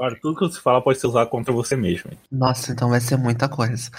Agora, 0.00 0.18
tudo 0.18 0.38
que 0.38 0.48
você 0.48 0.58
fala 0.58 0.80
pode 0.80 0.98
ser 0.98 1.08
usado 1.08 1.28
contra 1.28 1.52
você 1.52 1.76
mesmo. 1.76 2.10
Nossa, 2.32 2.72
então 2.72 2.88
vai 2.88 3.02
ser 3.02 3.18
muita 3.18 3.50
coisa. 3.50 3.90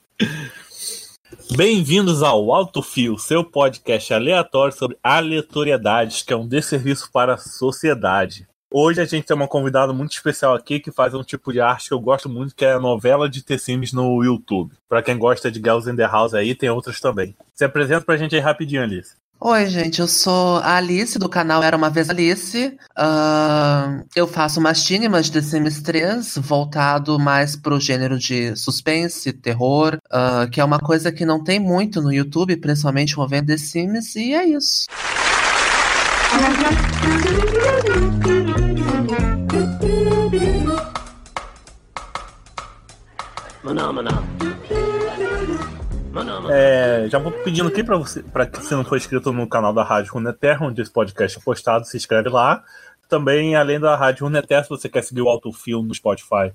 Bem-vindos 1.54 2.22
ao 2.22 2.50
Alto 2.54 2.80
Fio, 2.80 3.18
seu 3.18 3.44
podcast 3.44 4.14
aleatório 4.14 4.74
sobre 4.74 4.96
aleatoriedades, 5.02 6.22
que 6.22 6.32
é 6.32 6.36
um 6.36 6.48
desserviço 6.48 7.12
para 7.12 7.34
a 7.34 7.36
sociedade. 7.36 8.48
Hoje 8.70 9.02
a 9.02 9.04
gente 9.04 9.26
tem 9.26 9.36
uma 9.36 9.46
convidada 9.46 9.92
muito 9.92 10.12
especial 10.12 10.54
aqui 10.54 10.80
que 10.80 10.90
faz 10.90 11.12
um 11.12 11.22
tipo 11.22 11.52
de 11.52 11.60
arte 11.60 11.88
que 11.88 11.94
eu 11.94 12.00
gosto 12.00 12.30
muito, 12.30 12.54
que 12.54 12.64
é 12.64 12.72
a 12.72 12.80
novela 12.80 13.28
de 13.28 13.44
The 13.44 13.58
Sims 13.58 13.92
no 13.92 14.24
YouTube. 14.24 14.74
Para 14.88 15.02
quem 15.02 15.18
gosta 15.18 15.50
de 15.50 15.58
Girls 15.58 15.90
in 15.90 15.96
the 15.96 16.06
House 16.06 16.32
aí, 16.32 16.54
tem 16.54 16.70
outras 16.70 16.98
também. 16.98 17.36
Se 17.54 17.66
apresenta 17.66 18.06
pra 18.06 18.16
gente 18.16 18.34
aí 18.34 18.40
rapidinho, 18.40 18.82
Alice. 18.82 19.20
Oi, 19.44 19.66
gente, 19.66 20.00
eu 20.00 20.06
sou 20.06 20.58
a 20.58 20.76
Alice 20.76 21.18
do 21.18 21.28
canal 21.28 21.64
Era 21.64 21.76
Uma 21.76 21.90
Vez 21.90 22.08
Alice. 22.08 22.78
Uh, 22.96 24.06
eu 24.14 24.28
faço 24.28 24.60
Machinimas 24.60 25.26
de 25.26 25.32
The 25.32 25.42
Sims 25.42 25.82
3, 25.82 26.38
voltado 26.38 27.18
mais 27.18 27.56
pro 27.56 27.80
gênero 27.80 28.20
de 28.20 28.54
suspense, 28.54 29.32
terror, 29.32 29.98
uh, 30.06 30.48
que 30.48 30.60
é 30.60 30.64
uma 30.64 30.78
coisa 30.78 31.10
que 31.10 31.26
não 31.26 31.42
tem 31.42 31.58
muito 31.58 32.00
no 32.00 32.12
YouTube, 32.12 32.56
principalmente 32.58 33.14
envolvendo 33.14 33.48
The 33.48 33.56
Sims, 33.56 34.14
e 34.14 34.32
é 34.32 34.46
isso. 34.46 34.86
Maná, 43.64 43.92
maná. 43.92 44.31
É, 46.50 47.08
já 47.08 47.18
vou 47.18 47.32
pedindo 47.32 47.68
aqui 47.68 47.82
para 47.82 47.96
você, 47.96 48.22
para 48.22 48.46
que 48.46 48.58
você 48.58 48.74
não 48.74 48.84
for 48.84 48.96
inscrito 48.96 49.32
no 49.32 49.48
canal 49.48 49.72
da 49.72 49.82
Rádio 49.82 50.12
Runeterra, 50.12 50.66
onde 50.66 50.82
esse 50.82 50.90
podcast 50.90 51.38
é 51.38 51.42
postado, 51.42 51.86
se 51.86 51.96
inscreve 51.96 52.28
lá. 52.28 52.62
Também, 53.08 53.56
além 53.56 53.80
da 53.80 53.96
Rádio 53.96 54.26
Runeterra, 54.26 54.62
se 54.62 54.68
você 54.68 54.88
quer 54.88 55.02
seguir 55.02 55.22
o 55.22 55.28
Autofil 55.28 55.82
no 55.82 55.94
Spotify 55.94 56.52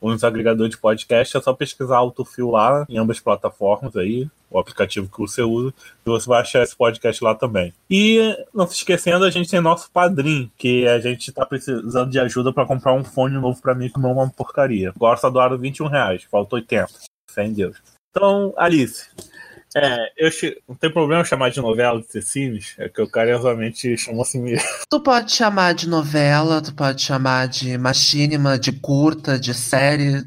ou 0.00 0.10
nos 0.10 0.24
agregadores 0.24 0.70
de 0.70 0.78
podcast, 0.80 1.36
é 1.36 1.40
só 1.40 1.52
pesquisar 1.52 1.98
Autofil 1.98 2.50
lá 2.50 2.86
em 2.88 2.98
ambas 2.98 3.20
plataformas 3.20 3.94
aí, 3.96 4.28
o 4.48 4.58
aplicativo 4.58 5.10
que 5.10 5.18
você 5.18 5.42
usa, 5.42 5.74
e 6.06 6.08
você 6.08 6.26
vai 6.26 6.40
achar 6.40 6.62
esse 6.62 6.74
podcast 6.74 7.22
lá 7.22 7.34
também. 7.34 7.74
E 7.88 8.34
não 8.54 8.66
se 8.66 8.76
esquecendo, 8.76 9.24
a 9.24 9.30
gente 9.30 9.50
tem 9.50 9.60
nosso 9.60 9.90
padrinho, 9.90 10.50
que 10.56 10.86
a 10.86 10.98
gente 11.00 11.30
tá 11.32 11.44
precisando 11.44 12.10
de 12.10 12.18
ajuda 12.18 12.52
para 12.52 12.66
comprar 12.66 12.94
um 12.94 13.04
fone 13.04 13.34
novo 13.38 13.60
para 13.60 13.74
mim, 13.74 13.90
que 13.90 14.00
não 14.00 14.10
é 14.10 14.12
uma 14.14 14.30
porcaria. 14.30 14.92
Agora 14.94 15.16
só 15.16 15.28
doaram 15.28 15.58
21 15.58 15.88
reais, 15.88 16.24
falta 16.24 16.56
80. 16.56 16.88
Fé 17.30 17.44
em 17.44 17.52
Deus. 17.52 17.89
Então, 18.10 18.52
Alice, 18.56 19.06
é, 19.76 20.12
eu 20.16 20.30
não 20.68 20.74
tem 20.74 20.92
problema 20.92 21.24
chamar 21.24 21.50
de 21.50 21.60
novela 21.60 22.00
de 22.00 22.08
The 22.08 22.20
Sims, 22.20 22.74
é 22.78 22.88
que 22.88 23.00
eu 23.00 23.08
carinhosamente 23.08 23.96
chamo 23.96 24.20
assim 24.20 24.42
mesmo. 24.42 24.66
Tu 24.90 25.00
pode 25.00 25.32
chamar 25.32 25.74
de 25.74 25.88
novela, 25.88 26.60
tu 26.60 26.74
pode 26.74 27.00
chamar 27.00 27.46
de 27.46 27.78
machinima, 27.78 28.58
de 28.58 28.72
curta, 28.72 29.38
de 29.38 29.54
série, 29.54 30.24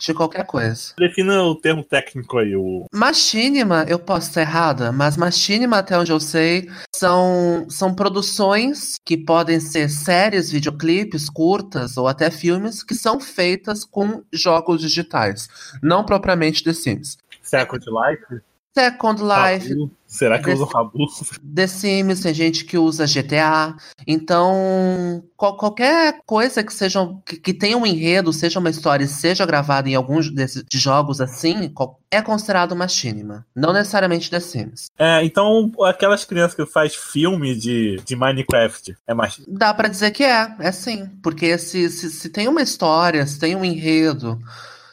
de 0.00 0.14
qualquer 0.14 0.44
coisa. 0.46 0.94
Defina 0.98 1.42
o 1.42 1.54
termo 1.54 1.84
técnico 1.84 2.38
aí. 2.38 2.56
O... 2.56 2.86
Machinima, 2.92 3.84
eu 3.86 3.98
posso 3.98 4.28
estar 4.28 4.40
errada, 4.40 4.90
mas 4.90 5.16
machinima, 5.16 5.78
até 5.78 5.98
onde 5.98 6.10
eu 6.10 6.18
sei, 6.18 6.68
são, 6.94 7.66
são 7.68 7.94
produções 7.94 8.96
que 9.04 9.16
podem 9.16 9.60
ser 9.60 9.88
séries, 9.90 10.50
videoclipes, 10.50 11.28
curtas 11.28 11.96
ou 11.96 12.08
até 12.08 12.30
filmes 12.30 12.82
que 12.82 12.94
são 12.94 13.20
feitas 13.20 13.84
com 13.84 14.22
jogos 14.32 14.80
digitais, 14.80 15.48
não 15.82 16.04
propriamente 16.04 16.64
The 16.64 16.72
Sims. 16.72 17.18
Second 17.42 17.84
Life? 17.84 18.42
Second 18.74 19.22
Life. 19.22 19.68
Rabu. 19.68 19.90
Será 20.06 20.38
que 20.38 20.46
The, 20.46 20.54
usa 20.54 20.64
o 20.64 20.66
Rabu? 20.66 21.06
The 21.54 21.66
Sims, 21.68 22.20
tem 22.20 22.34
gente 22.34 22.64
que 22.64 22.76
usa 22.76 23.06
GTA. 23.06 23.76
Então, 24.04 25.22
qual, 25.36 25.56
qualquer 25.56 26.20
coisa 26.26 26.64
que 26.64 26.74
seja 26.74 27.08
que, 27.24 27.36
que, 27.36 27.54
tenha 27.54 27.76
um 27.76 27.86
enredo, 27.86 28.32
seja 28.32 28.58
uma 28.58 28.70
história, 28.70 29.06
seja 29.06 29.46
gravada 29.46 29.88
em 29.88 29.94
alguns 29.94 30.28
desses 30.28 30.64
de 30.68 30.78
jogos 30.78 31.20
assim, 31.20 31.72
é 32.10 32.20
considerado 32.20 32.72
uma 32.72 32.88
cinema. 32.88 33.46
Não 33.54 33.72
necessariamente 33.72 34.30
The 34.30 34.40
Sims. 34.40 34.90
É, 34.98 35.24
então 35.24 35.70
aquelas 35.84 36.24
crianças 36.24 36.56
que 36.56 36.66
faz 36.66 36.94
filme 36.94 37.54
de, 37.54 38.00
de 38.04 38.16
Minecraft 38.16 38.96
é 39.06 39.14
mais. 39.14 39.40
Dá 39.46 39.72
para 39.72 39.88
dizer 39.88 40.10
que 40.10 40.24
é, 40.24 40.52
é 40.58 40.72
sim. 40.72 41.08
Porque 41.22 41.56
se, 41.56 41.88
se, 41.88 42.10
se 42.10 42.28
tem 42.30 42.48
uma 42.48 42.62
história, 42.62 43.24
se 43.26 43.38
tem 43.38 43.54
um 43.54 43.64
enredo 43.64 44.40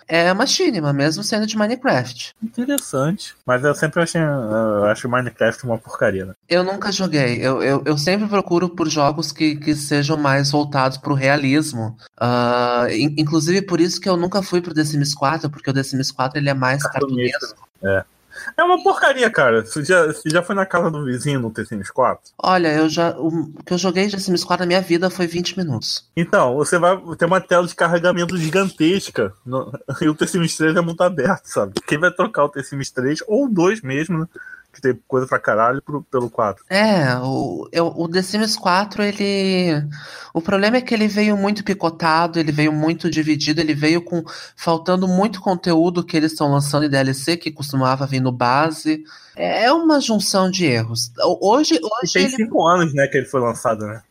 é 0.07 0.33
machinima, 0.33 0.93
mesmo 0.93 1.23
sendo 1.23 1.45
de 1.45 1.57
Minecraft. 1.57 2.35
Interessante. 2.41 3.35
Mas 3.45 3.63
eu 3.63 3.75
sempre 3.75 4.01
achei, 4.01 4.21
eu 4.21 4.85
acho 4.85 5.09
Minecraft 5.09 5.65
uma 5.65 5.77
porcaria, 5.77 6.25
né? 6.25 6.33
Eu 6.47 6.63
nunca 6.63 6.91
joguei. 6.91 7.37
Eu, 7.39 7.61
eu, 7.61 7.83
eu 7.85 7.97
sempre 7.97 8.27
procuro 8.27 8.69
por 8.69 8.89
jogos 8.89 9.31
que, 9.31 9.55
que 9.57 9.75
sejam 9.75 10.17
mais 10.17 10.51
voltados 10.51 10.97
pro 10.97 11.13
realismo. 11.13 11.97
Uh, 12.19 12.89
inclusive 13.17 13.61
por 13.61 13.81
isso 13.81 13.99
que 13.99 14.07
eu 14.07 14.15
nunca 14.15 14.41
fui 14.41 14.61
pro 14.61 14.73
The 14.73 14.85
Sims 14.85 15.13
4, 15.13 15.49
porque 15.49 15.69
o 15.69 15.73
The 15.73 15.83
Sims 15.83 16.11
4 16.11 16.39
ele 16.39 16.49
é 16.49 16.53
mais 16.53 16.83
cartunesco. 16.83 17.67
É. 17.83 18.03
É 18.55 18.63
uma 18.63 18.81
porcaria, 18.81 19.29
cara. 19.29 19.65
Você 19.65 19.83
já, 19.83 20.05
você 20.05 20.29
já 20.29 20.41
foi 20.41 20.55
na 20.55 20.65
casa 20.65 20.89
do 20.91 21.03
vizinho 21.03 21.39
no 21.39 21.51
The 21.51 21.65
Sims 21.65 21.89
4? 21.89 22.31
Olha, 22.37 22.73
eu 22.73 22.89
já. 22.89 23.11
O 23.17 23.51
que 23.65 23.73
eu 23.73 23.77
joguei 23.77 24.05
de 24.05 24.13
The 24.13 24.19
Sims 24.19 24.43
4 24.43 24.63
na 24.63 24.67
minha 24.67 24.81
vida 24.81 25.09
foi 25.09 25.27
20 25.27 25.57
minutos. 25.57 26.07
Então, 26.15 26.55
você 26.55 26.77
vai 26.77 26.97
ter 27.17 27.25
uma 27.25 27.41
tela 27.41 27.67
de 27.67 27.75
carregamento 27.75 28.37
gigantesca. 28.37 29.33
No, 29.45 29.71
e 30.01 30.07
o 30.07 30.15
The 30.15 30.27
Sims 30.27 30.55
3 30.55 30.75
é 30.75 30.81
muito 30.81 31.01
aberto, 31.01 31.45
sabe? 31.45 31.73
Quem 31.85 31.97
vai 31.97 32.11
trocar 32.11 32.45
o 32.45 32.49
The 32.49 32.63
Sims 32.63 32.91
3, 32.91 33.23
ou 33.27 33.49
2 33.49 33.81
mesmo, 33.81 34.19
né? 34.19 34.27
Que 34.77 34.81
tem 34.81 34.99
coisa 35.07 35.25
pra 35.27 35.39
caralho 35.39 35.81
pro, 35.81 36.03
pelo 36.03 36.29
4. 36.29 36.63
É, 36.69 37.17
o, 37.17 37.67
eu, 37.71 37.87
o 37.87 38.07
The 38.07 38.21
Sims 38.21 38.55
4, 38.55 39.03
ele. 39.03 39.83
O 40.33 40.39
problema 40.39 40.77
é 40.77 40.81
que 40.81 40.93
ele 40.93 41.07
veio 41.07 41.35
muito 41.35 41.63
picotado, 41.63 42.39
ele 42.39 42.51
veio 42.51 42.71
muito 42.71 43.09
dividido, 43.09 43.59
ele 43.59 43.73
veio 43.73 44.01
com. 44.01 44.23
faltando 44.55 45.07
muito 45.07 45.41
conteúdo 45.41 46.03
que 46.03 46.15
eles 46.15 46.31
estão 46.31 46.51
lançando 46.51 46.85
em 46.85 46.89
DLC, 46.89 47.35
que 47.35 47.51
costumava 47.51 48.05
vir 48.05 48.21
no 48.21 48.31
base. 48.31 49.03
É, 49.35 49.71
uma 49.71 49.99
junção 49.99 50.49
de 50.49 50.65
erros. 50.65 51.11
Hoje. 51.41 51.79
hoje 51.81 52.13
tem 52.13 52.29
5 52.29 52.41
ele... 52.41 52.81
anos, 52.81 52.93
né, 52.93 53.07
que 53.07 53.17
ele 53.17 53.27
foi 53.27 53.41
lançado, 53.41 53.85
né? 53.85 54.01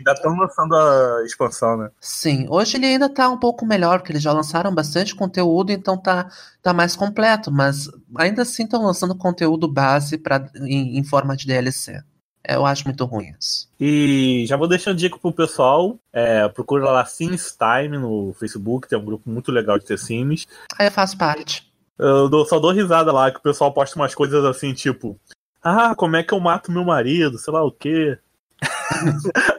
Ainda 0.00 0.12
estão 0.12 0.34
lançando 0.36 0.74
a 0.74 1.22
expansão, 1.24 1.76
né? 1.76 1.90
Sim, 2.00 2.46
hoje 2.48 2.76
ele 2.76 2.86
ainda 2.86 3.08
tá 3.08 3.28
um 3.28 3.38
pouco 3.38 3.66
melhor, 3.66 3.98
porque 3.98 4.12
eles 4.12 4.22
já 4.22 4.32
lançaram 4.32 4.74
bastante 4.74 5.14
conteúdo, 5.14 5.70
então 5.70 5.96
tá, 5.96 6.28
tá 6.62 6.72
mais 6.72 6.96
completo, 6.96 7.52
mas 7.52 7.88
ainda 8.16 8.42
assim 8.42 8.64
estão 8.64 8.82
lançando 8.82 9.14
conteúdo 9.14 9.68
base 9.68 10.18
pra, 10.18 10.50
em, 10.56 10.98
em 10.98 11.04
forma 11.04 11.36
de 11.36 11.46
DLC. 11.46 12.02
Eu 12.46 12.64
acho 12.64 12.84
muito 12.86 13.04
ruim 13.04 13.34
isso. 13.38 13.68
E 13.78 14.44
já 14.48 14.56
vou 14.56 14.66
deixando 14.66 14.96
dica 14.96 15.18
pro 15.18 15.32
pessoal. 15.32 15.98
É, 16.12 16.48
procura 16.48 16.90
lá 16.90 17.04
Sims 17.04 17.56
Time 17.56 17.98
no 17.98 18.32
Facebook, 18.38 18.88
tem 18.88 18.98
um 18.98 19.04
grupo 19.04 19.28
muito 19.28 19.52
legal 19.52 19.78
de 19.78 19.84
ter 19.84 19.98
Sims. 19.98 20.48
Aí 20.78 20.86
eu 20.86 20.90
faço 20.90 21.18
parte. 21.18 21.70
Eu 21.98 22.30
dou, 22.30 22.46
só 22.46 22.58
dou 22.58 22.72
risada 22.72 23.12
lá, 23.12 23.30
que 23.30 23.38
o 23.38 23.42
pessoal 23.42 23.72
posta 23.72 23.94
umas 23.96 24.14
coisas 24.14 24.42
assim, 24.44 24.72
tipo. 24.72 25.20
Ah, 25.62 25.94
como 25.94 26.16
é 26.16 26.22
que 26.22 26.32
eu 26.32 26.40
mato 26.40 26.72
meu 26.72 26.82
marido? 26.82 27.36
Sei 27.36 27.52
lá 27.52 27.62
o 27.62 27.70
quê. 27.70 28.18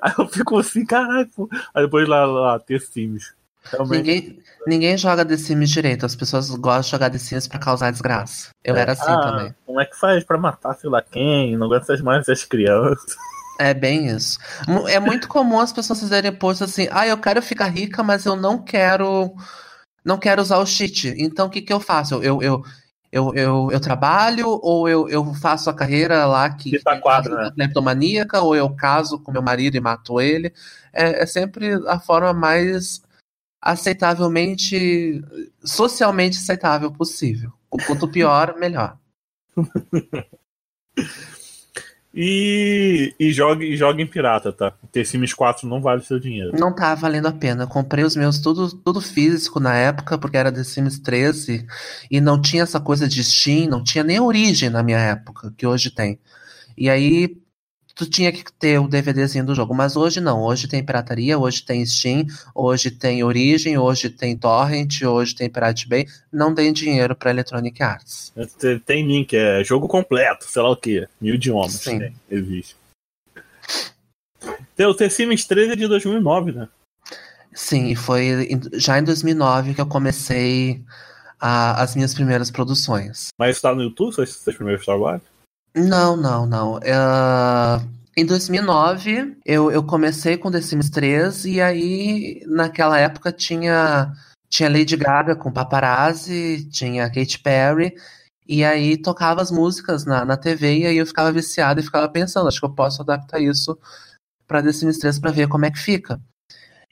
Aí 0.02 0.14
eu 0.18 0.28
fico 0.28 0.58
assim, 0.58 0.86
caralho, 0.86 1.30
pô. 1.36 1.50
Aí 1.74 1.84
depois 1.84 2.08
lá, 2.08 2.26
lá 2.26 2.60
The 2.60 2.80
Sims. 2.80 3.34
Ninguém, 3.90 4.40
ninguém 4.66 4.98
joga 4.98 5.24
The 5.24 5.38
Sims 5.38 5.70
direito, 5.70 6.06
as 6.06 6.16
pessoas 6.16 6.50
gostam 6.50 6.82
de 6.82 6.90
jogar 6.90 7.10
The 7.12 7.18
Sims 7.18 7.48
pra 7.48 7.60
causar 7.60 7.92
desgraça. 7.92 8.50
Eu 8.64 8.76
é, 8.76 8.82
era 8.82 8.94
assim 8.94 9.04
ah, 9.12 9.22
também. 9.22 9.56
Como 9.66 9.80
é 9.80 9.86
que 9.86 9.98
faz 9.98 10.24
pra 10.24 10.38
matar 10.38 10.74
sei 10.76 10.90
lá 10.90 11.02
quem? 11.02 11.56
Não 11.58 11.68
aguenta 11.68 11.96
mais 12.04 12.28
as 12.28 12.44
crianças. 12.44 13.16
É 13.60 13.76
bem 13.76 14.08
isso. 14.08 14.40
É 14.90 15.00
muito 15.00 15.28
comum 15.28 15.60
as 15.60 15.72
pessoas 15.72 16.00
fazerem 16.00 16.34
posts 16.34 16.68
assim, 16.68 16.88
ah, 16.92 17.06
eu 17.06 17.18
quero 17.18 17.42
ficar 17.44 17.68
rica, 17.68 18.02
mas 18.02 18.26
eu 18.26 18.36
não 18.36 18.58
quero. 18.58 19.36
Não 20.04 20.18
quero 20.18 20.42
usar 20.42 20.58
o 20.58 20.66
cheat. 20.66 21.14
Então 21.16 21.46
o 21.46 21.50
que, 21.50 21.62
que 21.62 21.72
eu 21.72 21.80
faço? 21.80 22.16
Eu, 22.24 22.42
eu, 22.42 22.64
eu, 23.12 23.34
eu, 23.36 23.70
eu 23.72 23.80
trabalho 23.80 24.48
ou 24.62 24.88
eu, 24.88 25.10
eu 25.10 25.34
faço 25.34 25.70
a 25.70 25.74
carreira 25.74 26.26
lá 26.26 26.50
que, 26.50 26.72
que 26.72 26.80
tá 26.80 27.00
quadro, 27.00 27.36
né? 27.36 27.52
kleptomaníaca, 27.54 28.42
ou 28.42 28.56
eu 28.56 28.74
caso 28.74 29.20
com 29.20 29.32
meu 29.32 29.42
marido 29.42 29.76
e 29.76 29.82
mato 29.82 30.22
ele. 30.22 30.54
É, 30.94 31.24
é 31.24 31.26
sempre 31.26 31.74
a 31.88 32.00
forma 32.00 32.34
mais 32.34 33.02
aceitavelmente, 33.62 35.22
socialmente 35.64 36.38
aceitável 36.38 36.91
possível. 36.91 37.52
O 37.70 37.78
quanto 37.78 38.08
pior, 38.08 38.56
melhor. 38.58 38.97
E, 42.13 43.16
e, 43.17 43.31
jogue, 43.31 43.66
e 43.66 43.78
jogue 43.78 44.03
em 44.03 44.08
pirata, 44.08 44.52
tá? 44.52 44.73
Ter 44.91 45.05
Sims 45.05 45.34
4 45.34 45.67
não 45.67 45.81
vale 45.81 46.02
seu 46.02 46.19
dinheiro. 46.19 46.52
Não 46.59 46.75
tá 46.75 46.93
valendo 46.93 47.28
a 47.28 47.31
pena. 47.31 47.66
comprei 47.66 48.03
os 48.03 48.17
meus 48.17 48.40
tudo, 48.40 48.69
tudo 48.69 48.99
físico 48.99 49.61
na 49.61 49.75
época, 49.75 50.17
porque 50.17 50.35
era 50.35 50.52
The 50.52 50.63
Sims 50.63 50.99
13 50.99 51.66
e 52.09 52.19
não 52.19 52.41
tinha 52.41 52.63
essa 52.63 52.81
coisa 52.81 53.08
de 53.08 53.23
Steam, 53.23 53.69
não 53.69 53.84
tinha 53.84 54.03
nem 54.03 54.19
origem 54.19 54.69
na 54.69 54.84
minha 54.84 54.99
época, 54.99 55.53
que 55.58 55.66
hoje 55.66 55.90
tem. 55.90 56.19
E 56.78 56.90
aí 56.90 57.37
tu 57.96 58.09
tinha 58.09 58.32
que 58.32 58.43
ter 58.53 58.79
o 58.79 58.88
DVDzinho 58.88 59.46
do 59.46 59.55
jogo, 59.55 59.73
mas 59.73 59.96
hoje 59.96 60.20
não. 60.20 60.41
Hoje 60.41 60.67
tem 60.67 60.84
pirataria, 60.84 61.38
hoje 61.38 61.64
tem 61.64 61.85
Steam, 61.85 62.26
hoje 62.55 62.91
tem 62.91 63.23
Origin, 63.23 63.78
hoje 63.78 64.09
tem 64.09 64.38
Torrent, 64.38 65.02
hoje 65.03 65.35
tem 65.35 65.49
Pirate 65.49 65.88
Bay. 65.88 66.08
Não 66.32 66.53
tem 66.55 66.72
dinheiro 66.73 67.16
para 67.16 67.32
Electronic 67.32 67.82
Arts. 67.82 68.34
Tem 68.85 69.05
link, 69.05 69.35
é 69.35 69.64
jogo 69.64 69.88
completo, 69.88 70.46
sei 70.49 70.61
lá 70.61 70.70
o 70.70 70.76
que, 70.76 71.08
mil 71.20 71.35
idiomas. 71.35 71.73
Sim. 71.73 71.99
Tem, 71.99 72.16
existe. 72.29 72.76
Tem 74.76 74.85
o 74.85 74.94
The 74.94 75.09
Sims 75.09 75.46
3 75.46 75.72
é 75.72 75.76
de 75.76 75.87
2009, 75.87 76.52
né? 76.52 76.67
Sim, 77.53 77.87
e 77.90 77.96
foi 77.96 78.47
já 78.73 78.97
em 78.97 79.03
2009 79.03 79.73
que 79.73 79.82
eu 79.82 79.85
comecei 79.85 80.82
a- 81.40 81.82
as 81.82 81.96
minhas 81.96 82.14
primeiras 82.14 82.49
produções. 82.49 83.28
Mas 83.37 83.58
está 83.58 83.76
no 83.76 83.84
YouTube, 83.84 84.14
seus, 84.16 84.34
seus 84.34 84.55
primeiros 84.55 84.85
trabalhos? 84.85 85.23
Não, 85.76 86.18
não, 86.18 86.46
não. 86.46 86.78
É, 86.79 86.94
Em 88.16 88.26
2009, 88.26 89.38
eu, 89.46 89.72
eu 89.72 89.84
comecei 89.84 90.38
com 90.38 90.52
The 90.52 90.62
Sims 90.62 90.90
3 90.90 91.46
e 91.46 91.62
aí, 91.62 92.41
naquela 92.46 92.97
época, 93.00 93.32
tinha, 93.32 94.12
tinha 94.50 94.70
Lady 94.70 94.97
Gaga 94.97 95.35
com 95.35 95.52
Paparazzi, 95.52 96.68
tinha 96.70 97.09
Katy 97.09 97.40
Perry, 97.40 97.96
e 98.46 98.66
aí 98.66 98.97
tocava 98.97 99.41
as 99.41 99.50
músicas 99.50 100.06
na, 100.06 100.26
na 100.26 100.35
TV 100.35 100.79
e 100.79 100.85
aí 100.88 100.97
eu 100.97 101.06
ficava 101.06 101.32
viciado 101.32 101.79
e 101.79 101.84
ficava 101.84 102.09
pensando, 102.09 102.47
acho 102.50 102.59
que 102.59 102.66
eu 102.66 102.76
posso 102.76 103.02
adaptar 103.02 103.40
isso 103.40 103.78
para 104.46 104.62
The 104.62 104.73
Sims 104.73 104.97
3 105.00 105.20
para 105.20 105.32
ver 105.32 105.47
como 105.47 105.66
é 105.66 105.72
que 105.72 105.79
fica. 105.79 106.20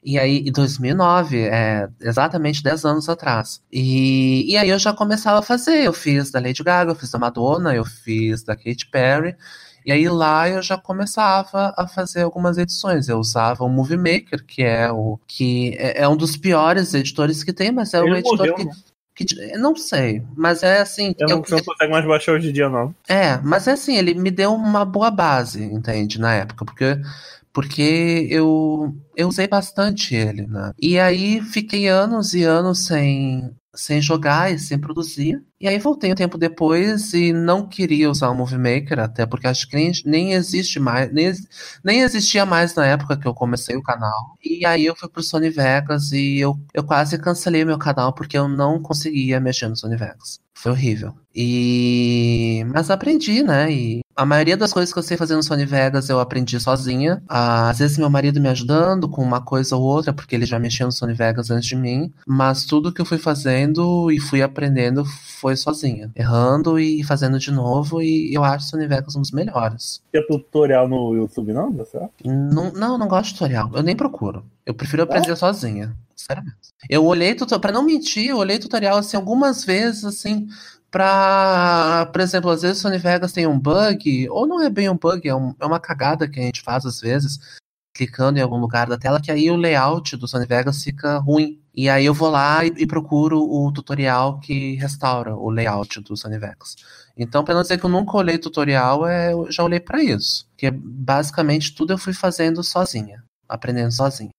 E 0.03 0.17
aí, 0.17 0.39
em 0.47 0.51
2009, 0.51 1.37
é 1.41 1.89
exatamente 1.99 2.63
10 2.63 2.85
anos 2.85 3.09
atrás. 3.09 3.61
E, 3.71 4.51
e 4.51 4.57
aí 4.57 4.69
eu 4.69 4.79
já 4.79 4.93
começava 4.93 5.39
a 5.39 5.43
fazer. 5.43 5.83
Eu 5.83 5.93
fiz 5.93 6.31
da 6.31 6.39
Lady 6.39 6.63
Gaga, 6.63 6.91
eu 6.91 6.95
fiz 6.95 7.11
da 7.11 7.19
Madonna, 7.19 7.75
eu 7.75 7.83
fiz 7.85 8.43
da 8.43 8.55
Katy 8.55 8.87
Perry. 8.91 9.35
E 9.85 9.91
aí 9.91 10.07
lá 10.09 10.47
eu 10.47 10.61
já 10.61 10.77
começava 10.77 11.73
a 11.77 11.87
fazer 11.87 12.21
algumas 12.21 12.57
edições. 12.57 13.07
Eu 13.09 13.17
usava 13.17 13.63
o 13.63 13.69
Movie 13.69 13.97
Maker, 13.97 14.45
que 14.45 14.61
é 14.63 14.91
o 14.91 15.19
que 15.27 15.75
é, 15.77 16.01
é 16.03 16.07
um 16.07 16.15
dos 16.17 16.37
piores 16.37 16.93
editores 16.93 17.43
que 17.43 17.51
tem, 17.53 17.71
mas 17.71 17.93
é 17.93 18.01
um 18.01 18.15
editor 18.15 18.37
morreu, 18.37 18.55
que, 18.55 18.63
né? 18.65 18.71
que- 19.15 19.57
não 19.57 19.75
sei, 19.75 20.21
mas 20.35 20.63
é 20.63 20.79
assim, 20.79 21.13
Eu 21.17 21.27
eu- 21.27 21.35
não, 21.37 21.43
consegue 21.43 21.91
mais 21.91 22.05
baixar 22.05 22.33
hoje 22.33 22.49
em 22.49 22.53
dia, 22.53 22.69
não. 22.69 22.93
é, 23.07 23.37
mas 23.43 23.67
é 23.67 23.71
assim, 23.73 23.97
ele 23.97 24.13
me 24.13 24.31
deu 24.31 24.53
uma 24.53 24.85
boa 24.85 25.09
base, 25.11 25.61
entende, 25.63 26.19
na 26.19 26.33
época, 26.35 26.63
porque 26.65 26.97
porque 27.53 28.27
eu 28.29 28.95
eu 29.15 29.27
usei 29.27 29.47
bastante 29.47 30.15
ele, 30.15 30.47
né? 30.47 30.71
E 30.81 30.99
aí 30.99 31.41
fiquei 31.41 31.87
anos 31.87 32.33
e 32.33 32.43
anos 32.43 32.85
sem 32.85 33.51
sem 33.73 34.01
jogar 34.01 34.51
e 34.51 34.59
sem 34.59 34.77
produzir. 34.79 35.41
E 35.59 35.67
aí 35.67 35.77
voltei 35.79 36.11
um 36.11 36.15
tempo 36.15 36.37
depois 36.37 37.13
e 37.13 37.31
não 37.31 37.67
queria 37.67 38.09
usar 38.09 38.29
o 38.29 38.35
Movie 38.35 38.57
Maker, 38.57 38.99
até 38.99 39.25
porque 39.25 39.47
acho 39.47 39.69
que 39.69 39.75
nem, 39.75 39.91
nem 40.05 40.33
existe 40.33 40.79
mais, 40.79 41.11
nem, 41.13 41.31
nem 41.83 42.01
existia 42.01 42.45
mais 42.45 42.73
na 42.75 42.85
época 42.85 43.17
que 43.17 43.27
eu 43.27 43.33
comecei 43.33 43.75
o 43.77 43.83
canal. 43.83 44.35
E 44.43 44.65
aí 44.65 44.85
eu 44.85 44.95
fui 44.95 45.07
pro 45.09 45.23
Sony 45.23 45.49
Vegas 45.49 46.11
e 46.11 46.39
eu, 46.39 46.59
eu 46.73 46.83
quase 46.83 47.17
cancelei 47.19 47.63
meu 47.63 47.77
canal 47.77 48.13
porque 48.13 48.37
eu 48.37 48.47
não 48.47 48.81
conseguia 48.81 49.39
mexer 49.39 49.67
no 49.67 49.75
Sony 49.77 49.95
Vegas. 49.95 50.39
Foi 50.53 50.71
horrível. 50.71 51.13
E 51.33 52.63
mas 52.73 52.89
aprendi, 52.89 53.43
né? 53.43 53.71
E 53.71 54.01
a 54.19 54.25
maioria 54.25 54.57
das 54.57 54.73
coisas 54.73 54.91
que 54.91 54.99
eu 54.99 55.03
sei 55.03 55.15
fazer 55.15 55.33
no 55.37 55.41
Sony 55.41 55.65
Vegas 55.65 56.09
eu 56.09 56.19
aprendi 56.19 56.59
sozinha. 56.59 57.23
Ah, 57.25 57.69
Às 57.69 57.79
vezes 57.79 57.97
meu 57.97 58.09
marido 58.09 58.41
me 58.41 58.49
ajudando 58.49 59.07
com 59.07 59.23
uma 59.23 59.39
coisa 59.39 59.77
ou 59.77 59.81
outra, 59.81 60.11
porque 60.11 60.35
ele 60.35 60.45
já 60.45 60.59
mexia 60.59 60.85
no 60.85 60.91
Sony 60.91 61.13
Vegas 61.13 61.49
antes 61.49 61.69
de 61.69 61.75
mim. 61.77 62.11
Mas 62.27 62.65
tudo 62.65 62.91
que 62.91 62.99
eu 62.99 63.05
fui 63.05 63.17
fazendo 63.17 64.11
e 64.11 64.19
fui 64.19 64.41
aprendendo 64.41 65.05
foi 65.05 65.55
sozinha. 65.55 66.11
Errando 66.13 66.77
e 66.77 67.01
fazendo 67.01 67.39
de 67.39 67.49
novo. 67.49 68.01
E 68.01 68.33
eu 68.33 68.43
acho 68.43 68.65
o 68.65 68.69
Sony 68.71 68.87
Vegas 68.87 69.15
um 69.15 69.21
dos 69.21 69.31
melhores. 69.31 70.01
Tem 70.11 70.25
tutorial 70.27 70.89
no 70.89 71.15
YouTube, 71.15 71.53
não? 71.53 71.73
Não, 72.25 72.73
não, 72.73 72.97
não 72.97 73.07
gosto 73.07 73.27
de 73.27 73.33
tutorial. 73.35 73.71
Eu 73.73 73.83
nem 73.83 73.95
procuro. 73.95 74.43
Eu 74.65 74.73
prefiro 74.73 75.03
aprender 75.03 75.33
sozinha. 75.37 75.95
Sério 76.13 76.43
mesmo. 76.43 76.59
Eu 76.89 77.05
olhei 77.05 77.33
tutorial, 77.33 77.61
pra 77.61 77.71
não 77.71 77.83
mentir, 77.83 78.29
eu 78.29 78.37
olhei 78.37 78.59
tutorial 78.59 78.97
assim 78.97 79.15
algumas 79.15 79.63
vezes, 79.63 80.03
assim, 80.03 80.47
pra. 80.91 82.09
Por 82.11 82.21
exemplo, 82.21 82.49
às 82.49 82.61
vezes 82.61 82.77
o 82.79 82.81
Sony 82.81 82.97
Vegas 82.97 83.31
tem 83.31 83.47
um 83.47 83.59
bug, 83.59 84.27
ou 84.29 84.47
não 84.47 84.61
é 84.61 84.69
bem 84.69 84.89
um 84.89 84.97
bug, 84.97 85.27
é, 85.27 85.35
um- 85.35 85.53
é 85.59 85.65
uma 85.65 85.79
cagada 85.79 86.27
que 86.27 86.39
a 86.39 86.43
gente 86.43 86.61
faz 86.61 86.85
às 86.85 86.99
vezes, 87.01 87.39
clicando 87.95 88.39
em 88.39 88.41
algum 88.41 88.57
lugar 88.57 88.87
da 88.87 88.97
tela, 88.97 89.21
que 89.21 89.31
aí 89.31 89.49
o 89.51 89.55
layout 89.55 90.15
do 90.17 90.27
Sony 90.27 90.45
Vegas 90.45 90.83
fica 90.83 91.17
ruim. 91.17 91.59
E 91.75 91.89
aí 91.89 92.05
eu 92.05 92.13
vou 92.13 92.29
lá 92.29 92.65
e, 92.65 92.73
e 92.77 92.87
procuro 92.87 93.39
o 93.41 93.71
tutorial 93.71 94.39
que 94.39 94.75
restaura 94.75 95.35
o 95.35 95.49
layout 95.49 96.01
do 96.01 96.15
Sony 96.17 96.37
Vegas. 96.37 96.75
Então, 97.17 97.43
pra 97.43 97.53
não 97.53 97.61
dizer 97.61 97.77
que 97.77 97.85
eu 97.85 97.89
nunca 97.89 98.15
olhei 98.17 98.37
tutorial, 98.37 99.05
é, 99.07 99.33
eu 99.33 99.51
já 99.51 99.63
olhei 99.63 99.79
pra 99.79 100.01
isso. 100.03 100.45
Porque 100.51 100.71
basicamente 100.71 101.73
tudo 101.75 101.93
eu 101.93 101.97
fui 101.97 102.13
fazendo 102.13 102.63
sozinha, 102.63 103.23
aprendendo 103.47 103.91
sozinha. 103.91 104.31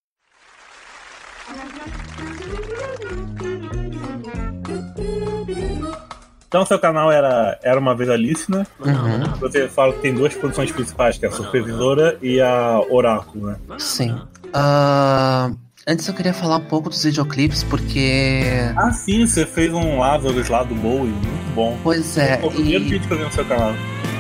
Então, 6.51 6.67
seu 6.67 6.81
canal 6.81 7.13
era, 7.13 7.57
era 7.63 7.79
uma 7.79 7.95
vez 7.95 8.11
Alice, 8.11 8.51
né? 8.51 8.67
Uhum, 8.85 9.23
Você 9.39 9.69
fala 9.69 9.93
que 9.93 10.01
tem 10.01 10.13
duas 10.13 10.35
produções 10.35 10.73
principais, 10.73 11.17
que 11.17 11.25
é 11.25 11.29
a 11.29 11.33
Supervisora 11.33 12.19
e 12.21 12.41
a 12.41 12.81
Oráculo, 12.91 13.47
né? 13.47 13.57
sim. 13.79 14.21
Ah, 14.53 15.53
antes 15.87 16.09
eu 16.09 16.13
queria 16.15 16.35
falar 16.35 16.57
um 16.57 16.65
pouco 16.65 16.91
dos 16.91 17.05
videoclipes, 17.05 17.63
porque. 17.63 18.43
Ah, 18.77 18.91
sim, 18.91 19.25
você 19.25 19.47
fez 19.47 19.73
um 19.73 20.01
Lazarus 20.01 20.49
lá 20.49 20.65
do 20.65 20.75
Bowie, 20.75 21.11
muito 21.13 21.55
bom. 21.55 21.79
Pois 21.85 22.19
é, 22.19 22.39
Foi 22.39 22.49
o 22.49 22.53
primeiro 22.53 22.85
e, 22.85 22.89
vídeo 22.89 23.07
que 23.07 23.15
eu 23.15 23.19
vi 23.19 23.25
no 23.27 23.31
seu 23.33 23.45
canal. 23.45 23.73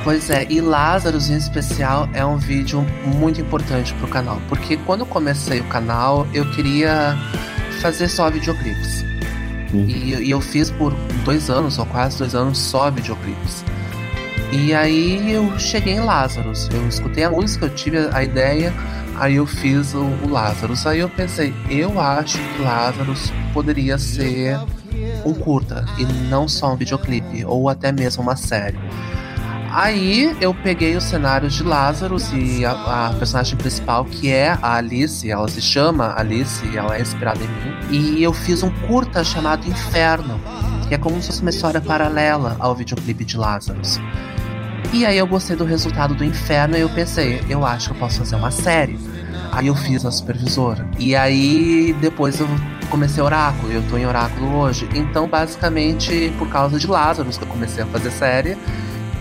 pois 0.04 0.30
é, 0.30 0.46
e 0.48 0.60
Lazarus 0.60 1.30
em 1.30 1.36
especial 1.36 2.08
é 2.14 2.24
um 2.24 2.36
vídeo 2.36 2.86
muito 3.18 3.40
importante 3.40 3.92
pro 3.94 4.06
canal. 4.06 4.40
Porque 4.48 4.76
quando 4.76 5.00
eu 5.00 5.06
comecei 5.06 5.58
o 5.58 5.64
canal, 5.64 6.24
eu 6.32 6.48
queria 6.52 7.18
fazer 7.82 8.06
só 8.06 8.30
videoclipes. 8.30 9.04
E, 9.72 10.14
e 10.14 10.30
eu 10.30 10.40
fiz 10.40 10.70
por 10.70 10.92
dois 11.24 11.48
anos, 11.50 11.78
ou 11.78 11.86
quase 11.86 12.18
dois 12.18 12.34
anos, 12.34 12.58
só 12.58 12.90
videoclipes. 12.90 13.64
E 14.52 14.74
aí 14.74 15.32
eu 15.32 15.58
cheguei 15.58 15.94
em 15.94 16.00
Lazarus. 16.00 16.68
Eu 16.72 16.86
escutei 16.88 17.24
a 17.24 17.30
música, 17.30 17.66
eu 17.66 17.70
tive 17.70 17.98
a 18.12 18.22
ideia, 18.22 18.72
aí 19.16 19.36
eu 19.36 19.46
fiz 19.46 19.94
o, 19.94 20.00
o 20.00 20.28
Lazarus. 20.28 20.86
Aí 20.86 20.98
eu 20.98 21.08
pensei, 21.08 21.54
eu 21.68 22.00
acho 22.00 22.38
que 22.38 22.62
Lazarus 22.62 23.32
poderia 23.52 23.96
ser 23.96 24.58
um 25.24 25.32
curta 25.32 25.84
e 25.98 26.04
não 26.28 26.48
só 26.48 26.72
um 26.72 26.76
videoclipe, 26.76 27.44
ou 27.44 27.68
até 27.68 27.92
mesmo 27.92 28.22
uma 28.22 28.36
série. 28.36 28.78
Aí 29.72 30.36
eu 30.40 30.52
peguei 30.52 30.96
os 30.96 31.04
cenários 31.04 31.54
de 31.54 31.62
Lazarus 31.62 32.32
e 32.32 32.64
a, 32.64 33.08
a 33.08 33.14
personagem 33.14 33.56
principal, 33.56 34.04
que 34.04 34.28
é 34.28 34.58
a 34.60 34.76
Alice, 34.76 35.30
ela 35.30 35.46
se 35.48 35.62
chama 35.62 36.12
Alice 36.16 36.76
ela 36.76 36.96
é 36.96 37.00
inspirada 37.00 37.38
em 37.38 37.46
mim. 37.46 38.16
E 38.16 38.22
eu 38.22 38.32
fiz 38.32 38.64
um 38.64 38.70
curta 38.88 39.22
chamado 39.22 39.68
Inferno, 39.68 40.40
que 40.88 40.94
é 40.94 40.98
como 40.98 41.20
se 41.20 41.28
fosse 41.28 41.40
uma 41.40 41.50
história 41.50 41.80
paralela 41.80 42.56
ao 42.58 42.74
videoclipe 42.74 43.24
de 43.24 43.36
Lazarus. 43.36 44.00
E 44.92 45.06
aí 45.06 45.18
eu 45.18 45.26
gostei 45.26 45.54
do 45.54 45.64
resultado 45.64 46.16
do 46.16 46.24
Inferno 46.24 46.76
e 46.76 46.80
eu 46.80 46.88
pensei, 46.88 47.40
eu 47.48 47.64
acho 47.64 47.90
que 47.90 47.94
eu 47.94 47.98
posso 47.98 48.18
fazer 48.18 48.34
uma 48.34 48.50
série. 48.50 48.98
Aí 49.52 49.68
eu 49.68 49.74
fiz 49.74 50.04
a 50.04 50.10
supervisora. 50.10 50.88
E 50.98 51.14
aí 51.14 51.94
depois 52.00 52.40
eu 52.40 52.48
comecei 52.90 53.22
Oráculo, 53.22 53.72
eu 53.72 53.82
tô 53.88 53.96
em 53.96 54.04
Oráculo 54.04 54.56
hoje. 54.56 54.88
Então, 54.94 55.28
basicamente, 55.28 56.32
por 56.38 56.48
causa 56.48 56.76
de 56.76 56.88
Lazarus 56.88 57.38
que 57.38 57.44
eu 57.44 57.48
comecei 57.48 57.84
a 57.84 57.86
fazer 57.86 58.10
série. 58.10 58.58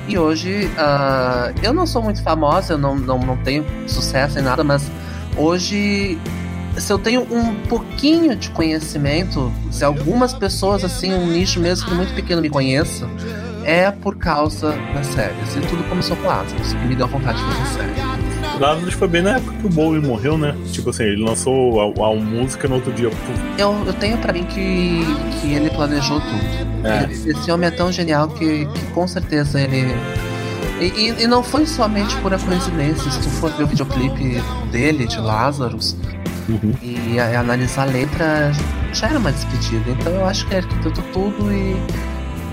E 0.09 0.17
hoje, 0.17 0.67
ah, 0.75 1.53
eu 1.61 1.71
não 1.71 1.85
sou 1.85 2.01
muito 2.01 2.23
famosa, 2.23 2.73
eu 2.73 2.77
não, 2.79 2.95
não, 2.95 3.19
não 3.19 3.37
tenho 3.37 3.63
sucesso 3.87 4.33
nem 4.33 4.43
nada, 4.43 4.63
mas 4.63 4.91
hoje, 5.37 6.17
se 6.75 6.91
eu 6.91 6.97
tenho 6.97 7.21
um 7.31 7.53
pouquinho 7.67 8.35
de 8.35 8.49
conhecimento, 8.49 9.53
se 9.69 9.85
algumas 9.85 10.33
pessoas, 10.33 10.83
assim, 10.83 11.13
um 11.13 11.27
nicho 11.27 11.59
mesmo 11.59 11.93
muito 11.93 12.11
pequeno 12.15 12.41
me 12.41 12.49
conheça, 12.49 13.07
é 13.63 13.91
por 13.91 14.15
causa 14.17 14.71
das 14.95 15.05
séries. 15.05 15.55
E 15.55 15.61
tudo 15.61 15.87
começou 15.87 16.17
com 16.17 16.25
Lazarus, 16.27 16.73
que 16.73 16.87
me 16.87 16.95
deu 16.95 17.07
vontade 17.07 17.37
de 17.37 17.55
fazer 17.55 17.75
série. 17.75 18.08
Lazarus 18.59 18.93
foi 18.93 19.07
bem 19.07 19.21
na 19.21 19.37
época 19.37 19.53
que 19.57 19.65
o 19.67 19.69
Bowie 19.69 20.01
morreu, 20.01 20.37
né? 20.37 20.55
Tipo 20.71 20.89
assim, 20.89 21.03
ele 21.03 21.23
lançou 21.23 21.79
a, 21.81 22.07
a 22.11 22.15
música 22.15 22.67
no 22.67 22.75
outro 22.75 22.91
dia. 22.91 23.09
Eu, 23.57 23.83
eu 23.85 23.93
tenho 23.93 24.17
pra 24.17 24.33
mim 24.33 24.43
que, 24.43 25.01
que 25.41 25.53
ele 25.53 25.69
planejou 25.69 26.19
tudo. 26.19 26.87
É. 26.87 27.03
Ele- 27.03 27.31
esse 27.31 27.51
homem 27.51 27.67
é 27.67 27.71
tão 27.71 27.91
genial 27.91 28.27
que, 28.29 28.65
que 28.65 28.85
com 28.93 29.07
certeza 29.07 29.59
ele. 29.61 29.87
E, 30.79 30.85
e- 30.85 31.23
e 31.23 31.27
não 31.27 31.43
foi 31.43 31.65
somente 31.65 32.15
pura 32.17 32.37
coincidência. 32.39 33.09
Se 33.11 33.19
tu 33.19 33.29
for 33.29 33.51
ver 33.51 33.63
o 33.63 33.67
videoclipe 33.67 34.41
dele, 34.71 35.07
de 35.07 35.17
Lazarus, 35.19 35.95
Uhum. 36.47 36.73
e 36.81 37.19
a- 37.19 37.39
analisar 37.39 37.83
a 37.83 37.85
letra, 37.85 38.51
já 38.93 39.07
era 39.07 39.19
uma 39.19 39.31
despedida. 39.31 39.91
Então 39.91 40.11
eu 40.13 40.25
acho 40.25 40.45
que 40.47 40.53
ele 40.55 40.65
arquitetou 40.65 41.03
tudo 41.13 41.51
e, 41.53 41.75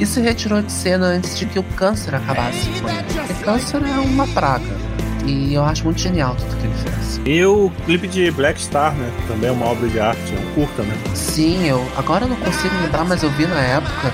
e 0.00 0.04
se 0.06 0.20
retirou 0.20 0.60
de 0.60 0.70
cena 0.70 1.06
antes 1.06 1.38
de 1.38 1.46
que 1.46 1.58
o 1.58 1.62
câncer 1.62 2.14
acabasse 2.14 2.68
com 2.80 2.88
ele. 2.88 3.02
Porque 3.14 3.44
câncer 3.44 3.80
é 3.82 3.98
uma 4.00 4.26
praga. 4.28 4.85
E 5.26 5.54
eu 5.54 5.64
acho 5.64 5.84
muito 5.84 6.00
genial 6.00 6.36
tudo 6.36 6.56
que 6.56 6.66
ele 6.66 6.74
fez. 6.74 7.20
E 7.24 7.44
o 7.44 7.70
clipe 7.84 8.06
de 8.06 8.30
Black 8.30 8.60
Star, 8.60 8.94
né? 8.94 9.10
Também 9.26 9.48
é 9.50 9.52
uma 9.52 9.66
obra 9.66 9.88
de 9.88 9.98
arte, 9.98 10.32
é 10.32 10.38
um 10.38 10.54
curta, 10.54 10.82
né? 10.84 10.96
Sim, 11.14 11.66
eu 11.66 11.84
agora 11.96 12.24
eu 12.24 12.28
não 12.28 12.36
consigo 12.36 12.74
lembrar, 12.80 13.04
mas 13.04 13.22
eu 13.24 13.30
vi 13.30 13.46
na 13.46 13.60
época. 13.60 14.12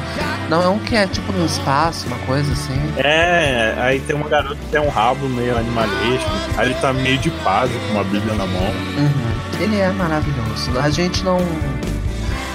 Não 0.49 0.62
é 0.62 0.69
um 0.69 0.78
que 0.78 0.97
é 0.97 1.07
tipo 1.07 1.31
no 1.33 1.45
espaço, 1.45 2.07
uma 2.07 2.19
coisa 2.21 2.50
assim. 2.52 2.81
É, 2.97 3.75
aí 3.78 4.00
tem 4.00 4.16
uma 4.16 4.28
garota 4.28 4.54
que 4.57 4.66
tem 4.71 4.81
um 4.81 4.88
rabo 4.88 5.28
meio 5.28 5.57
animalesco, 5.57 6.31
aí 6.57 6.69
ele 6.69 6.75
tá 6.81 6.92
meio 6.92 7.19
de 7.19 7.31
paz, 7.42 7.71
com 7.71 7.95
uma 7.95 8.04
bíblia 8.04 8.35
na 8.35 8.47
mão. 8.47 8.62
Uhum. 8.62 9.61
Ele 9.61 9.78
é 9.78 9.90
maravilhoso. 9.90 10.78
A 10.83 10.88
gente 10.88 11.23
não. 11.23 11.38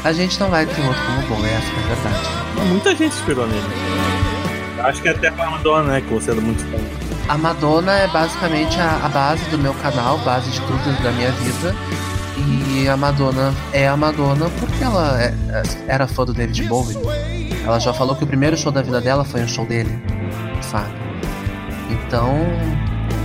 A 0.04 0.12
gente 0.12 0.40
não 0.40 0.50
vai 0.50 0.66
ter 0.66 0.82
outro 0.82 1.02
como 1.06 1.22
bom, 1.28 1.46
essa 1.46 1.54
é 1.54 1.84
a 1.84 1.96
verdade. 1.96 2.70
Muita 2.70 2.96
gente 2.96 3.14
se 3.14 3.20
inspirou 3.20 3.46
nele. 3.46 3.62
Acho 4.80 5.02
que 5.02 5.10
até 5.10 5.30
com 5.32 5.42
a 5.44 5.52
Madonna, 5.52 5.94
né? 5.94 6.02
Que 6.02 6.14
você 6.14 6.32
é 6.32 6.34
muito 6.36 6.64
fã. 6.66 7.07
A 7.28 7.38
Madonna 7.38 7.92
é 7.92 8.08
basicamente 8.08 8.80
a, 8.80 9.06
a 9.06 9.10
base 9.10 9.44
do 9.50 9.58
meu 9.58 9.74
canal, 9.76 10.18
base 10.20 10.50
de 10.50 10.62
tudo 10.62 11.04
da 11.04 11.12
minha 11.12 11.32
vida. 11.32 11.76
E 12.38 12.88
a 12.88 12.96
Madonna 12.96 13.54
é 13.74 13.88
a 13.88 13.98
Madonna 13.98 14.50
porque 14.60 14.84
ela 14.84 15.22
é, 15.22 15.34
é, 15.50 15.64
era 15.88 16.08
fã 16.08 16.24
do 16.24 16.34
David 16.34 16.64
Bowie. 16.68 16.96
Ela 17.66 17.80
já 17.80 17.94
falou 17.94 18.16
que 18.16 18.24
o 18.24 18.28
primeiro 18.28 18.56
show 18.56 18.72
da 18.72 18.82
vida 18.82 19.02
dela 19.02 19.26
foi 19.26 19.42
um 19.42 19.48
show 19.48 19.66
dele, 19.66 20.02
sabe? 20.62 20.94
Então, 21.90 22.34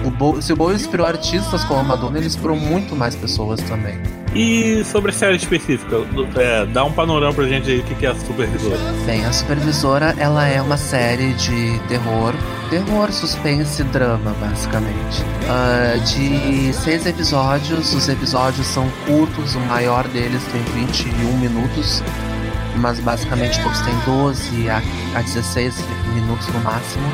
o 0.05 0.11
Bo 0.11 0.41
se 0.41 0.53
o 0.53 0.57
Bowie 0.57 0.77
inspirou 0.77 1.07
artistas 1.07 1.65
como 1.65 1.81
a 1.81 1.83
Madonna, 1.83 2.19
ele 2.19 2.27
inspirou 2.27 2.57
muito 2.57 2.95
mais 2.97 3.15
pessoas 3.15 3.61
também. 3.63 4.01
E 4.35 4.83
sobre 4.85 5.11
a 5.11 5.15
série 5.15 5.37
específica, 5.37 5.97
é, 6.37 6.65
dá 6.67 6.85
um 6.85 6.93
panorama 6.93 7.35
pra 7.35 7.47
gente 7.47 7.71
aí 7.71 7.81
o 7.81 7.83
que 7.83 8.07
é 8.07 8.11
a 8.11 8.15
Supervisora. 8.15 8.79
Bem, 9.05 9.25
a 9.27 9.33
Supervisora 9.33 10.15
ela 10.19 10.47
é 10.47 10.61
uma 10.63 10.79
série 10.79 11.35
de 11.35 11.79
terror, 11.87 12.33
terror, 12.71 13.13
suspense 13.13 13.83
e 13.83 13.85
drama, 13.85 14.35
basicamente. 14.41 15.23
Uh, 15.23 16.01
de 16.01 16.73
seis 16.73 17.05
episódios, 17.05 17.93
os 17.93 18.09
episódios 18.09 18.67
são 18.67 18.89
curtos, 19.07 19.55
o 19.55 19.61
maior 19.61 20.09
deles 20.09 20.43
tem 20.47 20.63
21 20.87 21.37
minutos, 21.37 22.03
mas 22.77 22.99
basicamente 23.01 23.63
todos 23.63 23.81
têm 23.83 23.95
12 24.07 24.71
a, 24.71 24.83
a 25.15 25.21
16 25.21 25.75
minutos 26.15 26.49
no 26.49 26.61
máximo. 26.61 27.05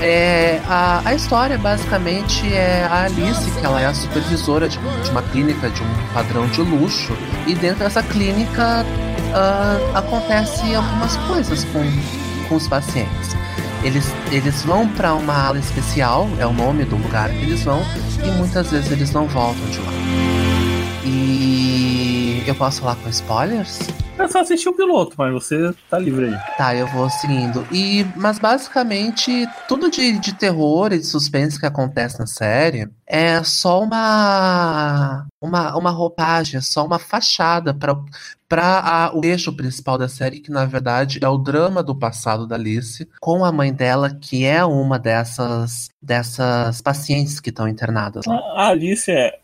É, 0.00 0.60
a, 0.66 1.02
a 1.04 1.14
história 1.14 1.56
basicamente 1.56 2.52
é 2.52 2.84
a 2.90 3.04
Alice, 3.04 3.50
que 3.50 3.64
ela 3.64 3.80
é 3.80 3.86
a 3.86 3.94
supervisora 3.94 4.68
de, 4.68 4.78
de 4.78 5.10
uma 5.10 5.22
clínica 5.22 5.70
de 5.70 5.82
um 5.82 6.06
padrão 6.12 6.46
de 6.48 6.60
luxo, 6.60 7.16
e 7.46 7.54
dentro 7.54 7.78
dessa 7.78 8.02
clínica 8.02 8.84
uh, 8.84 9.96
acontece 9.96 10.74
algumas 10.74 11.16
coisas 11.28 11.64
com, 11.64 11.82
com 12.48 12.56
os 12.56 12.68
pacientes. 12.68 13.36
Eles, 13.82 14.10
eles 14.30 14.62
vão 14.62 14.88
para 14.88 15.14
uma 15.14 15.34
ala 15.34 15.58
especial, 15.58 16.28
é 16.38 16.46
o 16.46 16.52
nome 16.52 16.84
do 16.84 16.96
lugar 16.96 17.28
que 17.30 17.36
eles 17.36 17.62
vão, 17.62 17.82
e 18.22 18.30
muitas 18.32 18.70
vezes 18.70 18.90
eles 18.90 19.10
não 19.12 19.26
voltam 19.26 19.64
de 19.70 19.78
lá. 19.78 19.92
E 21.04 22.42
eu 22.46 22.54
posso 22.54 22.80
falar 22.80 22.96
com 22.96 23.08
spoilers? 23.08 23.78
Eu 24.16 24.28
só 24.28 24.40
assisti 24.40 24.68
o 24.68 24.72
piloto, 24.72 25.14
mas 25.18 25.32
você 25.32 25.74
tá 25.90 25.98
livre 25.98 26.26
aí. 26.26 26.56
Tá, 26.56 26.74
eu 26.74 26.86
vou 26.86 27.10
seguindo. 27.10 27.66
E, 27.72 28.04
mas 28.16 28.38
basicamente, 28.38 29.46
tudo 29.66 29.90
de, 29.90 30.18
de 30.18 30.32
terror 30.34 30.92
e 30.92 30.98
de 30.98 31.06
suspense 31.06 31.58
que 31.58 31.66
acontece 31.66 32.18
na 32.18 32.26
série 32.26 32.88
é 33.06 33.42
só 33.42 33.82
uma 33.82 35.26
uma, 35.40 35.76
uma 35.76 35.90
roupagem, 35.90 36.58
é 36.58 36.60
só 36.60 36.84
uma 36.86 36.98
fachada 36.98 37.74
para 37.74 37.96
para 38.48 39.10
o 39.14 39.24
eixo 39.24 39.52
principal 39.52 39.98
da 39.98 40.08
série, 40.08 40.38
que 40.38 40.50
na 40.50 40.64
verdade 40.64 41.18
é 41.20 41.28
o 41.28 41.36
drama 41.36 41.82
do 41.82 41.94
passado 41.94 42.46
da 42.46 42.54
Alice 42.54 43.08
com 43.20 43.44
a 43.44 43.50
mãe 43.50 43.72
dela, 43.72 44.14
que 44.14 44.44
é 44.44 44.64
uma 44.64 44.96
dessas 44.96 45.88
dessas 46.00 46.80
pacientes 46.80 47.40
que 47.40 47.50
estão 47.50 47.66
internadas 47.66 48.26
lá. 48.26 48.36
A 48.54 48.68
Alice 48.68 49.10
é, 49.10 49.40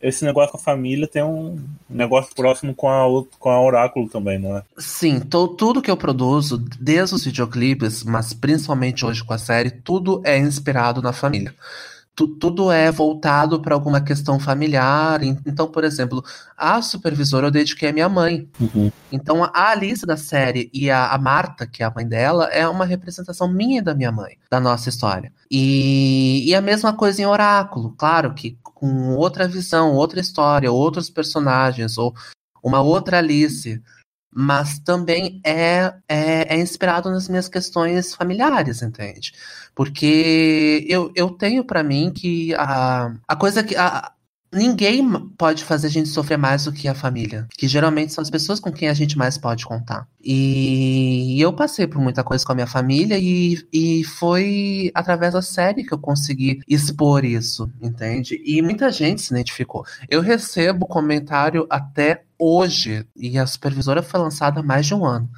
esse 0.00 0.24
negócio 0.24 0.52
com 0.52 0.58
a 0.58 0.60
família 0.60 1.06
tem 1.06 1.22
um 1.22 1.58
negócio 1.88 2.34
próximo 2.34 2.74
com 2.74 2.88
a, 2.88 3.04
com 3.38 3.50
a 3.50 3.60
Oráculo 3.60 4.08
também, 4.08 4.38
não 4.38 4.56
é? 4.56 4.62
Sim, 4.78 5.20
to, 5.20 5.48
tudo 5.48 5.82
que 5.82 5.90
eu 5.90 5.96
produzo, 5.96 6.58
desde 6.80 7.14
os 7.14 7.24
videoclipes, 7.24 8.04
mas 8.04 8.32
principalmente 8.32 9.04
hoje 9.04 9.24
com 9.24 9.32
a 9.32 9.38
série, 9.38 9.70
tudo 9.70 10.20
é 10.24 10.38
inspirado 10.38 11.00
na 11.02 11.12
família 11.12 11.54
tudo 12.16 12.72
é 12.72 12.90
voltado 12.90 13.60
para 13.60 13.74
alguma 13.74 14.00
questão 14.00 14.40
familiar. 14.40 15.22
Então, 15.22 15.68
por 15.68 15.84
exemplo, 15.84 16.24
a 16.56 16.80
supervisora 16.80 17.48
eu 17.48 17.50
dediquei 17.50 17.90
a 17.90 17.92
minha 17.92 18.08
mãe. 18.08 18.48
Uhum. 18.58 18.90
Então, 19.12 19.44
a 19.44 19.70
Alice 19.70 20.06
da 20.06 20.16
série 20.16 20.70
e 20.72 20.90
a, 20.90 21.08
a, 21.12 21.18
Marta, 21.18 21.66
que 21.66 21.82
é 21.82 21.86
a 21.86 21.92
mãe 21.94 22.08
dela, 22.08 22.46
é 22.46 22.66
uma 22.66 22.86
representação 22.86 23.52
minha 23.52 23.80
e 23.80 23.82
da 23.82 23.94
minha 23.94 24.10
mãe, 24.10 24.38
da 24.50 24.58
nossa 24.58 24.88
história. 24.88 25.30
E, 25.50 26.48
e 26.48 26.54
a 26.54 26.62
mesma 26.62 26.94
coisa 26.94 27.20
em 27.20 27.26
Oráculo, 27.26 27.94
claro 27.98 28.32
que 28.32 28.56
com 28.62 29.14
outra 29.14 29.46
visão, 29.46 29.92
outra 29.92 30.18
história, 30.18 30.72
outros 30.72 31.10
personagens, 31.10 31.98
ou 31.98 32.14
uma 32.62 32.80
outra 32.80 33.18
Alice 33.18 33.82
mas 34.38 34.78
também 34.78 35.40
é, 35.42 35.94
é, 36.06 36.54
é, 36.54 36.60
inspirado 36.60 37.10
nas 37.10 37.26
minhas 37.26 37.48
questões 37.48 38.14
familiares, 38.14 38.82
entende? 38.82 39.32
Porque 39.76 40.86
eu, 40.88 41.12
eu 41.14 41.28
tenho 41.28 41.62
para 41.62 41.82
mim 41.82 42.10
que 42.10 42.54
a, 42.54 43.12
a 43.28 43.36
coisa 43.36 43.62
que. 43.62 43.76
A, 43.76 44.10
ninguém 44.56 45.06
pode 45.36 45.64
fazer 45.64 45.88
a 45.88 45.90
gente 45.90 46.08
sofrer 46.08 46.38
mais 46.38 46.64
do 46.64 46.72
que 46.72 46.88
a 46.88 46.94
família, 46.94 47.46
que 47.58 47.68
geralmente 47.68 48.12
são 48.12 48.22
as 48.22 48.30
pessoas 48.30 48.58
com 48.58 48.72
quem 48.72 48.88
a 48.88 48.94
gente 48.94 49.18
mais 49.18 49.36
pode 49.36 49.66
contar. 49.66 50.08
E 50.24 51.38
eu 51.38 51.52
passei 51.52 51.86
por 51.86 52.00
muita 52.00 52.24
coisa 52.24 52.44
com 52.44 52.52
a 52.52 52.54
minha 52.54 52.66
família 52.66 53.18
e, 53.18 53.58
e 53.70 54.02
foi 54.04 54.90
através 54.94 55.34
da 55.34 55.42
série 55.42 55.84
que 55.84 55.92
eu 55.92 55.98
consegui 55.98 56.60
expor 56.66 57.24
isso, 57.24 57.70
entende? 57.82 58.40
E 58.46 58.62
muita 58.62 58.90
gente 58.90 59.20
se 59.20 59.32
identificou. 59.32 59.84
Eu 60.08 60.22
recebo 60.22 60.86
comentário 60.86 61.66
até 61.68 62.22
hoje, 62.38 63.06
e 63.14 63.38
a 63.38 63.46
supervisora 63.46 64.02
foi 64.02 64.20
lançada 64.20 64.60
há 64.60 64.62
mais 64.62 64.86
de 64.86 64.94
um 64.94 65.04
ano. 65.04 65.28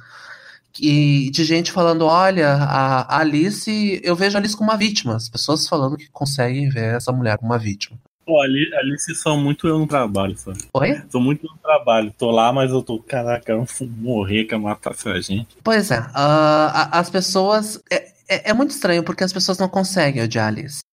E 0.79 1.29
de 1.31 1.43
gente 1.43 1.71
falando, 1.71 2.05
olha, 2.05 2.53
a 2.53 3.19
Alice, 3.19 3.99
eu 4.03 4.15
vejo 4.15 4.37
a 4.37 4.39
Alice 4.39 4.55
como 4.55 4.69
uma 4.69 4.77
vítima. 4.77 5.15
As 5.15 5.29
pessoas 5.29 5.67
falando 5.67 5.97
que 5.97 6.09
conseguem 6.09 6.69
ver 6.69 6.95
essa 6.95 7.11
mulher 7.11 7.37
como 7.37 7.51
uma 7.51 7.59
vítima. 7.59 7.97
Pô, 8.29 8.39
ali, 8.41 8.71
Alice 8.75 9.15
são 9.15 9.37
muito 9.37 9.67
eu 9.67 9.79
no 9.79 9.87
trabalho, 9.87 10.37
sabe? 10.37 10.59
Oi? 10.75 11.01
Sou 11.09 11.19
muito 11.19 11.47
no 11.47 11.57
trabalho. 11.57 12.13
Tô 12.15 12.29
lá, 12.29 12.53
mas 12.53 12.69
eu 12.69 12.83
tô, 12.83 12.99
caraca, 12.99 13.51
eu 13.51 13.65
vou 13.65 13.87
morrer, 13.87 14.45
quer 14.45 14.59
matar 14.59 14.91
essa 14.91 15.19
gente. 15.19 15.47
Pois 15.63 15.89
é, 15.89 15.99
uh, 15.99 16.89
as 16.91 17.09
pessoas. 17.09 17.81
É, 17.91 18.19
é, 18.29 18.51
é, 18.51 18.53
muito 18.53 18.69
estranho 18.69 19.01
porque 19.01 19.23
as 19.23 19.33
pessoas 19.33 19.57
não 19.57 19.67
conseguem 19.67 20.21
odiar 20.21 20.45
a 20.45 20.47
Alice. 20.49 20.83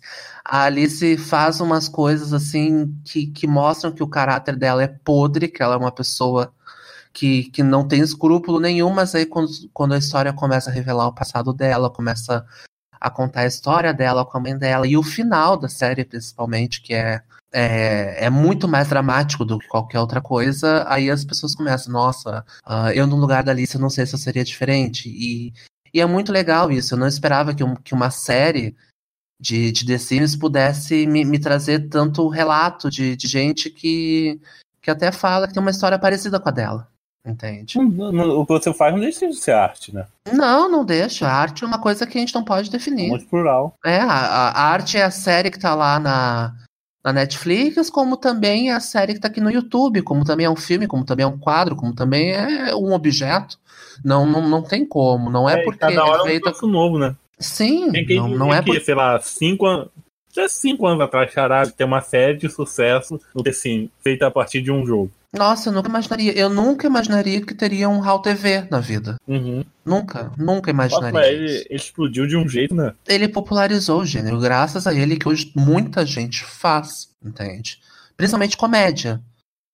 A 0.43 0.63
Alice 0.63 1.19
faz 1.19 1.61
umas 1.61 1.87
coisas 1.87 2.33
assim 2.33 2.91
que, 3.05 3.27
que 3.27 3.47
mostram 3.47 3.93
que 3.93 4.03
o 4.03 4.09
caráter 4.09 4.57
dela 4.57 4.83
é 4.83 4.89
podre, 4.89 5.49
que 5.49 5.63
ela 5.63 5.75
é 5.75 5.79
uma 5.79 5.93
pessoa 5.93 6.51
que, 7.17 7.45
que 7.45 7.63
não 7.63 7.89
tem 7.89 8.03
escrúpulo 8.03 8.61
nenhum, 8.61 8.91
mas 8.91 9.15
aí 9.15 9.25
quando, 9.25 9.51
quando 9.73 9.95
a 9.95 9.99
história 9.99 10.35
começa 10.35 10.69
a 10.69 10.73
revelar 10.73 11.09
o 11.09 11.15
passado 11.15 11.51
dela, 11.51 11.89
começa 11.89 12.45
a 13.01 13.09
contar 13.09 13.41
a 13.41 13.47
história 13.47 13.95
dela 13.95 14.23
com 14.27 14.37
a 14.37 14.41
mãe 14.41 14.57
dela, 14.57 14.87
e 14.87 14.99
o 14.99 15.03
final 15.03 15.57
da 15.57 15.67
série, 15.67 16.05
principalmente, 16.05 16.83
que 16.83 16.93
é, 16.93 17.23
é, 17.51 18.27
é 18.27 18.31
muito 18.31 18.69
mais 18.69 18.89
dramático 18.89 19.47
do 19.47 19.59
que 19.59 19.67
qualquer 19.67 19.99
outra 19.99 20.21
coisa, 20.21 20.85
aí 20.89 21.11
as 21.11 21.25
pessoas 21.25 21.55
começam, 21.55 21.91
nossa, 21.91 22.45
uh, 22.67 22.91
eu 22.95 23.07
no 23.07 23.17
lugar 23.17 23.43
da 23.43 23.53
Alice 23.53 23.79
não 23.79 23.89
sei 23.89 24.05
se 24.05 24.15
eu 24.15 24.19
seria 24.19 24.45
diferente. 24.45 25.09
E, 25.09 25.55
e 25.95 26.01
é 26.03 26.05
muito 26.05 26.31
legal 26.31 26.71
isso, 26.71 26.95
eu 26.95 26.99
não 26.99 27.07
esperava 27.07 27.55
que, 27.55 27.65
um, 27.65 27.75
que 27.77 27.95
uma 27.95 28.11
série 28.11 28.77
de, 29.41 29.73
de 29.73 29.87
The 29.87 29.97
Sims 29.97 30.37
pudesse 30.37 31.07
me, 31.07 31.25
me 31.25 31.39
trazer 31.39 31.89
tanto 31.89 32.29
relato 32.29 32.91
de, 32.91 33.17
de 33.17 33.27
gente 33.27 33.71
que, 33.71 34.39
que 34.83 34.91
até 34.91 35.11
fala 35.11 35.49
que 35.49 35.55
tem 35.55 35.63
uma 35.63 35.71
história 35.71 35.99
parecida 35.99 36.39
com 36.39 36.49
a 36.51 36.53
dela. 36.53 36.96
Entende? 37.27 37.77
O 37.77 38.47
que 38.47 38.53
você 38.53 38.73
faz 38.73 38.95
não 38.95 39.01
deixa 39.01 39.27
de 39.27 39.35
ser 39.35 39.51
arte, 39.51 39.93
né? 39.93 40.07
Não, 40.33 40.71
não 40.71 40.85
deixa. 40.85 41.27
A 41.27 41.33
arte 41.33 41.65
é 41.65 41.67
uma 41.67 41.81
coisa 41.81 42.07
que 42.07 42.17
a 42.17 42.21
gente 42.21 42.35
não 42.35 42.45
pode 42.45 42.71
definir. 42.71 43.07
É 43.07 43.09
muito 43.09 43.27
plural. 43.27 43.75
É, 43.85 43.99
a, 43.99 44.07
a, 44.07 44.63
arte 44.69 44.97
é 44.97 45.03
a 45.03 45.11
série 45.11 45.51
que 45.51 45.59
tá 45.59 45.75
lá 45.75 45.99
na, 45.99 46.55
na 47.05 47.13
Netflix, 47.13 47.91
como 47.91 48.17
também 48.17 48.71
é 48.71 48.75
a 48.75 48.81
série 48.81 49.15
que 49.15 49.21
tá 49.21 49.27
aqui 49.27 49.41
no 49.41 49.51
YouTube, 49.51 50.03
como 50.03 50.25
também 50.25 50.47
é 50.47 50.51
um 50.51 50.55
filme, 50.55 50.87
como 50.87 51.05
também 51.05 51.25
é 51.25 51.29
um 51.29 51.37
quadro, 51.37 51.75
como 51.75 51.93
também 51.93 52.31
é 52.31 52.73
um 52.77 52.93
objeto. 52.93 53.59
Não, 54.05 54.25
não, 54.25 54.49
não 54.49 54.63
tem 54.63 54.87
como. 54.87 55.29
Não 55.29 55.51
é, 55.51 55.61
é 55.61 55.65
porque 55.65 55.81
cada 55.81 56.05
hora 56.05 56.23
é 56.23 56.31
feita... 56.31 56.51
É 56.51 56.65
um 56.65 56.69
novo, 56.69 56.97
né? 56.97 57.17
Sim, 57.39 57.91
tem 57.91 58.17
não, 58.17 58.29
não 58.29 58.55
é 58.55 58.63
porque, 58.63 58.81
sei 58.81 58.95
lá, 58.95 59.21
cinco 59.21 59.67
anos. 59.67 59.89
cinco 60.49 60.87
anos 60.87 61.03
atrás, 61.03 61.33
Charada 61.33 61.71
tem 61.71 61.87
uma 61.87 62.01
série 62.01 62.39
de 62.39 62.49
sucesso 62.49 63.21
assim, 63.47 63.91
feita 64.03 64.29
a 64.29 64.31
partir 64.31 64.63
de 64.63 64.71
um 64.71 64.87
jogo. 64.87 65.11
Nossa, 65.37 65.69
eu 65.69 65.73
nunca 65.73 65.89
imaginaria. 65.89 66.33
Eu 66.33 66.51
nunca 66.51 66.87
imaginaria 66.87 67.41
que 67.41 67.55
teria 67.55 67.89
um 67.89 68.03
HAL 68.03 68.21
TV 68.21 68.67
na 68.71 68.81
vida. 68.81 69.17
Uhum. 69.27 69.65
Nunca, 69.85 70.33
nunca 70.37 70.71
imaginaria. 70.71 71.13
Nossa, 71.13 71.27
ele, 71.27 71.67
explodiu 71.71 72.27
de 72.27 72.37
um 72.37 72.49
jeito, 72.49 72.75
né? 72.75 72.93
Ele 73.07 73.29
popularizou 73.29 74.01
o 74.01 74.07
gênero, 74.07 74.39
graças 74.41 74.87
a 74.87 74.95
ele 74.95 75.17
que 75.17 75.29
hoje 75.29 75.53
muita 75.55 76.05
gente 76.05 76.45
faz, 76.45 77.11
entende? 77.25 77.81
Principalmente 78.17 78.57
comédia. 78.57 79.21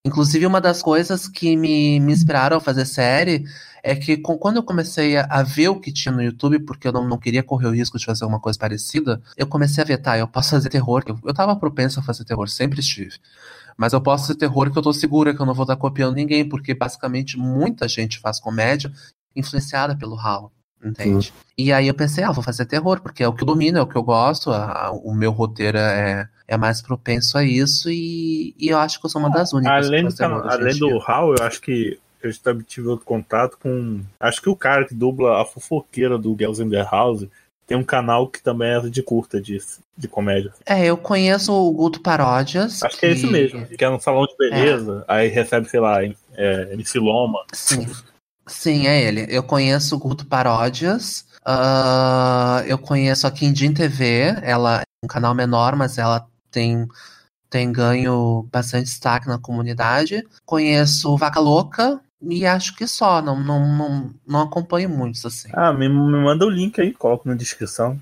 Inclusive, 0.04 0.46
uma 0.46 0.60
das 0.60 0.82
coisas 0.82 1.28
que 1.28 1.56
me, 1.56 2.00
me 2.00 2.12
inspiraram 2.12 2.56
a 2.56 2.60
fazer 2.60 2.84
série 2.84 3.44
é 3.84 3.94
que 3.94 4.16
com, 4.16 4.36
quando 4.36 4.56
eu 4.56 4.62
comecei 4.62 5.16
a, 5.16 5.26
a, 5.30 5.42
ver 5.42 5.68
o 5.68 5.80
que 5.80 5.92
tinha 5.92 6.12
no 6.12 6.22
YouTube, 6.22 6.58
porque 6.60 6.88
eu 6.88 6.92
não, 6.92 7.06
não 7.06 7.18
queria 7.18 7.42
correr 7.42 7.66
o 7.66 7.74
risco 7.74 7.98
de 7.98 8.04
fazer 8.04 8.24
alguma 8.24 8.40
coisa 8.40 8.58
parecida, 8.58 9.20
eu 9.36 9.46
comecei 9.46 9.82
a 9.82 9.86
ver, 9.86 9.98
tá, 9.98 10.18
eu 10.18 10.26
posso 10.26 10.50
fazer 10.50 10.68
terror, 10.68 11.02
eu, 11.06 11.18
eu 11.24 11.34
tava 11.34 11.54
propenso 11.54 12.00
a 12.00 12.02
fazer 12.02 12.24
terror, 12.24 12.48
sempre 12.48 12.80
estive. 12.80 13.16
Mas 13.82 13.92
eu 13.92 14.00
posso 14.00 14.28
fazer 14.28 14.38
terror 14.38 14.70
que 14.70 14.78
eu 14.78 14.82
tô 14.82 14.92
segura 14.92 15.34
que 15.34 15.42
eu 15.42 15.44
não 15.44 15.54
vou 15.54 15.64
estar 15.64 15.74
copiando 15.74 16.14
ninguém, 16.14 16.48
porque 16.48 16.72
basicamente 16.72 17.36
muita 17.36 17.88
gente 17.88 18.20
faz 18.20 18.38
comédia 18.38 18.92
influenciada 19.34 19.96
pelo 19.96 20.14
HAL. 20.16 20.52
Entende? 20.84 21.26
Sim. 21.26 21.32
E 21.58 21.72
aí 21.72 21.88
eu 21.88 21.94
pensei, 21.94 22.22
ah, 22.22 22.30
vou 22.30 22.44
fazer 22.44 22.64
terror, 22.64 23.00
porque 23.00 23.24
é 23.24 23.26
o 23.26 23.32
que 23.32 23.42
eu 23.42 23.46
domino, 23.46 23.78
é 23.78 23.82
o 23.82 23.86
que 23.88 23.96
eu 23.96 24.02
gosto, 24.04 24.52
a, 24.52 24.86
a, 24.86 24.92
o 24.92 25.12
meu 25.12 25.32
roteiro 25.32 25.78
é, 25.78 26.28
é 26.46 26.56
mais 26.56 26.80
propenso 26.80 27.36
a 27.36 27.42
isso, 27.42 27.90
e, 27.90 28.54
e 28.56 28.68
eu 28.68 28.78
acho 28.78 29.00
que 29.00 29.06
eu 29.06 29.10
sou 29.10 29.20
uma 29.20 29.30
das 29.30 29.52
únicas. 29.52 29.88
Além, 29.88 30.06
do, 30.06 30.24
além 30.24 30.78
do 30.78 30.98
HAL, 31.00 31.34
eu 31.34 31.44
acho 31.44 31.60
que 31.60 31.98
eu 32.22 32.62
tive 32.62 32.86
outro 32.86 33.04
contato 33.04 33.58
com. 33.60 34.00
Acho 34.20 34.40
que 34.40 34.48
o 34.48 34.54
cara 34.54 34.84
que 34.84 34.94
dubla 34.94 35.42
a 35.42 35.44
fofoqueira 35.44 36.16
do 36.16 36.36
Girls 36.38 36.62
in 36.62 36.70
the 36.70 36.86
House 36.88 37.26
tem 37.72 37.78
um 37.78 37.82
canal 37.82 38.28
que 38.28 38.42
também 38.42 38.68
é 38.68 38.80
de 38.80 39.02
curta, 39.02 39.40
de, 39.40 39.58
de 39.96 40.06
comédia. 40.06 40.52
É, 40.66 40.84
eu 40.84 40.94
conheço 40.94 41.54
o 41.54 41.72
Guto 41.72 42.02
Paródias. 42.02 42.82
Acho 42.82 42.98
que, 42.98 43.06
é 43.06 43.12
esse 43.12 43.26
mesmo, 43.26 43.64
que 43.64 43.82
é 43.82 43.88
um 43.88 43.98
salão 43.98 44.26
de 44.26 44.36
beleza, 44.36 45.02
aí 45.08 45.28
recebe, 45.28 45.66
sei 45.70 45.80
lá, 45.80 46.04
é, 46.04 46.68
MC 46.74 46.98
Loma. 46.98 47.42
Sim. 47.54 47.86
Sim, 48.46 48.86
é 48.88 49.00
ele. 49.00 49.26
Eu 49.30 49.42
conheço 49.42 49.96
o 49.96 49.98
Guto 49.98 50.26
Paródias. 50.26 51.24
Uh, 51.46 52.60
eu 52.66 52.76
conheço 52.76 53.26
a 53.26 53.30
Quindim 53.30 53.72
TV. 53.72 54.34
Ela 54.42 54.82
é 54.82 54.84
um 55.02 55.08
canal 55.08 55.34
menor, 55.34 55.74
mas 55.74 55.96
ela 55.96 56.26
tem, 56.50 56.86
tem 57.48 57.72
ganho 57.72 58.46
bastante 58.52 58.84
destaque 58.84 59.28
na 59.28 59.38
comunidade. 59.38 60.22
Conheço 60.44 61.16
Vaca 61.16 61.40
Louca. 61.40 61.98
E 62.22 62.46
acho 62.46 62.76
que 62.76 62.86
só, 62.86 63.20
não, 63.20 63.42
não, 63.42 63.66
não, 63.76 64.10
não 64.26 64.42
acompanho 64.42 64.88
muitos 64.88 65.24
assim. 65.26 65.48
Ah, 65.52 65.72
me, 65.72 65.88
me 65.88 66.22
manda 66.22 66.46
o 66.46 66.50
link 66.50 66.80
aí, 66.80 66.92
coloco 66.92 67.28
na 67.28 67.34
descrição. 67.34 68.00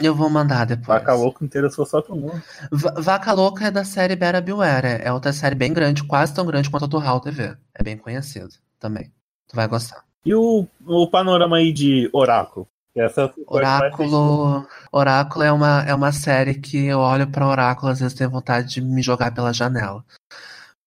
Eu 0.00 0.14
vou 0.14 0.30
mandar 0.30 0.64
depois. 0.64 0.86
Vaca 0.86 1.12
Louca 1.14 1.44
interessou 1.44 1.84
só 1.84 2.00
todo 2.00 2.18
mundo. 2.18 2.42
Vaca 2.72 3.32
Louca 3.32 3.66
é 3.66 3.70
da 3.70 3.84
série 3.84 4.16
Better 4.16 4.42
Beware. 4.42 5.02
É 5.02 5.12
outra 5.12 5.32
série 5.32 5.54
bem 5.54 5.72
grande, 5.72 6.04
quase 6.04 6.34
tão 6.34 6.46
grande 6.46 6.70
quanto 6.70 6.86
a 6.86 6.88
do 6.88 6.98
HAL 6.98 7.20
TV. 7.20 7.56
É 7.74 7.82
bem 7.82 7.98
conhecido 7.98 8.48
também. 8.78 9.12
Tu 9.46 9.54
vai 9.54 9.68
gostar. 9.68 10.02
E 10.24 10.34
o, 10.34 10.66
o 10.86 11.06
panorama 11.08 11.58
aí 11.58 11.72
de 11.72 12.08
Oráculo? 12.12 12.66
Essa 12.94 13.32
Oráculo, 13.46 14.66
Oráculo 14.90 15.44
é 15.44 15.52
uma, 15.52 15.84
é 15.86 15.94
uma 15.94 16.10
série 16.10 16.54
que 16.54 16.86
eu 16.86 16.98
olho 16.98 17.26
para 17.28 17.46
Oráculo 17.46 17.92
às 17.92 18.00
vezes 18.00 18.16
tenho 18.16 18.30
vontade 18.30 18.68
de 18.68 18.80
me 18.80 19.02
jogar 19.02 19.32
pela 19.32 19.52
janela. 19.52 20.04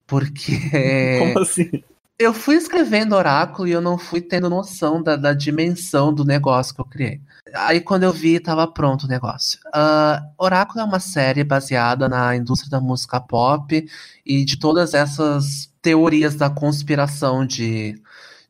Porque. 0.06 0.58
Como 1.20 1.40
assim? 1.40 1.84
Eu 2.24 2.34
fui 2.34 2.56
escrevendo 2.56 3.16
Oráculo 3.16 3.68
e 3.68 3.72
eu 3.72 3.82
não 3.82 3.98
fui 3.98 4.22
tendo 4.22 4.50
noção 4.50 5.04
da, 5.04 5.18
da 5.18 5.34
dimensão 5.34 6.14
do 6.14 6.24
negócio 6.24 6.74
que 6.74 6.80
eu 6.80 6.86
criei. 6.86 7.20
Aí 7.54 7.82
quando 7.82 8.04
eu 8.04 8.14
vi, 8.14 8.36
estava 8.36 8.66
pronto 8.66 9.04
o 9.04 9.10
negócio. 9.10 9.60
Uh, 9.68 10.24
Oráculo 10.38 10.80
é 10.80 10.84
uma 10.86 11.02
série 11.02 11.44
baseada 11.44 12.08
na 12.08 12.34
indústria 12.36 12.72
da 12.72 12.80
música 12.80 13.20
pop 13.20 13.86
e 14.26 14.46
de 14.46 14.58
todas 14.58 14.94
essas 14.94 15.70
teorias 15.82 16.36
da 16.36 16.50
conspiração 16.50 17.46
de 17.46 18.02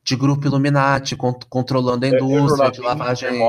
de 0.04 0.14
grupo 0.14 0.46
Illuminati 0.46 1.16
controlando 1.48 2.04
a 2.04 2.08
é, 2.08 2.12
indústria, 2.12 2.70
de 2.70 2.80
lavagem, 2.82 3.42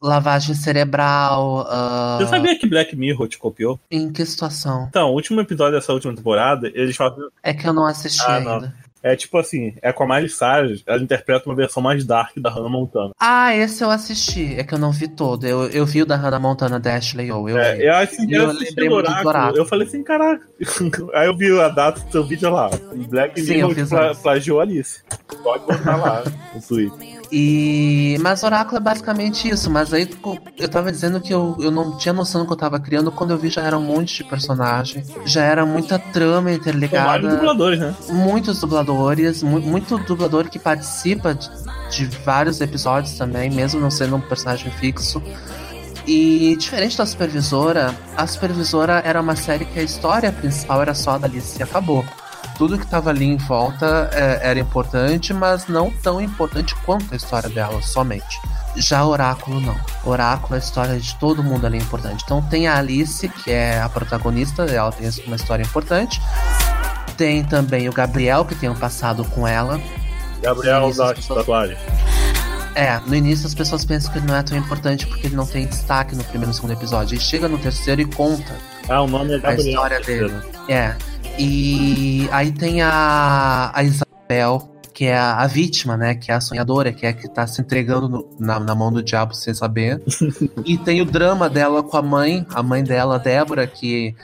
lavagem 0.00 0.54
cerebral. 0.54 1.66
Uh... 1.68 2.16
Você 2.18 2.28
sabia 2.28 2.58
que 2.58 2.66
Black 2.66 2.96
Mirror 2.96 3.28
te 3.28 3.36
copiou? 3.36 3.78
Em 3.90 4.10
que 4.10 4.24
situação? 4.24 4.86
Então, 4.88 5.10
o 5.10 5.12
último 5.12 5.42
episódio 5.42 5.78
dessa 5.78 5.92
última 5.92 6.14
temporada, 6.14 6.68
eles 6.68 6.96
fazem. 6.96 7.22
É 7.42 7.52
que 7.52 7.68
eu 7.68 7.74
não 7.74 7.84
assisti 7.86 8.24
ah, 8.26 8.36
ainda. 8.36 8.60
Não. 8.60 8.72
É 9.02 9.16
tipo 9.16 9.36
assim, 9.38 9.74
é 9.82 9.92
com 9.92 10.04
a 10.04 10.06
Miley 10.06 10.28
Cyrus, 10.28 10.82
ela 10.86 11.02
interpreta 11.02 11.48
uma 11.48 11.56
versão 11.56 11.82
mais 11.82 12.04
dark 12.04 12.36
da 12.36 12.50
Hannah 12.50 12.68
Montana. 12.68 13.10
Ah, 13.18 13.54
esse 13.54 13.82
eu 13.82 13.90
assisti, 13.90 14.54
é 14.56 14.64
que 14.64 14.74
eu 14.74 14.78
não 14.78 14.92
vi 14.92 15.08
todo. 15.08 15.46
Eu, 15.46 15.68
eu 15.68 15.84
vi 15.84 16.02
o 16.02 16.06
da 16.06 16.16
Hannah 16.16 16.38
Montana 16.38 16.78
da 16.78 16.94
Ashley 16.94 17.32
O. 17.32 17.48
Eu, 17.48 17.58
é, 17.58 17.74
vi. 17.74 17.84
eu, 17.84 17.94
assim, 17.94 18.32
eu, 18.32 18.42
eu 18.42 18.52
lembrei 18.52 18.88
muito 18.88 19.10
do 19.10 19.28
Oráculo. 19.28 19.58
Eu 19.58 19.64
falei 19.66 19.86
assim, 19.86 20.02
caraca. 20.02 20.46
Aí 21.14 21.26
eu 21.26 21.36
vi 21.36 21.58
a 21.58 21.68
data 21.68 22.00
do 22.00 22.12
seu 22.12 22.24
vídeo 22.24 22.50
lá. 22.50 22.70
Black 23.08 23.40
Mirror 23.42 23.74
pla, 23.88 24.14
plagiou 24.14 24.60
Alice. 24.60 25.00
Pode 25.42 25.66
botar 25.66 25.96
lá 25.96 26.22
no 26.54 26.62
Twitter. 26.62 27.21
E. 27.32 28.18
Mas 28.20 28.42
Oráculo 28.42 28.76
é 28.76 28.80
basicamente 28.80 29.48
isso. 29.48 29.70
Mas 29.70 29.92
aí 29.94 30.06
eu 30.58 30.68
tava 30.68 30.92
dizendo 30.92 31.18
que 31.18 31.32
eu, 31.32 31.56
eu 31.58 31.70
não 31.70 31.96
tinha 31.96 32.12
noção 32.12 32.42
do 32.42 32.46
que 32.46 32.52
eu 32.52 32.56
tava 32.58 32.78
criando. 32.78 33.10
Quando 33.10 33.30
eu 33.30 33.38
vi 33.38 33.48
já 33.48 33.62
era 33.62 33.78
um 33.78 33.82
monte 33.82 34.18
de 34.18 34.24
personagem. 34.24 35.02
Já 35.24 35.42
era 35.42 35.64
muita 35.64 35.98
trama 35.98 36.52
interligada. 36.52 37.06
Vários 37.06 37.34
dubladores, 37.34 37.80
né? 37.80 37.94
Muitos 38.10 38.60
dubladores. 38.60 39.42
Mu 39.42 39.60
muito 39.60 39.96
dublador 39.98 40.50
que 40.50 40.58
participa 40.58 41.34
de, 41.34 41.48
de 41.90 42.04
vários 42.18 42.60
episódios 42.60 43.16
também, 43.16 43.50
mesmo 43.50 43.80
não 43.80 43.90
sendo 43.90 44.16
um 44.16 44.20
personagem 44.20 44.70
fixo. 44.72 45.22
E 46.06 46.54
diferente 46.58 46.98
da 46.98 47.06
Supervisora, 47.06 47.94
a 48.16 48.26
Supervisora 48.26 49.00
era 49.04 49.20
uma 49.20 49.36
série 49.36 49.64
que 49.64 49.78
a 49.78 49.82
história 49.82 50.30
principal 50.32 50.82
era 50.82 50.94
só 50.94 51.16
da 51.16 51.26
Alice 51.26 51.58
e 51.58 51.62
acabou 51.62 52.04
tudo 52.62 52.78
que 52.78 52.84
estava 52.84 53.10
ali 53.10 53.24
em 53.24 53.36
volta 53.36 54.08
é, 54.12 54.50
era 54.50 54.60
importante, 54.60 55.34
mas 55.34 55.66
não 55.66 55.90
tão 55.90 56.20
importante 56.20 56.76
quanto 56.84 57.12
a 57.12 57.16
história 57.16 57.48
dela, 57.48 57.82
somente. 57.82 58.40
Já 58.76 59.04
Oráculo 59.04 59.60
não. 59.60 59.74
Oráculo, 60.04 60.54
a 60.54 60.58
história 60.58 60.96
de 60.96 61.12
todo 61.16 61.42
mundo 61.42 61.66
ali 61.66 61.78
é 61.78 61.80
importante. 61.80 62.22
Então 62.24 62.40
tem 62.40 62.68
a 62.68 62.78
Alice, 62.78 63.28
que 63.28 63.50
é 63.50 63.80
a 63.80 63.88
protagonista, 63.88 64.62
ela 64.62 64.92
tem 64.92 65.10
uma 65.26 65.34
história 65.34 65.64
importante. 65.64 66.22
Tem 67.16 67.42
também 67.42 67.88
o 67.88 67.92
Gabriel, 67.92 68.44
que 68.44 68.54
tem 68.54 68.68
um 68.68 68.76
passado 68.76 69.24
com 69.24 69.44
ela. 69.44 69.80
Gabriel 70.40 70.94
da 70.94 71.14
tatuagem. 71.14 71.76
É, 72.76 73.00
no 73.04 73.16
início 73.16 73.44
as 73.44 73.56
pessoas 73.56 73.84
pensam 73.84 74.12
que 74.12 74.18
ele 74.18 74.26
não 74.28 74.36
é 74.36 74.42
tão 74.44 74.56
importante 74.56 75.04
porque 75.04 75.26
ele 75.26 75.34
não 75.34 75.46
tem 75.46 75.66
destaque 75.66 76.14
no 76.14 76.22
primeiro 76.22 76.52
e 76.52 76.54
segundo 76.54 76.74
episódio. 76.74 77.16
Ele 77.16 77.20
chega 77.20 77.48
no 77.48 77.58
terceiro 77.58 78.02
e 78.02 78.04
conta. 78.04 78.56
Ah, 78.88 79.02
o 79.02 79.08
nome 79.08 79.34
é 79.34 79.38
Gabriel. 79.40 79.66
A 79.66 79.68
história 79.68 80.00
dele. 80.00 80.34
É. 80.68 80.94
E 81.44 82.28
aí 82.30 82.52
tem 82.52 82.82
a, 82.82 83.72
a 83.74 83.82
Isabel, 83.82 84.70
que 84.94 85.06
é 85.06 85.16
a, 85.16 85.38
a, 85.38 85.46
vítima, 85.48 85.96
né? 85.96 86.14
Que 86.14 86.30
é 86.30 86.34
a 86.36 86.40
sonhadora, 86.40 86.92
que 86.92 87.04
é 87.04 87.08
a 87.08 87.12
que 87.12 87.28
tá 87.28 87.44
se 87.48 87.60
entregando 87.60 88.08
no, 88.08 88.28
na, 88.38 88.60
na, 88.60 88.74
mão 88.76 88.92
do 88.92 89.02
diabo 89.02 89.34
sem 89.34 89.52
saber. 89.52 90.00
e 90.64 90.78
tem 90.78 91.00
o 91.00 91.04
drama 91.04 91.50
dela 91.50 91.82
com 91.82 91.96
a 91.96 92.02
mãe, 92.02 92.46
a 92.54 92.62
mãe 92.62 92.84
dela, 92.84 93.18
Débora, 93.18 93.66
que 93.66 94.14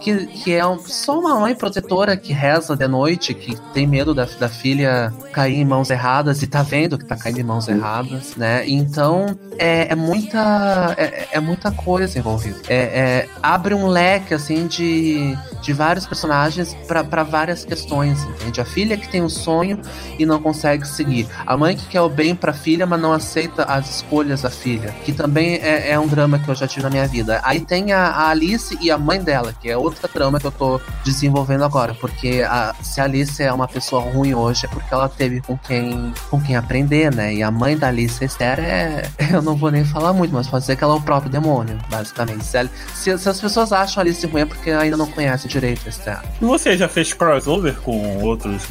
que, 0.00 0.26
que 0.26 0.54
é 0.54 0.66
um, 0.66 0.78
só 0.78 1.18
uma 1.18 1.38
mãe 1.40 1.54
protetora 1.54 2.16
que 2.16 2.32
reza 2.32 2.76
de 2.76 2.86
noite, 2.86 3.34
que 3.34 3.56
tem 3.72 3.86
medo 3.86 4.14
da, 4.14 4.24
da 4.24 4.48
filha 4.48 5.12
cair 5.32 5.56
em 5.56 5.64
mãos 5.64 5.90
erradas 5.90 6.42
e 6.42 6.46
tá 6.46 6.62
vendo 6.62 6.98
que 6.98 7.04
tá 7.04 7.16
caindo 7.16 7.40
em 7.40 7.44
mãos 7.44 7.68
erradas, 7.68 8.36
né? 8.36 8.66
Então 8.66 9.36
é, 9.58 9.92
é 9.92 9.94
muita 9.94 10.94
é, 10.96 11.28
é, 11.32 11.40
muita 11.40 11.70
coisa 11.70 12.18
envolvida. 12.18 12.58
É, 12.68 12.76
é, 12.76 13.28
abre 13.42 13.74
um 13.74 13.86
leque 13.86 14.34
assim 14.34 14.66
de, 14.66 15.36
de 15.60 15.72
vários 15.72 16.06
personagens 16.06 16.76
para 16.86 17.22
várias 17.22 17.64
questões, 17.64 18.22
entende? 18.24 18.60
A 18.60 18.64
filha 18.64 18.96
que 18.96 19.08
tem 19.08 19.22
um 19.22 19.28
sonho 19.28 19.80
e 20.18 20.24
não 20.24 20.40
consegue 20.40 20.86
seguir. 20.86 21.28
A 21.46 21.56
mãe 21.56 21.76
que 21.76 21.86
quer 21.86 22.00
o 22.00 22.08
bem 22.08 22.34
pra 22.34 22.52
filha, 22.52 22.86
mas 22.86 23.00
não 23.00 23.12
aceita 23.12 23.64
as 23.64 23.96
escolhas 23.96 24.42
da 24.42 24.50
filha. 24.50 24.94
Que 25.04 25.12
também 25.12 25.56
é, 25.56 25.90
é 25.90 25.98
um 25.98 26.06
drama 26.06 26.38
que 26.38 26.48
eu 26.48 26.54
já 26.54 26.66
tive 26.66 26.84
na 26.84 26.90
minha 26.90 27.06
vida. 27.06 27.40
Aí 27.42 27.60
tem 27.60 27.92
a, 27.92 28.06
a 28.06 28.30
Alice 28.30 28.76
e 28.80 28.90
a 28.90 28.98
mãe 28.98 29.22
dela, 29.22 29.54
que 29.60 29.68
é 29.68 29.76
outra 29.86 30.08
trama 30.08 30.38
que 30.38 30.46
eu 30.46 30.52
tô 30.52 30.80
desenvolvendo 31.04 31.64
agora. 31.64 31.94
Porque 31.94 32.44
a, 32.46 32.74
se 32.82 33.00
a 33.00 33.04
Alice 33.04 33.42
é 33.42 33.52
uma 33.52 33.68
pessoa 33.68 34.02
ruim 34.02 34.34
hoje, 34.34 34.66
é 34.66 34.68
porque 34.68 34.92
ela 34.92 35.08
teve 35.08 35.40
com 35.40 35.56
quem, 35.56 36.12
com 36.30 36.40
quem 36.40 36.56
aprender, 36.56 37.14
né? 37.14 37.34
E 37.34 37.42
a 37.42 37.50
mãe 37.50 37.76
da 37.76 37.88
Alice, 37.88 38.22
Esther, 38.24 38.60
é. 38.60 39.10
Eu 39.32 39.42
não 39.42 39.56
vou 39.56 39.70
nem 39.70 39.84
falar 39.84 40.12
muito, 40.12 40.32
mas 40.32 40.46
pode 40.46 40.62
dizer 40.62 40.76
que 40.76 40.84
ela 40.84 40.94
é 40.94 40.96
o 40.96 41.00
próprio 41.00 41.30
demônio, 41.30 41.78
basicamente. 41.90 42.44
Se, 42.44 42.70
se, 42.94 43.18
se 43.18 43.28
as 43.28 43.40
pessoas 43.40 43.72
acham 43.72 44.00
a 44.00 44.04
Alice 44.04 44.26
ruim 44.26 44.42
é 44.42 44.46
porque 44.46 44.70
ainda 44.70 44.96
não 44.96 45.06
conhecem 45.06 45.50
direito 45.50 45.82
a 45.86 45.88
Esther. 45.88 46.20
E 46.40 46.44
você 46.44 46.76
já 46.76 46.88
fez 46.88 47.12
crossover 47.12 47.74
com 47.80 48.22
outros 48.22 48.68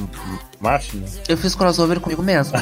machos? 0.59 1.19
Eu 1.27 1.37
fiz 1.37 1.55
crossover 1.55 1.99
comigo 1.99 2.23
mesmo. 2.23 2.57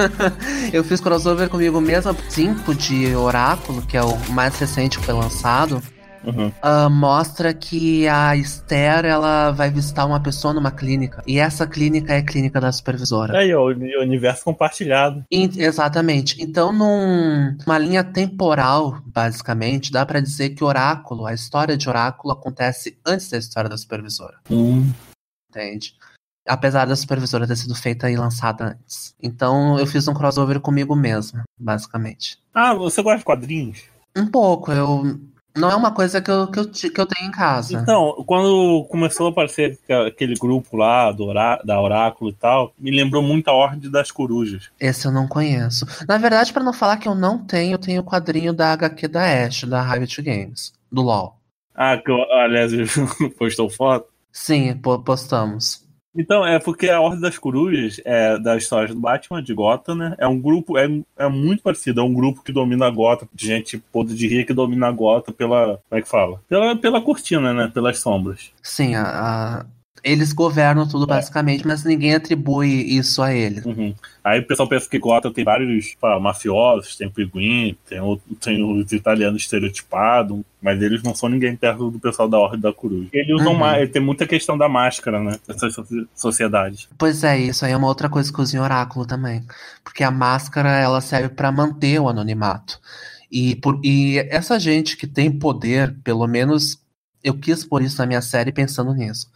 eu 0.72 0.82
fiz 0.82 1.00
crossover 1.00 1.48
comigo 1.48 1.80
mesmo, 1.80 2.16
5 2.28 2.74
de 2.74 3.14
Oráculo, 3.14 3.82
que 3.82 3.96
é 3.96 4.02
o 4.02 4.18
mais 4.30 4.58
recente 4.58 4.98
que 4.98 5.04
foi 5.04 5.14
lançado. 5.14 5.82
Uhum. 6.24 6.48
Uh, 6.48 6.90
mostra 6.90 7.54
que 7.54 8.06
a 8.08 8.36
Esther 8.36 9.04
ela 9.04 9.50
vai 9.50 9.70
visitar 9.70 10.04
uma 10.04 10.20
pessoa 10.20 10.52
numa 10.52 10.70
clínica. 10.70 11.22
E 11.26 11.38
essa 11.38 11.66
clínica 11.66 12.12
é 12.14 12.18
a 12.18 12.24
clínica 12.24 12.60
da 12.60 12.70
supervisora. 12.70 13.42
É, 13.42 13.56
o 13.56 13.66
universo 14.02 14.44
compartilhado. 14.44 15.24
E, 15.30 15.50
exatamente. 15.56 16.42
Então, 16.42 16.72
num, 16.72 17.56
numa 17.66 17.78
linha 17.78 18.04
temporal, 18.04 19.00
basicamente, 19.06 19.92
dá 19.92 20.04
para 20.04 20.20
dizer 20.20 20.50
que 20.50 20.64
Oráculo, 20.64 21.26
a 21.26 21.34
história 21.34 21.76
de 21.76 21.88
Oráculo, 21.88 22.32
acontece 22.32 22.98
antes 23.06 23.30
da 23.30 23.38
história 23.38 23.70
da 23.70 23.76
supervisora. 23.76 24.36
Hum. 24.50 24.90
Entende? 25.48 25.94
apesar 26.46 26.86
da 26.86 26.96
supervisora 26.96 27.46
ter 27.46 27.56
sido 27.56 27.74
feita 27.74 28.10
e 28.10 28.16
lançada 28.16 28.64
antes. 28.64 29.14
Então 29.22 29.78
eu 29.78 29.86
fiz 29.86 30.08
um 30.08 30.14
crossover 30.14 30.58
comigo 30.58 30.96
mesmo, 30.96 31.42
basicamente. 31.58 32.38
Ah, 32.52 32.74
você 32.74 33.02
gosta 33.02 33.18
de 33.18 33.24
quadrinhos? 33.24 33.84
Um 34.16 34.26
pouco, 34.26 34.72
eu 34.72 35.20
não 35.56 35.70
é 35.70 35.76
uma 35.76 35.92
coisa 35.92 36.20
que 36.20 36.30
eu, 36.30 36.46
que 36.46 36.58
eu, 36.58 36.68
que 36.68 37.00
eu 37.00 37.06
tenho 37.06 37.28
em 37.28 37.32
casa. 37.32 37.78
Então, 37.80 38.22
quando 38.26 38.84
começou 38.88 39.26
a 39.26 39.30
aparecer 39.30 39.78
aquele 40.06 40.34
grupo 40.34 40.76
lá 40.76 41.10
do 41.10 41.24
Orá, 41.24 41.60
da 41.64 41.80
Oráculo 41.80 42.30
e 42.30 42.34
tal, 42.34 42.72
me 42.78 42.90
lembrou 42.90 43.22
muito 43.22 43.48
a 43.48 43.52
Ordem 43.52 43.90
das 43.90 44.10
Corujas. 44.10 44.70
Esse 44.78 45.06
eu 45.06 45.12
não 45.12 45.26
conheço. 45.26 45.86
Na 46.08 46.18
verdade, 46.18 46.52
para 46.52 46.62
não 46.62 46.72
falar 46.72 46.96
que 46.98 47.08
eu 47.08 47.14
não 47.14 47.38
tenho, 47.38 47.74
eu 47.74 47.78
tenho 47.78 48.00
o 48.00 48.04
quadrinho 48.04 48.52
da 48.52 48.72
HQ 48.72 49.08
da 49.08 49.46
Ash, 49.46 49.64
da 49.64 49.82
Riot 49.82 50.22
Games, 50.22 50.72
do 50.90 51.02
LoL. 51.02 51.36
Ah, 51.74 51.96
que 51.96 52.10
eu, 52.10 52.20
aliás, 52.32 52.72
postou 53.38 53.68
foto? 53.70 54.06
Sim, 54.32 54.74
postamos. 55.04 55.84
Então, 56.14 56.44
é 56.44 56.58
porque 56.58 56.88
a 56.88 57.00
Ordem 57.00 57.20
das 57.20 57.38
Corujas 57.38 58.00
é 58.04 58.38
da 58.38 58.56
história 58.56 58.92
do 58.92 59.00
Batman, 59.00 59.42
de 59.42 59.54
Gotham, 59.54 59.94
né? 59.94 60.14
É 60.18 60.26
um 60.26 60.40
grupo, 60.40 60.76
é, 60.76 60.88
é 61.16 61.28
muito 61.28 61.62
parecido, 61.62 62.00
é 62.00 62.04
um 62.04 62.12
grupo 62.12 62.42
que 62.42 62.52
domina 62.52 62.86
a 62.86 62.90
Gotham, 62.90 63.28
de 63.32 63.46
gente 63.46 63.78
podre 63.78 64.14
de 64.14 64.26
rir 64.26 64.44
que 64.44 64.52
domina 64.52 64.88
a 64.88 64.92
Gotham 64.92 65.32
pela, 65.32 65.80
como 65.88 65.98
é 65.98 66.02
que 66.02 66.08
fala? 66.08 66.40
Pela, 66.48 66.76
pela 66.76 67.00
cortina, 67.00 67.52
né? 67.52 67.70
Pelas 67.72 67.98
sombras. 67.98 68.50
Sim, 68.62 68.94
a, 68.96 69.64
Eles 70.02 70.32
governam 70.32 70.88
tudo, 70.88 71.06
basicamente, 71.06 71.66
mas 71.66 71.84
ninguém 71.84 72.14
atribui 72.14 72.68
isso 72.96 73.22
a 73.22 73.34
eles. 73.34 73.64
Uhum. 73.64 73.94
Aí 74.24 74.40
o 74.40 74.46
pessoal 74.46 74.68
pensa 74.68 74.88
que 74.88 74.98
Gotham 74.98 75.32
tem 75.32 75.44
vários 75.44 75.94
pá, 76.00 76.18
mafiosos, 76.18 76.96
tem 76.96 77.10
pinguim, 77.10 77.76
tem, 77.88 78.00
o- 78.00 78.18
tem 78.40 78.62
os 78.62 78.90
italianos 78.92 79.42
estereotipados, 79.42 80.40
mas 80.62 80.80
eles 80.82 81.02
não 81.02 81.14
são 81.14 81.28
ninguém 81.28 81.54
perto 81.56 81.90
do 81.90 81.98
pessoal 81.98 82.28
da 82.28 82.38
Ordem 82.38 82.60
da 82.60 82.72
Coruja. 82.72 83.08
Eles 83.12 83.34
usam 83.40 83.52
Uhum. 83.52 83.58
mais, 83.58 83.90
tem 83.90 84.00
muita 84.02 84.26
questão 84.26 84.56
da 84.56 84.68
máscara, 84.68 85.22
né? 85.22 85.38
Essas 85.48 85.74
soci- 85.74 86.06
sociedades. 86.14 86.88
Pois 86.98 87.22
é, 87.24 87.38
isso 87.38 87.64
aí 87.64 87.72
é 87.72 87.76
uma 87.76 87.86
outra 87.88 88.08
coisa 88.08 88.32
que 88.32 88.40
usa 88.40 88.56
em 88.56 88.60
Oráculo 88.60 89.06
também. 89.06 89.44
Porque 89.84 90.02
a 90.04 90.10
máscara, 90.10 90.70
ela 90.78 91.00
serve 91.00 91.30
pra 91.30 91.50
manter 91.52 91.98
o 92.00 92.08
anonimato. 92.08 92.78
E, 93.30 93.54
por, 93.56 93.80
e 93.84 94.18
essa 94.30 94.58
gente 94.58 94.96
que 94.96 95.06
tem 95.06 95.30
poder, 95.30 95.94
pelo 96.02 96.26
menos 96.26 96.78
eu 97.22 97.34
quis 97.34 97.64
pôr 97.64 97.82
isso 97.82 97.98
na 97.98 98.06
minha 98.06 98.22
série 98.22 98.50
pensando 98.50 98.92
nisso. 98.94 99.28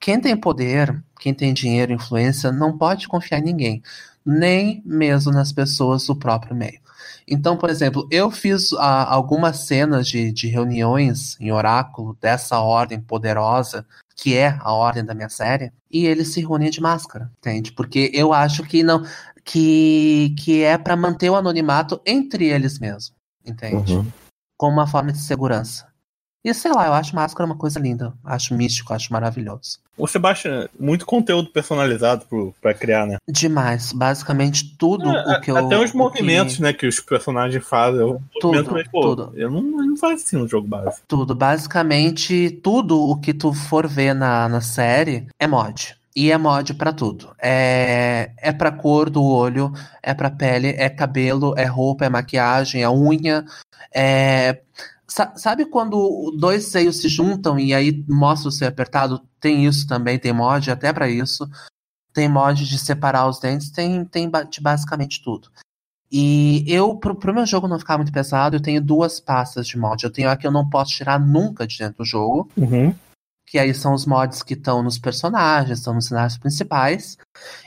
Quem 0.00 0.20
tem 0.20 0.36
poder, 0.36 1.02
quem 1.18 1.34
tem 1.34 1.52
dinheiro, 1.52 1.92
influência, 1.92 2.52
não 2.52 2.76
pode 2.76 3.08
confiar 3.08 3.40
em 3.40 3.44
ninguém. 3.44 3.82
Nem 4.24 4.82
mesmo 4.84 5.32
nas 5.32 5.52
pessoas 5.52 6.06
do 6.06 6.14
próprio 6.14 6.54
meio. 6.54 6.80
Então, 7.26 7.56
por 7.56 7.68
exemplo, 7.68 8.06
eu 8.10 8.30
fiz 8.30 8.72
ah, 8.74 9.12
algumas 9.12 9.60
cenas 9.60 10.08
de, 10.08 10.32
de 10.32 10.48
reuniões 10.48 11.38
em 11.40 11.52
Oráculo 11.52 12.16
dessa 12.20 12.58
ordem 12.60 13.00
poderosa 13.00 13.86
que 14.18 14.36
é 14.36 14.58
a 14.60 14.72
ordem 14.72 15.04
da 15.04 15.14
minha 15.14 15.28
série, 15.28 15.72
e 15.88 16.04
eles 16.04 16.32
se 16.32 16.40
reúnem 16.40 16.70
de 16.70 16.80
máscara, 16.80 17.30
entende? 17.38 17.70
Porque 17.70 18.10
eu 18.12 18.32
acho 18.32 18.64
que 18.64 18.82
não 18.82 19.04
que, 19.44 20.34
que 20.36 20.62
é 20.62 20.76
pra 20.76 20.96
manter 20.96 21.30
o 21.30 21.36
anonimato 21.36 22.00
entre 22.04 22.46
eles 22.46 22.80
mesmos, 22.80 23.14
entende? 23.46 23.94
Uhum. 23.94 24.06
Como 24.56 24.72
uma 24.72 24.88
forma 24.88 25.12
de 25.12 25.20
segurança. 25.20 25.86
E 26.48 26.54
sei 26.54 26.72
lá, 26.72 26.86
eu 26.86 26.94
acho 26.94 27.14
máscara 27.14 27.44
uma 27.44 27.56
coisa 27.56 27.78
linda, 27.78 28.12
acho 28.24 28.54
místico, 28.54 28.94
acho 28.94 29.12
maravilhoso. 29.12 29.78
Você 29.98 30.18
baixa 30.18 30.70
muito 30.78 31.04
conteúdo 31.04 31.50
personalizado 31.50 32.24
pro, 32.26 32.54
pra 32.62 32.72
criar, 32.72 33.04
né? 33.06 33.16
Demais, 33.28 33.92
basicamente 33.92 34.76
tudo 34.78 35.10
É, 35.10 35.36
o 35.36 35.40
que 35.40 35.50
eu 35.50 35.56
Até 35.56 35.76
os 35.76 35.90
o 35.90 35.92
que- 35.92 35.98
movimentos, 35.98 36.58
né, 36.58 36.72
que 36.72 36.86
os 36.86 37.00
personagens 37.00 37.62
fazem. 37.66 38.00
Eu, 38.00 38.22
Tudo, 38.40 38.72
mas, 38.72 38.88
pô, 38.88 39.02
tudo. 39.02 39.32
Eu 39.34 39.50
não, 39.50 39.58
eu 39.60 39.86
não 39.88 39.96
faço 39.96 40.14
assim 40.14 40.36
no 40.36 40.48
jogo 40.48 40.66
base. 40.66 41.00
Tudo, 41.06 41.34
basicamente 41.34 42.50
tudo 42.62 42.98
o 42.98 43.16
que 43.20 43.34
tu 43.34 43.52
for 43.52 43.86
ver 43.86 44.14
na, 44.14 44.48
na 44.48 44.60
série 44.60 45.26
é 45.38 45.46
mod. 45.46 45.96
E 46.16 46.32
é 46.32 46.38
mod 46.38 46.72
pra 46.74 46.92
tudo. 46.92 47.30
É, 47.40 48.30
é 48.38 48.52
pra 48.52 48.72
cor 48.72 49.10
do 49.10 49.22
olho, 49.22 49.72
é 50.02 50.14
pra 50.14 50.30
pele, 50.30 50.68
é 50.78 50.88
cabelo, 50.88 51.54
é 51.56 51.64
roupa, 51.64 52.06
é 52.06 52.08
maquiagem, 52.08 52.82
é 52.82 52.88
unha. 52.88 53.44
É... 53.94 54.60
sa- 55.08 55.34
Sabe 55.36 55.66
quando 55.66 56.36
dois 56.38 56.66
seios 56.66 56.98
se 57.00 57.08
juntam 57.08 57.58
e 57.58 57.72
aí 57.74 58.04
mostra 58.08 58.48
o 58.48 58.52
seio 58.52 58.68
apertado? 58.70 59.20
Tem 59.40 59.64
isso 59.66 59.86
também, 59.86 60.18
tem 60.18 60.32
mod 60.32 60.70
até 60.70 60.92
pra 60.92 61.08
isso. 61.08 61.48
Tem 62.12 62.28
mod 62.28 62.64
de 62.66 62.78
separar 62.78 63.28
os 63.28 63.38
dentes, 63.38 63.70
tem, 63.70 64.04
tem 64.04 64.30
de 64.50 64.60
basicamente 64.60 65.22
tudo. 65.22 65.48
E 66.10 66.64
eu, 66.66 66.96
pro, 66.96 67.14
pro 67.14 67.34
meu 67.34 67.44
jogo 67.44 67.68
não 67.68 67.78
ficar 67.78 67.98
muito 67.98 68.10
pesado, 68.12 68.56
eu 68.56 68.60
tenho 68.62 68.80
duas 68.80 69.20
pastas 69.20 69.66
de 69.66 69.76
mod. 69.78 70.02
Eu 70.02 70.10
tenho 70.12 70.30
a 70.30 70.36
que 70.36 70.46
eu 70.46 70.50
não 70.50 70.68
posso 70.68 70.92
tirar 70.92 71.20
nunca 71.20 71.66
de 71.66 71.76
dentro 71.78 71.98
do 71.98 72.04
jogo, 72.04 72.50
Uhum. 72.56 72.94
que 73.46 73.58
aí 73.58 73.74
são 73.74 73.92
os 73.92 74.06
mods 74.06 74.42
que 74.42 74.54
estão 74.54 74.82
nos 74.82 74.98
personagens, 74.98 75.78
estão 75.78 75.94
nos 75.94 76.06
cenários 76.06 76.38
principais. 76.38 77.18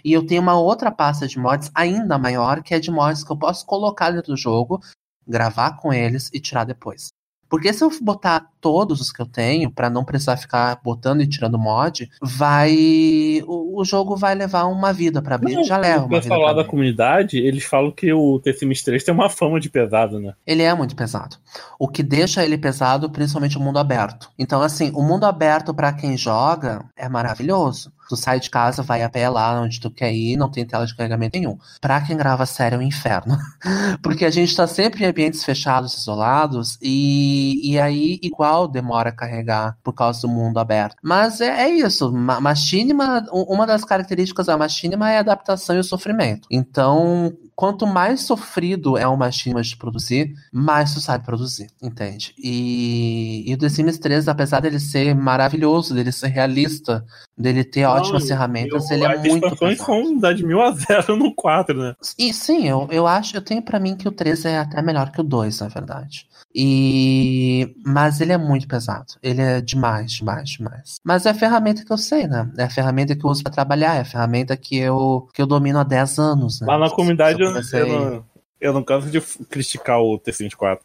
E 0.03 0.11
eu 0.11 0.25
tenho 0.25 0.41
uma 0.41 0.55
outra 0.59 0.91
pasta 0.91 1.27
de 1.27 1.37
mods 1.37 1.69
ainda 1.75 2.17
maior, 2.17 2.63
que 2.63 2.73
é 2.73 2.79
de 2.79 2.89
mods 2.89 3.23
que 3.23 3.31
eu 3.31 3.37
posso 3.37 3.63
colocar 3.65 4.09
dentro 4.11 4.31
do 4.33 4.37
jogo, 4.37 4.81
gravar 5.27 5.77
com 5.77 5.93
eles 5.93 6.29
e 6.33 6.39
tirar 6.39 6.63
depois. 6.63 7.09
Porque 7.51 7.73
se 7.73 7.83
eu 7.83 7.91
botar 8.01 8.47
todos 8.61 9.01
os 9.01 9.11
que 9.11 9.21
eu 9.21 9.25
tenho, 9.25 9.69
pra 9.69 9.89
não 9.89 10.05
precisar 10.05 10.37
ficar 10.37 10.79
botando 10.81 11.19
e 11.21 11.27
tirando 11.27 11.59
mod, 11.59 12.09
vai. 12.21 13.43
O, 13.45 13.81
o 13.81 13.83
jogo 13.83 14.15
vai 14.15 14.33
levar 14.33 14.63
uma 14.63 14.93
vida 14.93 15.21
pra 15.21 15.35
abrir. 15.35 15.55
Não, 15.55 15.63
Já 15.65 15.75
leva 15.75 16.05
uma 16.05 16.21
vida 16.21 16.37
lá 16.37 16.53
da 16.53 16.61
abrir. 16.61 16.69
comunidade, 16.69 17.37
eles 17.37 17.65
falam 17.65 17.91
que 17.91 18.13
o 18.13 18.39
The 18.39 18.53
Sims 18.53 18.81
3 18.83 19.03
tem 19.03 19.13
uma 19.13 19.29
fama 19.29 19.59
de 19.59 19.69
pesado, 19.69 20.17
né? 20.17 20.33
Ele 20.47 20.63
é 20.63 20.73
muito 20.73 20.95
pesado. 20.95 21.35
O 21.77 21.89
que 21.89 22.01
deixa 22.01 22.41
ele 22.41 22.57
pesado, 22.57 23.09
principalmente 23.09 23.57
o 23.57 23.61
mundo 23.61 23.79
aberto. 23.79 24.29
Então, 24.39 24.61
assim, 24.61 24.89
o 24.95 25.03
mundo 25.03 25.25
aberto 25.25 25.73
pra 25.73 25.91
quem 25.91 26.15
joga 26.15 26.85
é 26.95 27.09
maravilhoso. 27.09 27.91
Tu 28.11 28.17
sai 28.17 28.41
de 28.41 28.49
casa, 28.49 28.83
vai 28.83 29.03
a 29.03 29.09
pé 29.09 29.29
lá 29.29 29.61
onde 29.61 29.79
tu 29.79 29.89
quer 29.89 30.11
ir, 30.13 30.35
não 30.35 30.51
tem 30.51 30.65
tela 30.65 30.85
de 30.85 30.93
carregamento 30.93 31.39
nenhum. 31.39 31.57
Pra 31.79 32.01
quem 32.01 32.17
grava 32.17 32.45
série 32.45 32.75
é 32.75 32.77
um 32.77 32.81
inferno. 32.81 33.37
Porque 34.03 34.25
a 34.25 34.29
gente 34.29 34.53
tá 34.53 34.67
sempre 34.67 35.05
em 35.05 35.07
ambientes 35.07 35.45
fechados, 35.45 35.97
isolados, 35.97 36.77
e, 36.81 37.71
e 37.71 37.79
aí 37.79 38.19
igual 38.21 38.67
demora 38.67 39.09
a 39.11 39.13
carregar 39.15 39.77
por 39.81 39.93
causa 39.93 40.23
do 40.23 40.27
mundo 40.27 40.59
aberto. 40.59 40.97
Mas 41.01 41.39
é, 41.39 41.63
é 41.63 41.69
isso. 41.69 42.11
Ma- 42.11 42.41
Machinima, 42.41 43.25
uma 43.31 43.65
das 43.65 43.85
características 43.85 44.47
da 44.47 44.57
Machinima 44.57 45.09
é 45.09 45.15
a 45.17 45.21
adaptação 45.21 45.77
e 45.77 45.79
o 45.79 45.83
sofrimento. 45.85 46.49
Então, 46.51 47.31
quanto 47.55 47.87
mais 47.87 48.21
sofrido 48.23 48.97
é 48.97 49.07
um 49.07 49.15
Machinima 49.15 49.61
de 49.61 49.77
produzir, 49.77 50.33
mais 50.51 50.93
tu 50.93 50.99
sabe 50.99 51.23
produzir, 51.23 51.67
entende? 51.81 52.33
E, 52.37 53.43
e 53.49 53.53
o 53.53 53.57
The 53.57 53.69
Sims 53.69 53.97
3, 53.99 54.27
apesar 54.27 54.59
dele 54.59 54.79
ser 54.81 55.15
maravilhoso, 55.15 55.93
dele 55.93 56.11
ser 56.11 56.27
realista, 56.27 57.05
dele 57.37 57.63
ter 57.63 57.83
ótimas 58.01 58.27
ferramentas, 58.27 58.89
eu- 58.91 58.95
ele 58.97 59.05
é 59.05 59.17
muito 59.19 59.55
pesado. 59.57 60.19
da 60.19 60.33
de 60.33 60.45
mil 60.45 60.61
a 60.61 60.71
zero 60.71 61.15
no 61.15 61.33
4, 61.33 61.77
né? 61.77 61.95
E 62.17 62.33
sim, 62.33 62.67
eu, 62.67 62.87
eu 62.91 63.07
acho, 63.07 63.35
eu 63.37 63.41
tenho 63.41 63.61
pra 63.61 63.79
mim 63.79 63.95
que 63.95 64.07
o 64.07 64.11
3 64.11 64.45
é 64.45 64.57
até 64.59 64.81
melhor 64.81 65.11
que 65.11 65.21
o 65.21 65.23
2, 65.23 65.59
na 65.59 65.67
verdade. 65.67 66.27
E 66.53 67.73
mas 67.85 68.19
ele 68.21 68.31
é 68.33 68.37
muito 68.37 68.67
pesado. 68.67 69.13
Ele 69.23 69.41
é 69.41 69.61
demais, 69.61 70.11
demais, 70.11 70.49
demais. 70.49 70.95
Mas 71.03 71.25
é 71.25 71.29
a 71.29 71.33
ferramenta 71.33 71.83
que 71.85 71.91
eu 71.91 71.97
sei, 71.97 72.27
né? 72.27 72.49
É 72.57 72.63
a 72.63 72.69
ferramenta 72.69 73.15
que 73.15 73.25
eu 73.25 73.29
uso 73.29 73.43
pra 73.43 73.51
trabalhar, 73.51 73.95
é 73.95 74.01
a 74.01 74.05
ferramenta 74.05 74.55
que 74.57 74.75
eu 74.77 75.27
que 75.33 75.41
eu 75.41 75.47
domino 75.47 75.79
há 75.79 75.83
10 75.83 76.17
anos, 76.19 76.59
né? 76.61 76.67
Lá 76.67 76.77
na 76.77 76.89
comunidade 76.89 77.41
Eu 77.41 77.47
comecei- 77.49 77.81
eu 77.81 77.87
não, 77.87 78.25
eu 78.59 78.73
não 78.73 78.83
canso 78.83 79.09
de 79.09 79.21
criticar 79.49 80.01
o 80.01 80.17
The 80.19 80.31
Sims 80.31 80.53
4. 80.55 80.83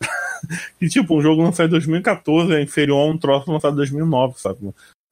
e 0.80 0.88
tipo, 0.88 1.16
um 1.16 1.22
jogo 1.22 1.42
lançado 1.42 1.66
em 1.66 1.70
2014 1.70 2.52
é 2.54 2.62
inferior 2.62 3.00
a 3.08 3.10
um 3.12 3.18
troço 3.18 3.50
lançado 3.50 3.72
em 3.74 3.76
2009, 3.76 4.34
sabe? 4.38 4.58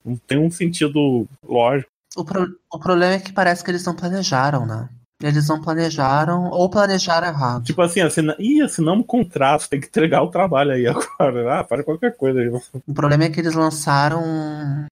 Não 0.05 0.15
tem 0.27 0.37
um 0.37 0.51
sentido 0.51 1.27
lógico. 1.47 1.89
O, 2.15 2.23
pro- 2.23 2.47
o 2.71 2.79
problema 2.79 3.13
é 3.15 3.19
que 3.19 3.33
parece 3.33 3.63
que 3.63 3.71
eles 3.71 3.83
não 3.85 3.93
planejaram, 3.95 4.65
né? 4.65 4.87
Eles 5.23 5.47
não 5.47 5.61
planejaram 5.61 6.49
ou 6.49 6.69
planejaram 6.69 7.27
errado. 7.27 7.63
Tipo 7.63 7.81
assim, 7.81 8.01
assina... 8.01 8.35
Ih, 8.37 8.61
assinamos 8.61 8.99
um 8.99 9.07
contrato, 9.07 9.69
tem 9.69 9.79
que 9.79 9.87
entregar 9.87 10.21
o 10.21 10.27
trabalho 10.29 10.71
aí 10.71 10.85
agora. 10.87 11.59
Ah, 11.59 11.63
para 11.63 11.83
qualquer 11.85 12.15
coisa 12.17 12.39
aí. 12.41 12.49
O 12.85 12.93
problema 12.93 13.23
é 13.23 13.29
que 13.29 13.39
eles 13.39 13.53
lançaram 13.55 14.21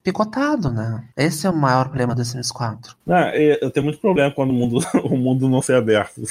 picotado, 0.02 0.72
né? 0.72 1.04
Esse 1.18 1.46
é 1.46 1.50
o 1.50 1.56
maior 1.56 1.86
problema 1.86 2.16
do 2.16 2.24
Sims 2.24 2.52
4. 2.52 2.96
Ah, 3.08 3.32
é, 3.34 3.64
eu 3.64 3.70
tenho 3.70 3.84
muito 3.86 4.00
problema 4.00 4.32
quando 4.32 4.52
o 4.52 4.54
mundo, 4.54 4.80
o 5.04 5.18
mundo 5.18 5.50
não 5.50 5.62
ser 5.62 5.76
aberto. 5.76 6.22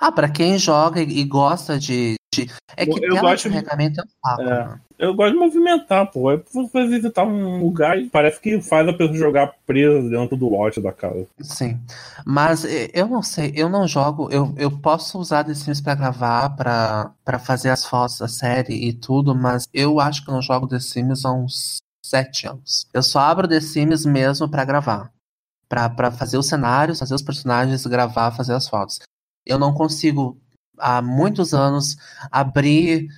Ah, 0.00 0.12
pra 0.12 0.28
quem 0.28 0.56
joga 0.56 1.00
e, 1.00 1.24
gosta 1.24 1.78
de- 1.78 2.14
É 2.76 2.86
que 2.86 3.04
Eu- 3.04 3.20
gosto- 3.20 3.48
de 3.48 3.54
carregamento 3.54 4.00
é 4.00 4.04
um 4.04 4.06
saco, 4.24 4.42
É. 4.42 4.44
né? 4.68 4.80
Eu 4.98 5.14
gosto 5.14 5.32
de 5.32 5.38
movimentar, 5.38 6.10
pô. 6.10 6.30
É 6.30 6.40
você 6.52 6.86
visitar 6.86 7.24
um 7.24 7.60
lugar 7.60 7.98
e 7.98 8.08
parece 8.08 8.40
que 8.40 8.60
faz 8.62 8.88
a 8.88 8.92
pessoa 8.92 9.16
jogar 9.18 9.52
presa 9.66 10.08
dentro 10.08 10.36
do 10.36 10.48
lote 10.48 10.80
da 10.80 10.92
casa. 10.92 11.26
Sim. 11.40 11.78
Mas 12.24 12.64
eu 12.94 13.06
não 13.08 13.22
sei, 13.22 13.52
eu 13.54 13.68
não 13.68 13.86
jogo. 13.86 14.28
Eu, 14.30 14.54
eu 14.56 14.70
posso 14.70 15.18
usar 15.18 15.44
The 15.44 15.54
Sims 15.54 15.80
pra 15.80 15.94
gravar, 15.94 16.50
pra, 16.56 17.10
pra 17.24 17.38
fazer 17.38 17.68
as 17.70 17.84
fotos 17.84 18.18
da 18.18 18.28
série 18.28 18.74
e 18.88 18.92
tudo, 18.92 19.34
mas 19.34 19.68
eu 19.74 20.00
acho 20.00 20.24
que 20.24 20.30
eu 20.30 20.34
não 20.34 20.42
jogo 20.42 20.68
The 20.68 20.78
Sims 20.80 21.24
há 21.24 21.32
uns 21.32 21.78
sete 22.04 22.46
anos. 22.46 22.86
Eu 22.94 23.02
só 23.02 23.18
abro 23.20 23.46
The 23.48 23.60
Sims 23.60 24.06
mesmo 24.06 24.48
pra 24.48 24.64
gravar. 24.64 25.10
Pra, 25.68 25.88
pra 25.90 26.10
fazer 26.12 26.36
os 26.38 26.46
cenários, 26.48 26.98
fazer 26.98 27.14
os 27.14 27.22
personagens, 27.22 27.84
gravar, 27.86 28.30
fazer 28.32 28.52
as 28.54 28.68
fotos. 28.68 29.00
Eu 29.44 29.58
não 29.58 29.72
consigo, 29.74 30.36
há 30.82 31.00
muitos 31.00 31.54
anos, 31.54 31.96
abrir, 32.30 33.08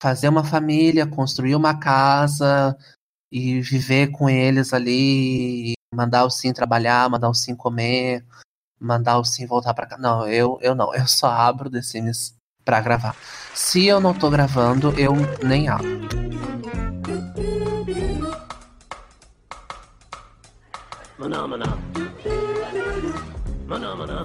fazer 0.00 0.28
uma 0.28 0.44
família, 0.44 1.06
construir 1.06 1.56
uma 1.56 1.78
casa 1.78 2.76
e 3.32 3.60
viver 3.60 4.08
com 4.08 4.28
eles 4.28 4.72
ali, 4.72 5.72
mandar 5.92 6.24
o 6.24 6.30
Sim 6.30 6.52
trabalhar, 6.52 7.08
mandar 7.08 7.30
o 7.30 7.34
Sim 7.34 7.56
comer, 7.56 8.24
mandar 8.78 9.18
o 9.18 9.24
Sim 9.24 9.46
voltar 9.46 9.74
pra 9.74 9.86
cá. 9.86 9.96
Não, 9.96 10.28
eu, 10.28 10.58
eu 10.60 10.74
não, 10.74 10.94
eu 10.94 11.06
só 11.06 11.28
abro 11.28 11.70
The 11.70 11.82
Sims 11.82 12.34
pra 12.64 12.80
gravar. 12.80 13.16
Se 13.54 13.86
eu 13.86 14.00
não 14.00 14.12
tô 14.12 14.28
gravando, 14.28 14.92
eu 14.98 15.14
nem 15.42 15.68
abro. 15.68 15.96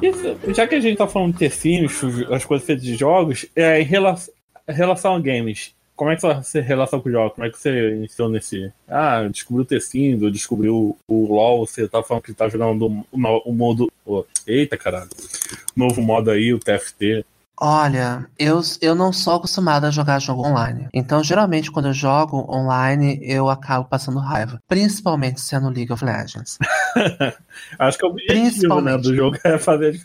Isso, 0.02 0.54
já 0.54 0.68
que 0.68 0.76
a 0.76 0.80
gente 0.80 0.98
tá 0.98 1.08
falando 1.08 1.34
de 1.34 1.40
ter 1.40 1.52
Sims, 1.52 2.02
as 2.32 2.46
coisas 2.46 2.66
feitas 2.66 2.84
de 2.86 2.96
jogos, 2.96 3.46
é, 3.56 3.82
em 3.82 3.86
relação, 3.86 4.34
em 4.68 4.74
relação 4.74 5.16
a 5.16 5.20
games, 5.20 5.74
como 5.96 6.10
é 6.12 6.16
que 6.16 6.22
você 6.22 6.62
relação 6.62 7.00
com 7.00 7.12
jogos? 7.12 7.34
Como 7.36 7.46
é 7.46 7.50
que 7.52 7.60
você 7.60 7.92
iniciou 7.96 8.28
nesse. 8.30 8.72
Ah, 8.88 9.28
descobriu 9.32 9.64
o 9.64 9.66
ou 10.26 10.32
descobriu 10.32 10.98
o 11.08 11.34
LoL, 11.34 11.66
você 11.68 11.88
tá 11.88 12.02
falando 12.02 12.24
que 12.24 12.34
tá 12.34 12.50
jogando 12.50 12.88
o, 12.88 13.06
o, 13.12 13.50
o 13.50 13.54
modo. 13.54 13.92
o- 14.06 14.26
eita 14.48 14.78
caralho. 14.78 15.10
Novo 15.76 16.02
modo 16.02 16.32
aí, 16.32 16.54
o 16.54 16.60
TFT. 16.60 17.24
Olha, 17.64 18.28
eu, 18.40 18.60
eu 18.82 18.96
não 18.96 19.14
sou 19.14 19.36
acostumada 19.36 19.88
a 19.88 19.92
jogar 19.92 20.18
jogo 20.18 20.44
online. 20.48 20.88
Então, 20.92 21.24
geralmente, 21.24 21.70
quando 21.70 21.90
eu 21.90 21.94
jogo 21.94 22.52
online, 22.52 23.20
eu 23.22 23.50
acabo 23.50 23.88
passando 23.88 24.18
raiva. 24.18 24.60
Principalmente 24.68 25.40
sendo 25.40 25.70
League 25.70 25.94
of 25.94 26.04
Legends. 26.04 26.58
Acho 27.78 28.00
que 28.00 28.06
o 28.06 28.10
objetivo 28.10 28.82
né, 28.82 28.98
do 28.98 29.16
jogo 29.16 29.38
é 29.44 29.60
fazer 29.60 30.04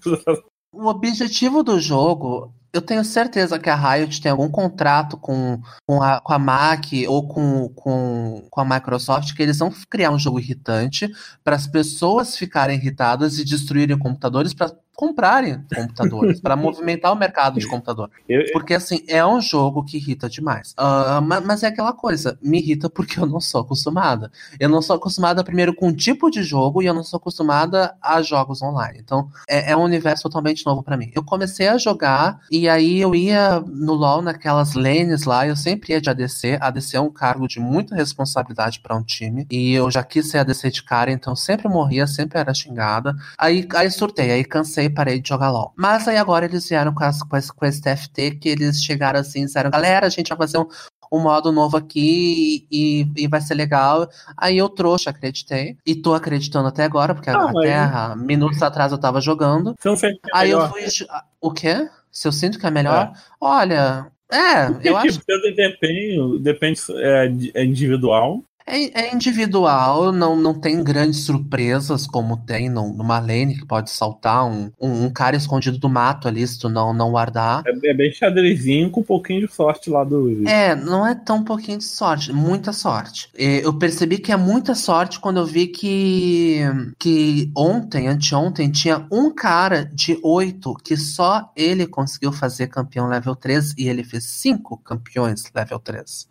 O 0.71 0.87
objetivo 0.87 1.63
do 1.63 1.81
jogo 1.81 2.53
eu 2.77 2.83
tenho 2.83 3.03
certeza 3.03 3.59
que 3.59 3.71
a 3.71 3.75
Riot 3.75 4.21
tem 4.21 4.31
algum 4.31 4.51
contrato 4.51 5.17
com, 5.17 5.59
com, 5.87 6.03
a, 6.03 6.21
com 6.21 6.33
a 6.35 6.39
Mac 6.39 6.85
ou 7.09 7.27
com, 7.27 7.71
com, 7.71 8.47
com 8.51 8.61
a 8.61 8.65
Microsoft 8.65 9.35
que 9.35 9.43
eles 9.43 9.59
vão 9.59 9.73
criar 9.89 10.11
um 10.11 10.19
jogo 10.19 10.39
irritante 10.39 11.11
para 11.43 11.57
as 11.57 11.67
pessoas 11.67 12.37
ficarem 12.37 12.77
irritadas 12.77 13.39
e 13.39 13.45
destruírem 13.45 13.99
computadores 13.99 14.53
para 14.53 14.71
comprarem 14.97 15.63
computadores, 15.75 16.41
para 16.41 16.57
movimentar 16.57 17.13
o 17.13 17.17
mercado 17.17 17.61
de 17.61 17.69
computador. 17.69 18.11
Porque, 18.53 18.75
assim, 18.75 19.05
é 19.07 19.25
um 19.25 19.41
jogo 19.41 19.85
que 19.85 19.99
irrita 19.99 20.29
demais. 20.29 20.73
Uh, 20.73 21.21
mas 21.45 21.63
é 21.63 21.67
aquela 21.67 21.93
coisa, 21.93 22.39
me 22.43 22.59
irrita 22.59 22.89
porque 22.89 23.21
eu 23.21 23.27
não 23.27 23.41
sou 23.41 23.61
acostumada. 23.61 24.33
Eu 24.59 24.69
não 24.69 24.81
sou 24.81 24.97
acostumada, 24.97 25.45
primeiro, 25.45 25.75
com 25.75 25.89
um 25.89 25.95
tipo 25.95 26.31
de 26.31 26.43
jogo 26.43 26.83
e 26.83 26.87
eu 26.87 26.95
não 26.95 27.05
sou 27.05 27.19
acostumada 27.19 27.95
a 28.01 28.23
jogos 28.23 28.63
online. 28.63 28.99
Então, 29.05 29.29
é, 29.49 29.73
é 29.73 29.77
um 29.77 29.83
universo 29.83 30.23
totalmente 30.23 30.65
novo 30.65 30.83
para 30.83 30.97
mim. 30.97 31.13
Eu 31.15 31.23
comecei 31.23 31.69
a 31.69 31.77
jogar 31.77 32.41
e 32.51 32.69
aí 32.69 32.99
eu 33.01 33.15
ia 33.15 33.61
no 33.61 33.93
LoL, 33.93 34.23
naquelas 34.23 34.75
lanes 34.75 35.25
lá, 35.25 35.47
eu 35.47 35.57
sempre 35.57 35.93
ia 35.93 36.01
de 36.01 36.09
ADC. 36.09 36.57
ADC 36.59 36.97
é 36.97 37.01
um 37.01 37.11
cargo 37.11 37.47
de 37.47 37.61
muita 37.61 37.95
responsabilidade 37.95 38.81
para 38.81 38.97
um 38.97 39.03
time. 39.03 39.47
E 39.51 39.75
eu 39.75 39.91
já 39.91 40.03
quis 40.03 40.31
ser 40.31 40.39
ADC 40.39 40.71
de 40.71 40.83
cara, 40.83 41.13
então 41.13 41.37
sempre 41.37 41.69
morria, 41.69 42.07
sempre 42.07 42.39
era 42.39 42.55
xingada. 42.55 43.15
Aí, 43.37 43.67
aí 43.75 43.91
surtei, 43.91 44.31
aí 44.31 44.45
cansei 44.45 44.86
e 44.87 44.91
parei 44.91 45.21
de 45.21 45.29
jogar 45.29 45.51
LOL. 45.51 45.73
Mas 45.77 46.07
aí 46.09 46.17
agora 46.17 46.45
eles 46.45 46.69
vieram 46.69 46.95
com, 46.95 47.05
as, 47.05 47.23
com, 47.23 47.37
esse, 47.37 47.53
com 47.53 47.67
esse 47.67 47.81
TFT 47.81 48.33
que 48.37 48.49
eles 48.49 48.83
chegaram 48.83 49.21
assim 49.21 49.43
e 49.43 49.45
disseram, 49.47 49.71
galera, 49.71 50.07
a 50.07 50.11
gente 50.11 50.29
vai 50.29 50.39
fazer 50.39 50.59
um, 50.59 50.67
um 51.13 51.21
modo 51.21 51.53
novo 51.53 51.77
aqui 51.77 52.67
e, 52.71 53.07
e 53.17 53.29
vai 53.29 53.41
ser 53.41 53.55
legal. 53.55 54.09
Aí 54.37 54.59
eu 54.59 54.69
trouxe, 54.69 55.09
acreditei. 55.09 55.77
E 55.87 55.95
tô 55.95 56.15
acreditando 56.15 56.69
até 56.69 56.85
agora, 56.85 57.15
porque 57.15 57.31
ah, 57.31 57.51
até 57.51 58.17
minutos 58.17 58.63
atrás 58.63 58.93
eu 58.93 58.99
tava 58.99 59.21
jogando. 59.21 59.75
Você 59.79 59.89
não 59.89 59.97
fez 59.97 60.15
é 60.15 60.19
aí 60.33 60.49
melhor. 60.49 60.73
eu 60.77 60.91
fui. 60.91 61.07
O 61.41 61.51
quê? 61.51 61.89
Se 62.11 62.27
eu 62.27 62.33
sinto 62.33 62.59
que 62.59 62.67
é 62.67 62.71
melhor? 62.71 63.13
É. 63.15 63.19
Olha. 63.41 64.07
É, 64.33 64.67
porque, 64.73 64.89
eu 64.89 65.01
tipo, 65.01 65.09
acho. 65.09 65.21
Seu 65.25 65.43
desempenho 65.43 66.39
depende, 66.39 66.81
é, 66.97 67.33
é 67.55 67.65
individual. 67.65 68.43
É, 68.67 69.01
é, 69.01 69.15
individual, 69.15 70.11
não, 70.11 70.35
não 70.35 70.53
tem 70.53 70.83
grandes 70.83 71.21
surpresas 71.21 72.05
como 72.05 72.37
tem 72.37 72.69
numa 72.69 73.21
lane 73.21 73.57
que 73.57 73.65
pode 73.65 73.91
saltar 73.91 74.45
um, 74.45 74.73
um, 74.81 75.05
um, 75.05 75.11
cara 75.11 75.37
escondido 75.37 75.79
do 75.79 75.89
mato 75.89 76.27
ali 76.27 76.45
se 76.45 76.59
tu 76.59 76.69
não, 76.69 76.93
não 76.93 77.13
guardar. 77.13 77.63
É, 77.65 77.91
é, 77.91 77.95
bem 77.95 78.13
xadrezinho 78.13 78.91
com 78.91 79.01
um 79.01 79.05
pouquinho 79.05 79.47
de 79.47 79.55
sorte 79.55 79.89
lá 79.89 80.03
do. 80.03 80.49
É, 80.49 80.75
não 80.75 81.07
é 81.07 81.15
tão 81.15 81.45
pouquinho 81.45 81.79
de 81.79 81.85
sorte, 81.85 82.33
muita 82.33 82.73
sorte. 82.73 83.31
Eu 83.37 83.79
percebi 83.79 84.19
que 84.19 84.33
é 84.33 84.37
muita 84.37 84.75
sorte 84.75 85.21
quando 85.21 85.37
eu 85.37 85.47
vi 85.47 85.69
que, 85.69 86.61
que 86.99 87.53
ontem, 87.57 88.09
anteontem, 88.09 88.69
tinha 88.71 89.07
um 89.13 89.33
cara 89.33 89.85
de 89.85 90.19
oito 90.25 90.75
que 90.83 90.97
só 90.97 91.53
ele 91.55 91.87
conseguiu 91.87 92.33
fazer 92.33 92.67
campeão 92.67 93.07
level 93.07 93.37
3 93.37 93.75
e 93.79 93.89
ele 93.89 94.03
fez 94.03 94.25
cinco 94.25 94.77
campeões 94.79 95.45
level 95.55 95.79
3. 95.79 96.27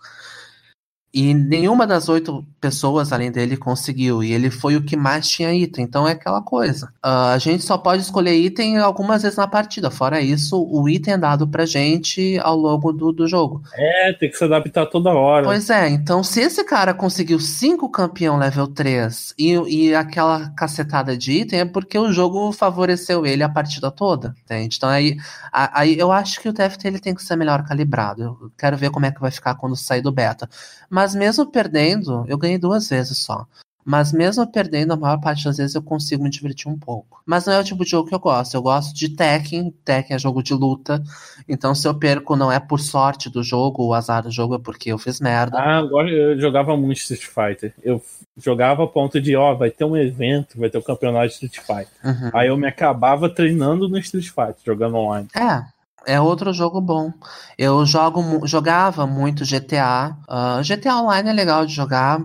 E 1.16 1.34
nenhuma 1.34 1.88
das 1.88 2.10
oito 2.10 2.46
pessoas 2.60 3.14
além 3.14 3.32
dele 3.32 3.56
conseguiu. 3.56 4.22
E 4.22 4.34
ele 4.34 4.52
foi 4.52 4.76
o 4.76 4.84
que 4.84 4.98
mais 4.98 5.30
tinha 5.30 5.54
item. 5.54 5.86
Então 5.86 6.06
é 6.06 6.12
aquela 6.12 6.42
coisa. 6.42 6.88
Uh, 6.98 7.32
a 7.34 7.38
gente 7.38 7.64
só 7.64 7.78
pode 7.78 8.02
escolher 8.02 8.36
item 8.36 8.80
algumas 8.80 9.24
vezes 9.24 9.38
na 9.38 9.48
partida. 9.48 9.90
Fora 9.90 10.20
isso, 10.20 10.62
o 10.70 10.90
item 10.90 11.14
é 11.14 11.18
dado 11.18 11.48
pra 11.48 11.66
gente 11.66 12.38
ao 12.40 12.58
longo 12.58 12.92
do, 12.92 13.14
do 13.14 13.28
jogo. 13.30 13.64
É, 13.74 14.12
tem 14.12 14.30
que 14.30 14.38
se 14.38 14.44
adaptar 14.44 14.88
toda 14.88 15.12
hora. 15.12 15.46
Pois 15.46 15.70
é, 15.70 15.88
então 15.88 16.22
se 16.22 16.42
esse 16.42 16.66
cara 16.66 16.94
conseguiu 16.94 17.40
cinco 17.40 17.88
campeão 17.88 18.36
level 18.36 18.68
3 18.68 19.36
e, 19.40 19.54
e 19.54 19.96
aquela 19.96 20.50
cacetada 20.50 21.16
de 21.16 21.32
item, 21.32 21.62
é 21.62 21.66
porque 21.66 21.98
o 21.98 22.12
jogo 22.12 22.52
favoreceu 22.52 23.26
ele 23.26 23.42
a 23.42 23.48
partida 23.48 23.90
toda. 23.90 24.36
Entende? 24.44 24.76
Então 24.76 24.90
aí, 24.90 25.16
aí 25.54 25.98
eu 25.98 26.12
acho 26.12 26.42
que 26.42 26.50
o 26.50 26.54
TFT 26.54 26.88
ele 26.90 27.00
tem 27.00 27.16
que 27.16 27.24
ser 27.24 27.38
melhor 27.38 27.64
calibrado. 27.64 28.22
Eu 28.22 28.52
quero 28.58 28.76
ver 28.76 28.90
como 28.90 29.06
é 29.06 29.12
que 29.12 29.22
vai 29.22 29.32
ficar 29.32 29.56
quando 29.56 29.78
sair 29.78 30.02
do 30.02 30.12
beta. 30.12 30.50
Mas 30.90 31.05
mas 31.06 31.14
mesmo 31.14 31.46
perdendo, 31.46 32.26
eu 32.28 32.36
ganhei 32.36 32.58
duas 32.58 32.90
vezes 32.90 33.20
só. 33.20 33.46
Mas 33.86 34.12
mesmo 34.12 34.52
perdendo, 34.52 34.94
a 34.94 34.96
maior 34.96 35.20
parte 35.22 35.46
das 35.46 35.58
vezes 35.58 35.76
eu 35.76 35.84
consigo 35.84 36.24
me 36.24 36.32
divertir 36.32 36.68
um 36.68 36.80
pouco. 36.80 37.22
Mas 37.24 37.46
não 37.46 37.54
é 37.54 37.60
o 37.60 37.64
tipo 37.64 37.84
de 37.84 37.92
jogo 37.92 38.10
que 38.10 38.16
eu 38.16 38.20
gosto. 38.20 38.56
Eu 38.56 38.62
gosto 38.64 38.96
de 38.96 39.10
Tekken. 39.10 39.72
Tekken 39.86 40.16
é 40.16 40.20
jogo 40.20 40.42
de 40.42 40.56
luta. 40.56 41.04
Então, 41.48 41.76
se 41.76 41.88
eu 41.88 41.94
perco, 41.94 42.36
não 42.36 42.52
é 42.52 42.60
por 42.60 42.80
sorte 42.80 43.30
do 43.30 43.44
jogo, 43.44 43.86
o 43.86 43.94
azar 43.94 44.24
do 44.24 44.32
jogo 44.32 44.56
é 44.56 44.58
porque 44.58 44.92
eu 44.92 44.98
fiz 44.98 45.20
merda. 45.20 45.60
Ah, 45.60 45.78
agora 45.78 46.10
eu 46.10 46.40
jogava 46.40 46.76
muito 46.76 46.98
Street 46.98 47.26
Fighter. 47.26 47.76
Eu 47.84 48.02
jogava 48.36 48.84
a 48.84 48.88
ponto 48.88 49.22
de, 49.22 49.36
ó, 49.36 49.54
vai 49.54 49.70
ter 49.70 49.86
um 49.86 49.96
evento, 49.96 50.60
vai 50.60 50.72
ter 50.72 50.80
o 50.80 50.82
um 50.82 50.84
campeonato 50.84 51.28
de 51.28 51.34
Street 51.34 51.60
Fighter. 51.60 51.88
Uhum. 52.04 52.32
Aí 52.34 52.48
eu 52.48 52.58
me 52.58 52.68
acabava 52.68 53.30
treinando 53.30 53.88
no 53.88 54.00
Street 54.00 54.30
Fighter, 54.30 54.56
jogando 54.66 54.96
online. 54.96 55.28
É, 55.36 55.64
é 56.06 56.20
outro 56.20 56.54
jogo 56.54 56.80
bom. 56.80 57.12
Eu 57.58 57.86
jogo, 57.86 58.46
jogava 58.48 59.06
muito 59.08 59.44
GTA. 59.46 60.16
Uh, 60.30 60.64
GTA 60.64 60.98
Online 60.98 61.30
é 61.30 61.34
legal 61.34 61.66
de 61.66 61.74
jogar 61.74 62.22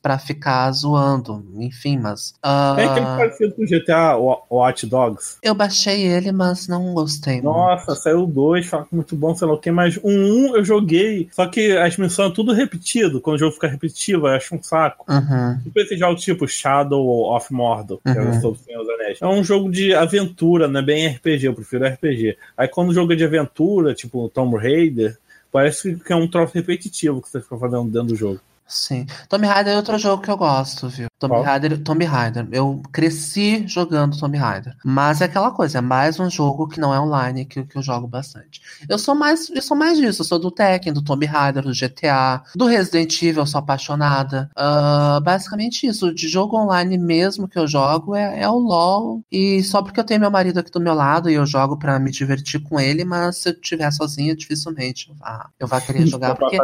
para 0.00 0.18
ficar 0.18 0.70
zoando, 0.72 1.44
enfim, 1.56 1.98
mas. 1.98 2.34
Uh... 2.44 2.78
É 2.78 2.84
aquele 2.84 3.06
parecido 3.06 3.54
com 3.54 3.62
o 3.62 3.66
GTA 3.66 4.16
Watch 4.50 4.86
Dogs. 4.86 5.36
Eu 5.42 5.54
baixei 5.54 6.02
ele, 6.02 6.32
mas 6.32 6.66
não 6.66 6.94
gostei. 6.94 7.40
Nossa, 7.40 7.86
muito. 7.88 8.02
saiu 8.02 8.26
dois, 8.26 8.66
fala 8.66 8.86
muito 8.90 9.14
bom, 9.14 9.34
sei 9.34 9.46
lá 9.46 9.54
o 9.54 9.58
que, 9.58 9.70
mas 9.70 9.98
um, 10.02 10.10
um 10.10 10.56
eu 10.56 10.64
joguei, 10.64 11.28
só 11.32 11.46
que 11.46 11.76
as 11.76 11.96
missões 11.96 12.30
é 12.30 12.34
tudo 12.34 12.52
repetido. 12.52 13.20
Quando 13.20 13.36
o 13.36 13.38
jogo 13.38 13.52
fica 13.52 13.68
repetitivo, 13.68 14.26
eu 14.26 14.34
acho 14.34 14.54
um 14.54 14.62
saco. 14.62 15.04
Uhum. 15.08 15.58
Tipo 15.62 15.80
esse 15.80 15.96
jogo 15.96 16.16
tipo 16.16 16.48
Shadow 16.48 17.34
of 17.34 17.52
Mordor, 17.52 17.98
que 18.02 18.10
é 18.10 18.20
uhum. 18.20 18.30
é 18.30 18.40
sobre 18.40 18.60
os 18.76 18.88
Anéis. 18.88 19.18
É 19.20 19.26
um 19.26 19.44
jogo 19.44 19.70
de 19.70 19.94
aventura, 19.94 20.68
não 20.68 20.80
é 20.80 20.82
bem 20.82 21.08
RPG, 21.08 21.46
eu 21.46 21.54
prefiro 21.54 21.86
RPG. 21.86 22.36
Aí 22.56 22.68
quando 22.68 22.90
o 22.90 22.94
jogo 22.94 23.12
é 23.12 23.16
de 23.16 23.24
aventura, 23.24 23.94
tipo 23.94 24.28
Tomb 24.30 24.56
Raider, 24.56 25.18
parece 25.52 25.96
que 25.96 26.12
é 26.12 26.16
um 26.16 26.28
troço 26.28 26.54
repetitivo 26.54 27.20
que 27.20 27.28
você 27.28 27.40
fica 27.40 27.56
fazendo 27.56 27.84
dentro 27.84 28.08
do 28.08 28.16
jogo. 28.16 28.40
Sim. 28.70 29.04
Tomb 29.28 29.44
Raider 29.44 29.74
é 29.74 29.76
outro 29.76 29.98
jogo 29.98 30.22
que 30.22 30.30
eu 30.30 30.36
gosto, 30.36 30.88
viu? 30.88 31.08
Tomb 31.18 31.42
Raider, 31.42 31.82
Tomb 31.82 32.04
Raider. 32.04 32.46
Eu 32.52 32.80
cresci 32.92 33.66
jogando 33.66 34.16
Tomb 34.16 34.38
Raider. 34.38 34.76
Mas 34.84 35.20
é 35.20 35.24
aquela 35.24 35.50
coisa, 35.50 35.78
é 35.78 35.80
mais 35.80 36.20
um 36.20 36.30
jogo 36.30 36.68
que 36.68 36.78
não 36.78 36.94
é 36.94 37.00
online 37.00 37.44
que, 37.44 37.64
que 37.64 37.76
eu 37.76 37.82
jogo 37.82 38.06
bastante. 38.06 38.62
Eu 38.88 38.96
sou 38.96 39.14
mais, 39.14 39.50
eu 39.50 39.60
sou 39.60 39.76
mais 39.76 39.98
disso. 39.98 40.22
Eu 40.22 40.24
sou 40.24 40.38
do 40.38 40.52
Tekken, 40.52 40.92
do 40.92 41.02
Tomb 41.02 41.26
Raider, 41.26 41.64
do 41.64 41.72
GTA, 41.72 42.42
do 42.54 42.66
Resident 42.66 43.20
Evil, 43.20 43.42
eu 43.42 43.46
sou 43.46 43.58
apaixonada. 43.58 44.48
Uh, 44.56 45.20
basicamente 45.20 45.88
isso. 45.88 46.14
De 46.14 46.28
jogo 46.28 46.56
online 46.56 46.96
mesmo 46.96 47.48
que 47.48 47.58
eu 47.58 47.66
jogo 47.66 48.14
é, 48.14 48.42
é 48.42 48.48
o 48.48 48.56
LoL. 48.56 49.20
E 49.32 49.64
só 49.64 49.82
porque 49.82 49.98
eu 49.98 50.04
tenho 50.04 50.20
meu 50.20 50.30
marido 50.30 50.58
aqui 50.58 50.70
do 50.70 50.80
meu 50.80 50.94
lado 50.94 51.28
e 51.28 51.34
eu 51.34 51.44
jogo 51.44 51.76
para 51.76 51.98
me 51.98 52.12
divertir 52.12 52.62
com 52.62 52.78
ele, 52.78 53.04
mas 53.04 53.38
se 53.38 53.48
eu 53.48 53.52
estiver 53.52 53.90
sozinha, 53.90 54.36
dificilmente 54.36 55.08
eu 55.08 55.16
vá, 55.16 55.50
eu 55.58 55.66
vá 55.66 55.80
querer 55.80 56.06
jogar. 56.08 56.36
porque, 56.36 56.56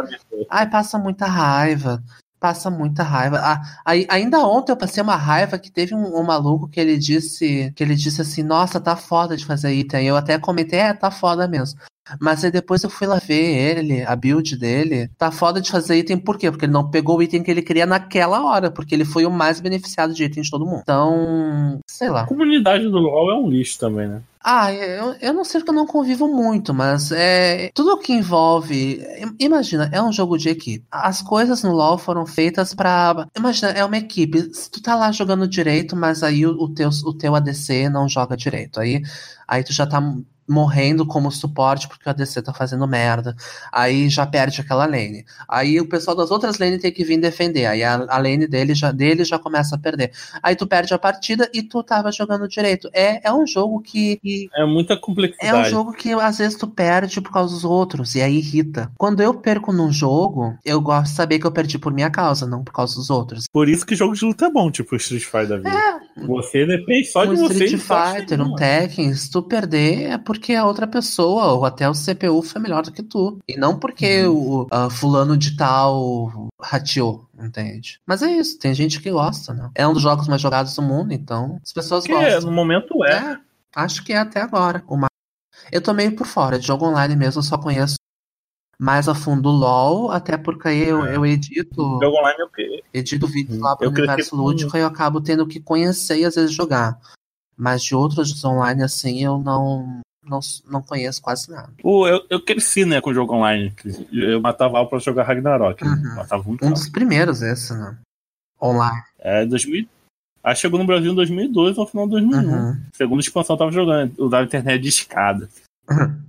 ai, 0.49 0.69
passa 0.69 0.97
muita 0.97 1.25
raiva 1.25 1.96
passa 2.39 2.69
muita 2.69 3.03
raiva. 3.03 3.39
Ah, 3.39 3.61
aí, 3.85 4.05
ainda 4.09 4.39
ontem 4.39 4.71
eu 4.71 4.77
passei 4.77 5.01
uma 5.01 5.15
raiva 5.15 5.57
que 5.57 5.71
teve 5.71 5.93
um, 5.95 6.17
um, 6.17 6.23
maluco 6.23 6.67
que 6.67 6.79
ele 6.79 6.97
disse 6.97 7.71
que 7.75 7.83
ele 7.83 7.95
disse 7.95 8.21
assim, 8.21 8.43
nossa, 8.43 8.79
tá 8.79 8.95
foda 8.95 9.35
de 9.35 9.45
fazer 9.45 9.73
item. 9.73 10.05
Eu 10.05 10.15
até 10.15 10.37
comentei, 10.37 10.79
é, 10.79 10.93
tá 10.93 11.09
foda 11.11 11.47
mesmo. 11.47 11.79
Mas 12.21 12.43
aí 12.43 12.51
depois 12.51 12.83
eu 12.83 12.89
fui 12.89 13.05
lá 13.05 13.19
ver 13.19 13.77
ele, 13.77 14.03
a 14.03 14.15
build 14.15 14.57
dele. 14.57 15.09
Tá 15.17 15.31
foda 15.31 15.59
de 15.59 15.69
fazer 15.69 15.97
item, 15.97 16.17
por 16.17 16.37
quê? 16.37 16.49
Porque 16.49 16.65
ele 16.65 16.71
não 16.71 16.89
pegou 16.89 17.17
o 17.17 17.23
item 17.23 17.43
que 17.43 17.51
ele 17.51 17.61
queria 17.61 17.85
naquela 17.85 18.45
hora, 18.45 18.71
porque 18.71 18.95
ele 18.95 19.03
foi 19.03 19.25
o 19.25 19.31
mais 19.31 19.59
beneficiado 19.59 20.13
de 20.13 20.23
item 20.23 20.43
de 20.43 20.49
todo 20.49 20.65
mundo. 20.65 20.81
Então, 20.81 21.79
sei 21.85 22.09
lá. 22.09 22.21
A 22.21 22.27
comunidade 22.27 22.87
do 22.87 22.97
LoL 22.97 23.31
é 23.31 23.35
um 23.35 23.49
lixo 23.49 23.77
também, 23.79 24.07
né? 24.07 24.21
Ah, 24.49 24.71
eu, 24.71 25.13
eu 25.19 25.33
não 25.33 25.43
sei 25.43 25.59
porque 25.59 25.71
eu 25.71 25.75
não 25.75 25.85
convivo 25.85 26.25
muito, 26.25 26.73
mas 26.73 27.11
é 27.11 27.69
tudo 27.75 27.99
que 27.99 28.13
envolve. 28.13 29.01
Imagina, 29.37 29.89
é 29.91 30.01
um 30.01 30.09
jogo 30.09 30.37
de 30.37 30.47
equipe. 30.47 30.85
As 30.89 31.21
coisas 31.21 31.63
no 31.63 31.73
LoL 31.73 31.97
foram 31.97 32.25
feitas 32.25 32.73
para. 32.73 33.27
Imagina, 33.35 33.71
é 33.71 33.83
uma 33.83 33.97
equipe. 33.97 34.49
Se 34.53 34.71
tu 34.71 34.81
tá 34.81 34.95
lá 34.95 35.11
jogando 35.11 35.45
direito, 35.49 35.97
mas 35.97 36.23
aí 36.23 36.45
o, 36.45 36.51
o, 36.51 36.73
teu, 36.73 36.87
o 37.03 37.13
teu 37.13 37.35
ADC 37.35 37.89
não 37.89 38.07
joga 38.07 38.37
direito. 38.37 38.79
Aí, 38.79 39.01
aí 39.45 39.65
tu 39.65 39.73
já 39.73 39.85
tá 39.85 39.99
morrendo 40.47 41.05
como 41.05 41.31
suporte 41.31 41.87
porque 41.87 42.07
o 42.07 42.09
ADC 42.09 42.41
tá 42.41 42.53
fazendo 42.53 42.87
merda. 42.87 43.35
Aí 43.71 44.09
já 44.09 44.25
perde 44.25 44.61
aquela 44.61 44.85
lane. 44.85 45.25
Aí 45.47 45.79
o 45.79 45.87
pessoal 45.87 46.15
das 46.15 46.31
outras 46.31 46.57
lanes 46.57 46.81
tem 46.81 46.91
que 46.91 47.03
vir 47.03 47.19
defender. 47.19 47.65
Aí 47.65 47.83
a, 47.83 47.95
a 47.95 48.17
lane 48.17 48.47
dele 48.47 48.73
já, 48.73 48.91
dele 48.91 49.23
já 49.23 49.37
começa 49.37 49.75
a 49.75 49.79
perder. 49.79 50.11
Aí 50.41 50.55
tu 50.55 50.65
perde 50.65 50.93
a 50.93 50.99
partida 50.99 51.49
e 51.53 51.61
tu 51.61 51.83
tava 51.83 52.11
jogando 52.11 52.47
direito. 52.47 52.89
É, 52.93 53.27
é 53.27 53.33
um 53.33 53.45
jogo 53.45 53.81
que, 53.81 54.17
que. 54.17 54.49
É 54.55 54.65
muita 54.65 54.97
complexidade. 54.97 55.55
É 55.55 55.67
um 55.67 55.69
jogo 55.69 55.93
que 55.93 56.13
às 56.13 56.37
vezes 56.37 56.57
tu 56.57 56.67
perde 56.67 57.19
por 57.21 57.31
causa 57.31 57.53
dos 57.53 57.65
outros. 57.65 58.15
E 58.15 58.21
aí 58.21 58.37
irrita. 58.37 58.91
Quando 58.97 59.21
eu 59.21 59.33
perco 59.33 59.73
num 59.73 59.91
jogo, 59.91 60.57
eu 60.63 60.79
gosto 60.79 61.11
de 61.11 61.15
saber 61.15 61.39
que 61.39 61.47
eu 61.47 61.51
perdi 61.51 61.77
por 61.77 61.93
minha 61.93 62.09
causa, 62.09 62.45
não 62.45 62.63
por 62.63 62.73
causa 62.73 62.95
dos 62.95 63.09
outros. 63.09 63.45
Por 63.51 63.67
isso 63.67 63.85
que 63.85 63.95
jogo 63.95 64.13
de 64.13 64.25
luta 64.25 64.45
é 64.45 64.51
bom, 64.51 64.71
tipo 64.71 64.95
Street 64.95 65.23
Fighter 65.23 65.47
da 65.47 65.57
vida. 65.57 65.69
É. 65.69 66.06
Você 66.25 66.65
depende 66.65 67.05
só 67.07 67.23
um 67.25 67.33
de 67.35 67.41
você. 67.41 67.65
Street 67.65 67.81
Fighter, 67.81 68.41
um. 68.41 68.55
Tekken, 68.55 69.13
se 69.13 69.29
tu 69.29 69.43
perder 69.43 70.11
é 70.11 70.17
porque 70.17 70.53
a 70.53 70.65
outra 70.65 70.87
pessoa, 70.87 71.53
ou 71.53 71.65
até 71.65 71.87
o 71.89 71.93
CPU 71.93 72.41
foi 72.41 72.61
melhor 72.61 72.81
do 72.83 72.91
que 72.91 73.03
tu. 73.03 73.37
E 73.47 73.55
não 73.57 73.77
porque 73.77 74.23
Uhum. 74.25 74.61
o 74.63 74.67
ah, 74.71 74.89
fulano 74.89 75.37
de 75.37 75.55
tal 75.55 76.49
rateou, 76.61 77.27
entende? 77.39 77.99
Mas 78.05 78.23
é 78.23 78.31
isso, 78.31 78.57
tem 78.57 78.73
gente 78.73 78.99
que 79.01 79.11
gosta, 79.11 79.53
né? 79.53 79.69
É 79.75 79.87
um 79.87 79.93
dos 79.93 80.01
jogos 80.01 80.27
mais 80.27 80.41
jogados 80.41 80.73
do 80.75 80.81
mundo, 80.81 81.11
então 81.13 81.59
as 81.63 81.71
pessoas 81.73 82.05
Porque 82.07 82.23
gostam. 82.23 82.49
no 82.49 82.55
momento 82.55 83.05
é. 83.05 83.13
É, 83.13 83.37
acho 83.75 84.03
que 84.03 84.13
é 84.13 84.17
até 84.17 84.41
agora. 84.41 84.83
o 84.87 84.97
ma- 84.97 85.07
Eu 85.71 85.81
tô 85.81 85.93
meio 85.93 86.15
por 86.15 86.25
fora, 86.25 86.57
de 86.57 86.65
jogo 86.65 86.85
online 86.87 87.15
mesmo, 87.15 87.39
eu 87.39 87.43
só 87.43 87.57
conheço 87.57 87.96
mais 88.79 89.07
a 89.07 89.15
fundo 89.15 89.49
o 89.49 89.51
LoL, 89.51 90.11
até 90.11 90.37
porque 90.37 90.67
eu, 90.67 91.05
É. 91.05 91.15
eu 91.15 91.25
edito, 91.25 91.81
Jogo 92.01 92.17
online 92.17 92.41
é 92.41 92.43
o 92.45 92.49
quê? 92.49 92.83
edito 92.93 93.25
vídeos 93.27 93.57
lá 93.59 93.75
pro 93.75 93.85
Eu 93.87 93.91
cresci 93.91 94.07
universo 94.09 94.31
com- 94.31 94.37
lúdico 94.37 94.77
e 94.77 94.79
eu 94.81 94.87
acabo 94.87 95.19
tendo 95.21 95.47
que 95.47 95.59
conhecer 95.59 96.19
e 96.19 96.25
às 96.25 96.35
vezes 96.35 96.51
jogar. 96.53 96.99
Mas 97.57 97.81
de 97.83 97.95
outros 97.95 98.43
online 98.45 98.83
assim, 98.83 99.23
eu 99.23 99.39
não, 99.39 99.99
não, 100.23 100.39
não 100.69 100.81
conheço 100.81 101.19
quase 101.21 101.49
nada. 101.49 101.73
Pô, 101.81 102.07
eu, 102.07 102.23
eu 102.29 102.39
cresci, 102.39 102.85
né, 102.85 103.01
com 103.01 103.11
jogo 103.13 103.33
online. 103.33 103.73
Eu 104.13 104.39
matava 104.39 104.77
aula 104.77 104.87
pra 104.89 104.99
jogar 104.99 105.23
Ragnarok. 105.23 105.83
né? 105.83 105.89
Uhum. 105.89 106.15
Matava 106.15 106.43
muito 106.43 106.63
Um 106.63 106.71
dos 106.71 106.87
primeiros 106.87 107.41
esse, 107.41 107.73
né? 107.73 107.97
Online. 108.61 109.01
É, 109.19 109.43
2000. 109.45 109.87
Aí 110.43 110.55
chegou 110.55 110.79
no 110.79 110.85
Brasil 110.85 111.11
em 111.11 111.15
2002 111.15 111.77
no 111.77 111.85
final 111.87 112.05
de 112.05 112.11
2001. 112.11 112.47
Uhum. 112.53 112.81
Segunda 112.93 113.21
expansão 113.21 113.55
eu 113.55 113.57
tava 113.57 113.71
jogando. 113.71 114.13
Usava 114.19 114.43
internet 114.45 114.81
de 114.81 114.89
escada. 114.89 115.49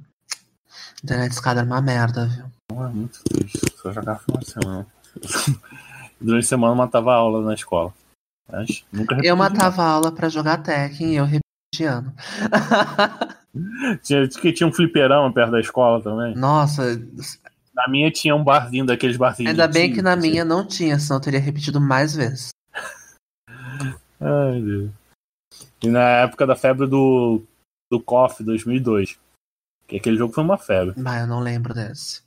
Internet 1.02 1.32
escada 1.32 1.60
era 1.60 1.66
uma 1.66 1.80
merda, 1.80 2.26
viu? 2.26 2.44
Não 2.72 2.86
é 2.86 2.88
muito 2.88 3.22
triste. 3.24 3.60
Só 3.76 3.92
jogava 3.92 4.18
final 4.18 4.40
de 4.40 4.50
semana. 4.50 4.86
Durante 6.20 6.44
a 6.44 6.48
semana 6.48 6.72
eu 6.72 6.76
matava 6.76 7.14
aula 7.14 7.44
na 7.44 7.54
escola. 7.54 7.94
Mas 8.50 8.84
nunca 8.92 9.14
repeti, 9.14 9.28
Eu 9.28 9.36
matava 9.36 9.84
aula 9.84 10.10
pra 10.10 10.28
jogar 10.28 10.58
Tekken 10.58 11.12
e 11.12 11.16
eu 11.16 11.24
repeti 11.24 11.84
ano. 11.84 12.12
Tinha, 14.02 14.28
tinha 14.28 14.68
um 14.68 14.72
fliperama 14.72 15.32
perto 15.32 15.50
da 15.52 15.60
escola 15.60 16.00
também. 16.02 16.34
Nossa, 16.36 16.96
Na 17.74 17.88
minha 17.88 18.10
tinha 18.10 18.36
um 18.36 18.44
barzinho 18.44 18.84
daqueles 18.86 19.16
barzinhos. 19.16 19.50
ainda 19.50 19.66
bem 19.66 19.92
que 19.92 20.02
na 20.02 20.12
assim. 20.12 20.30
minha 20.30 20.44
não 20.44 20.64
tinha, 20.64 20.98
senão 20.98 21.16
eu 21.16 21.20
teria 21.22 21.40
repetido 21.40 21.80
mais 21.80 22.14
vezes. 22.14 22.50
Ai, 23.48 24.60
Deus. 24.60 24.90
E 25.82 25.88
na 25.88 26.00
época 26.00 26.46
da 26.46 26.54
febre 26.54 26.86
do, 26.86 27.42
do 27.90 28.00
KOF 28.00 28.44
2002. 28.44 29.18
Que 29.88 29.96
aquele 29.96 30.16
jogo 30.16 30.32
foi 30.34 30.44
uma 30.44 30.58
febre. 30.58 30.94
Mas 31.00 31.22
eu 31.22 31.26
não 31.26 31.40
lembro 31.40 31.72
desse. 31.74 32.20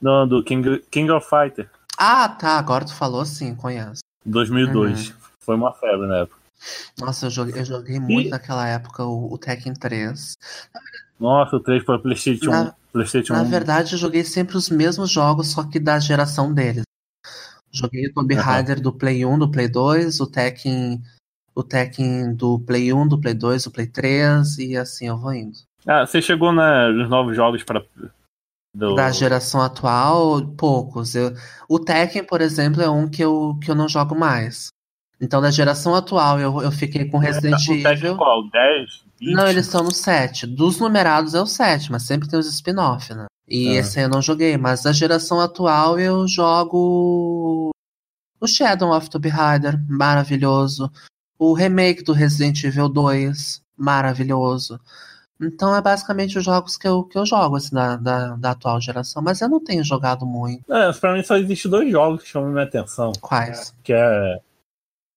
Não, 0.00 0.28
do 0.28 0.44
King, 0.44 0.78
King 0.90 1.10
of 1.10 1.26
Fighter. 1.28 1.68
Ah, 1.96 2.28
tá, 2.28 2.58
agora 2.58 2.84
tu 2.84 2.94
falou 2.94 3.24
sim, 3.24 3.54
conheço. 3.54 4.00
2002. 4.24 5.08
Uhum. 5.08 5.14
Foi 5.40 5.56
uma 5.56 5.72
febre 5.72 6.06
na 6.06 6.18
época. 6.18 6.38
Nossa, 6.98 7.26
eu 7.26 7.30
joguei, 7.30 7.60
eu 7.60 7.64
joguei 7.64 7.98
muito 7.98 8.26
E- 8.28 8.30
naquela 8.30 8.66
época 8.68 9.02
o, 9.04 9.32
o 9.32 9.38
Tekken 9.38 9.72
3. 9.74 10.34
Nossa, 11.18 11.56
o 11.56 11.60
3 11.60 11.82
para 11.84 11.98
PlayStation, 11.98 12.50
Na- 12.50 12.62
1. 12.64 12.72
PlayStation 12.92 13.32
Na 13.32 13.42
1. 13.42 13.48
verdade, 13.48 13.94
eu 13.94 13.98
joguei 13.98 14.22
sempre 14.24 14.56
os 14.56 14.68
mesmos 14.68 15.10
jogos, 15.10 15.48
só 15.48 15.64
que 15.64 15.80
da 15.80 15.98
geração 15.98 16.52
deles. 16.52 16.82
Joguei 17.72 18.06
o 18.08 18.12
Tomb. 18.14 18.34
Raider 18.34 18.80
do 18.80 18.92
Play 18.92 19.24
1, 19.24 19.38
do 19.38 19.50
Play 19.50 19.68
2, 19.68 20.20
o 20.20 20.26
Tekken, 20.26 21.02
o 21.54 21.62
Tekken 21.62 22.34
do 22.34 22.58
Play 22.60 22.92
1, 22.92 23.06
do 23.08 23.20
Play 23.20 23.34
2, 23.34 23.64
do 23.64 23.70
Play 23.70 23.86
3, 23.86 24.58
e 24.58 24.76
assim 24.76 25.06
eu 25.08 25.18
vou 25.18 25.32
indo. 25.32 25.58
Ah, 25.88 26.06
você 26.06 26.20
chegou 26.20 26.52
na, 26.52 26.90
nos 26.90 27.08
novos 27.08 27.34
jogos 27.34 27.62
para. 27.64 27.82
Do... 28.74 28.94
Da 28.94 29.10
geração 29.10 29.62
atual, 29.62 30.46
poucos. 30.56 31.14
Eu, 31.14 31.32
o 31.68 31.78
Tekken, 31.78 32.22
por 32.24 32.40
exemplo, 32.42 32.82
é 32.82 32.88
um 32.90 33.08
que 33.08 33.24
eu, 33.24 33.58
que 33.62 33.70
eu 33.70 33.74
não 33.74 33.88
jogo 33.88 34.14
mais. 34.14 34.68
Então, 35.20 35.40
da 35.40 35.50
geração 35.50 35.94
atual, 35.94 36.38
eu, 36.38 36.60
eu 36.62 36.70
fiquei 36.70 37.06
com 37.06 37.18
Resident 37.18 37.60
o 37.62 37.66
Tekken 37.66 37.90
Evil. 37.92 38.16
qual? 38.16 38.48
10? 38.50 39.04
20? 39.20 39.34
Não, 39.34 39.48
eles 39.48 39.66
estão 39.66 39.82
no 39.82 39.90
7. 39.92 40.46
Dos 40.46 40.78
numerados 40.78 41.34
é 41.34 41.40
o 41.40 41.46
7, 41.46 41.90
mas 41.90 42.02
sempre 42.04 42.28
tem 42.28 42.38
os 42.38 42.46
spin-off, 42.46 43.12
né? 43.14 43.26
E 43.48 43.70
Ah. 43.70 43.80
esse 43.80 43.98
aí 43.98 44.04
eu 44.04 44.10
não 44.10 44.22
joguei, 44.22 44.56
mas 44.56 44.82
da 44.82 44.92
geração 44.92 45.40
atual 45.40 45.98
eu 45.98 46.28
jogo 46.28 47.70
o 48.40 48.46
Shadow 48.46 48.94
of 48.94 49.10
Tomb 49.10 49.28
Raider, 49.28 49.76
maravilhoso. 49.88 50.92
O 51.38 51.52
remake 51.54 52.04
do 52.04 52.12
Resident 52.12 52.62
Evil 52.62 52.88
2, 52.88 53.60
maravilhoso. 53.76 54.78
Então 55.40 55.74
é 55.74 55.80
basicamente 55.80 56.36
os 56.36 56.44
jogos 56.44 56.76
que 56.76 56.86
eu, 56.86 57.04
que 57.04 57.16
eu 57.16 57.24
jogo 57.24 57.56
assim, 57.56 57.74
da, 57.74 57.96
da, 57.96 58.36
da 58.36 58.50
atual 58.50 58.80
geração, 58.80 59.22
mas 59.22 59.40
eu 59.40 59.48
não 59.48 59.62
tenho 59.62 59.84
jogado 59.84 60.26
muito. 60.26 60.72
É, 60.72 60.92
pra 60.92 61.14
mim 61.14 61.22
só 61.22 61.36
existe 61.36 61.68
dois 61.68 61.90
jogos 61.90 62.22
que 62.22 62.28
chamam 62.28 62.50
minha 62.50 62.64
atenção. 62.64 63.12
Quais? 63.20 63.74
Que 63.82 63.92
é 63.92 64.40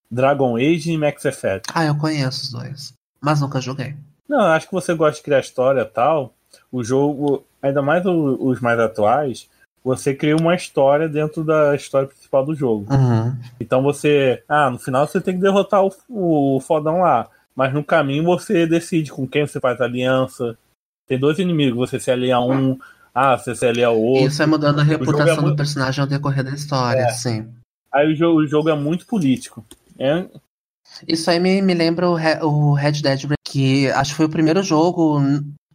Dragon 0.10 0.58
Age 0.58 0.92
e 0.92 0.98
Max 0.98 1.26
Effect. 1.26 1.72
Ah, 1.74 1.86
eu 1.86 1.98
conheço 1.98 2.44
os 2.44 2.52
dois, 2.52 2.94
mas 3.20 3.42
nunca 3.42 3.60
joguei. 3.60 3.96
Não, 4.28 4.42
acho 4.42 4.68
que 4.68 4.74
você 4.74 4.94
gosta 4.94 5.18
de 5.18 5.24
criar 5.24 5.40
história 5.40 5.82
e 5.82 5.86
tal. 5.86 6.34
O 6.72 6.84
jogo, 6.84 7.44
ainda 7.62 7.82
mais 7.82 8.06
os 8.06 8.60
mais 8.62 8.80
atuais, 8.80 9.50
você 9.84 10.14
cria 10.14 10.36
uma 10.36 10.56
história 10.56 11.10
dentro 11.10 11.44
da 11.44 11.76
história 11.76 12.08
principal 12.08 12.46
do 12.46 12.54
jogo. 12.54 12.94
Uhum. 12.94 13.36
Então 13.60 13.82
você. 13.82 14.44
Ah, 14.48 14.70
no 14.70 14.78
final 14.78 15.08
você 15.08 15.20
tem 15.20 15.36
que 15.36 15.42
derrotar 15.42 15.84
o, 15.84 15.92
o 16.10 16.60
fodão 16.60 17.02
lá. 17.02 17.28
Mas 17.56 17.74
no 17.74 17.84
caminho 17.84 18.24
você 18.24 18.66
decide 18.66 19.12
com 19.12 19.28
quem 19.28 19.46
você 19.46 19.60
faz 19.60 19.80
aliança. 19.82 20.58
Tem 21.08 21.20
dois 21.20 21.38
inimigos, 21.40 21.90
você 21.90 22.00
se 22.00 22.10
alia 22.10 22.38
a 22.38 22.46
um, 22.46 22.78
ah, 23.14 23.38
você 23.38 23.54
se 23.56 23.66
alia 23.66 23.88
ao 23.88 24.00
outro. 24.02 24.28
Isso 24.28 24.38
vai 24.38 24.48
mudando 24.48 24.80
a 24.80 24.84
é 24.84 24.86
reputação 24.86 25.36
do 25.38 25.42
muito- 25.44 25.58
personagem 25.58 26.02
ao 26.02 26.08
decorrer 26.08 26.44
da 26.44 26.52
história, 26.52 27.02
É. 27.02 27.10
sim. 27.10 27.48
Aí 27.94 28.14
o 28.14 28.16
jogo, 28.16 28.40
o 28.40 28.48
jogo 28.48 28.70
é 28.70 28.76
muito 28.76 29.06
político. 29.06 29.66
É, 30.00 30.26
Isso 31.08 31.30
aí 31.30 31.40
me, 31.40 31.62
me 31.62 31.74
lembra 31.74 32.10
o, 32.10 32.16
Re- 32.16 32.40
o 32.42 32.74
Red 32.74 33.02
Dead, 33.02 33.24
que 33.46 33.90
acho 33.92 34.12
que 34.12 34.18
foi 34.18 34.26
o 34.26 34.30
primeiro 34.30 34.64
jogo 34.64 35.20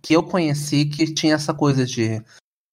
que 0.03 0.15
eu 0.15 0.23
conheci 0.23 0.87
que 0.87 1.13
tinha 1.13 1.35
essa 1.35 1.53
coisa 1.53 1.85
de, 1.85 2.23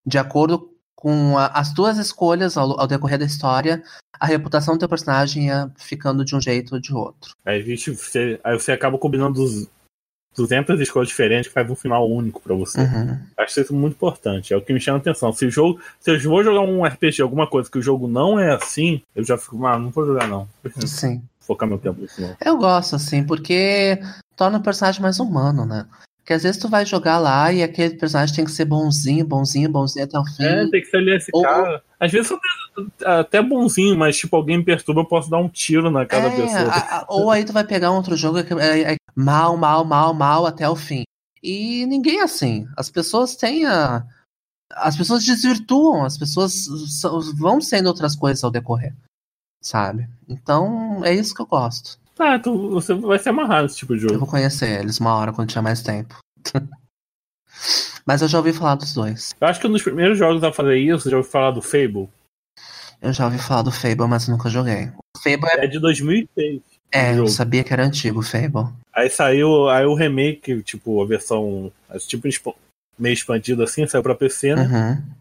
de 0.07 0.17
acordo 0.17 0.72
com 1.03 1.37
a- 1.37 1.47
as 1.47 1.73
tuas 1.73 1.97
escolhas 1.97 2.55
ao, 2.55 2.79
ao 2.79 2.87
decorrer 2.87 3.19
da 3.19 3.25
história, 3.25 3.83
a 4.17 4.25
reputação 4.25 4.75
do 4.75 4.79
teu 4.79 4.87
personagem 4.87 5.47
ia 5.47 5.69
ficando 5.77 6.23
de 6.23 6.33
um 6.33 6.39
jeito 6.39 6.75
ou 6.75 6.79
de 6.79 6.93
outro. 6.93 7.33
aí, 7.45 7.61
vixe, 7.61 7.91
você, 7.93 8.39
aí 8.41 8.57
você 8.57 8.71
acaba 8.71 8.97
combinando 8.97 9.33
dos 9.33 9.67
200 10.33 10.79
escolhas 10.79 11.09
diferentes 11.09 11.49
que 11.49 11.53
faz 11.53 11.69
um 11.69 11.75
final 11.75 12.09
único 12.09 12.41
pra 12.41 12.55
você. 12.55 12.79
Uhum. 12.79 13.19
Acho 13.37 13.59
isso 13.59 13.75
muito 13.75 13.93
importante. 13.95 14.53
É 14.53 14.57
o 14.57 14.61
que 14.61 14.71
me 14.73 14.79
chama 14.79 14.97
a 14.97 15.01
atenção. 15.01 15.33
Se 15.33 15.45
o 15.45 15.51
jogo. 15.51 15.79
Se 15.99 16.09
eu 16.09 16.19
vou 16.21 16.41
jogar 16.41 16.61
um 16.61 16.85
RPG, 16.85 17.21
alguma 17.21 17.47
coisa 17.47 17.69
que 17.69 17.77
o 17.77 17.81
jogo 17.83 18.07
não 18.07 18.39
é 18.39 18.55
assim, 18.55 19.01
eu 19.13 19.25
já 19.25 19.37
fico, 19.37 19.63
ah, 19.67 19.77
não 19.77 19.89
vou 19.91 20.05
jogar, 20.05 20.25
não. 20.27 20.47
Sim. 20.87 21.21
focar 21.41 21.67
meu 21.67 21.77
tempo 21.77 21.99
nisso. 22.01 22.21
Eu 22.43 22.57
gosto, 22.57 22.95
assim, 22.95 23.23
porque 23.25 23.99
torna 24.37 24.57
o 24.57 24.63
personagem 24.63 25.01
mais 25.01 25.19
humano, 25.19 25.65
né? 25.65 25.85
Porque 26.23 26.31
às 26.33 26.43
vezes 26.43 26.57
tu 26.59 26.69
vai 26.69 26.85
jogar 26.85 27.19
lá 27.19 27.51
e 27.51 27.61
aquele 27.61 27.95
personagem 27.97 28.33
tem 28.33 28.45
que 28.45 28.51
ser 28.51 28.63
bonzinho, 28.63 29.25
bonzinho, 29.25 29.69
bonzinho 29.69 30.05
até 30.05 30.17
o 30.17 30.23
fim. 30.25 30.43
É, 30.45 30.69
tem 30.69 30.79
que 30.81 30.85
ser 30.87 30.97
ali 30.97 31.11
esse 31.17 31.29
Ou- 31.33 31.41
cara. 31.43 31.83
Às 31.99 32.11
vezes 32.13 32.31
eu 32.31 32.39
até 33.05 33.41
bonzinho, 33.41 33.97
mas 33.97 34.15
tipo, 34.15 34.33
alguém 34.37 34.57
me 34.59 34.63
perturba, 34.63 35.01
eu 35.01 35.05
posso 35.05 35.29
dar 35.29 35.37
um 35.39 35.49
tiro 35.49 35.91
na 35.91 36.05
cara 36.05 36.29
da 36.29 36.35
É, 36.35 36.41
pessoa. 36.41 36.69
a- 36.71 36.97
a- 36.99 37.05
ou 37.09 37.29
aí 37.29 37.43
tu 37.43 37.51
vai 37.51 37.65
pegar 37.65 37.91
um 37.91 37.95
outro 37.97 38.15
jogo 38.15 38.41
que 38.41 38.53
é, 38.53 38.93
é 38.93 38.95
mal, 39.13 39.57
mal, 39.57 39.83
mal, 39.83 40.13
mal 40.13 40.45
até 40.45 40.67
o 40.69 40.75
fim. 40.77 41.03
E 41.43 41.85
ninguém 41.87 42.19
é 42.19 42.23
assim. 42.23 42.65
As 42.77 42.89
pessoas 42.89 43.35
têm 43.35 43.65
a. 43.65 44.05
As 44.75 44.95
pessoas 44.95 45.25
desvirtuam, 45.25 46.05
as 46.05 46.17
pessoas 46.17 46.65
são- 47.01 47.19
vão 47.35 47.59
sendo 47.59 47.87
outras 47.87 48.15
coisas 48.15 48.41
ao 48.45 48.49
decorrer. 48.49 48.95
Sabe? 49.61 50.07
Então 50.27 51.03
é 51.03 51.13
isso 51.13 51.35
que 51.35 51.41
eu 51.41 51.45
gosto. 51.45 51.99
Ah, 52.19 52.37
tu, 52.37 52.69
você 52.69 52.93
vai 52.93 53.17
se 53.19 53.29
amarrar 53.29 53.63
nesse 53.63 53.77
tipo 53.77 53.95
de 53.95 54.03
Eu 54.03 54.09
jogo. 54.09 54.19
vou 54.19 54.29
conhecer 54.29 54.79
eles 54.79 54.99
uma 54.99 55.15
hora 55.15 55.33
quando 55.33 55.49
tiver 55.49 55.61
mais 55.61 55.81
tempo. 55.81 56.15
Mas 58.05 58.21
eu 58.21 58.27
já 58.27 58.37
ouvi 58.37 58.51
falar 58.53 58.75
dos 58.75 58.93
dois. 58.93 59.33
Eu 59.39 59.47
acho 59.47 59.59
que 59.59 59.67
um 59.67 59.71
dos 59.71 59.81
primeiros 59.81 60.17
jogos 60.17 60.43
a 60.43 60.51
fazer 60.51 60.77
isso, 60.77 61.09
já 61.09 61.17
ouvi 61.17 61.29
falar 61.29 61.51
do 61.51 61.61
Fable. 61.61 62.09
Eu 63.01 63.13
já 63.13 63.25
ouvi 63.25 63.37
falar 63.37 63.61
do 63.63 63.71
Fable, 63.71 64.07
mas 64.07 64.27
nunca 64.27 64.49
joguei. 64.49 64.89
O 65.15 65.19
Fable 65.19 65.49
é. 65.51 65.65
É 65.65 65.67
de 65.67 65.79
2006. 65.79 66.61
É, 66.91 67.17
eu 67.17 67.27
sabia 67.27 67.63
que 67.63 67.73
era 67.73 67.85
antigo 67.85 68.19
o 68.19 68.23
Fable. 68.23 68.71
Aí 68.93 69.09
saiu 69.09 69.67
aí 69.69 69.85
o 69.85 69.95
remake, 69.95 70.61
tipo, 70.61 71.01
a 71.01 71.05
versão 71.05 71.71
tipo 72.07 72.55
meio 72.97 73.13
expandida 73.13 73.63
assim, 73.63 73.87
saiu 73.87 74.03
pra 74.03 74.15
PC, 74.15 74.55
né? 74.55 74.63
Uhum. 74.63 75.15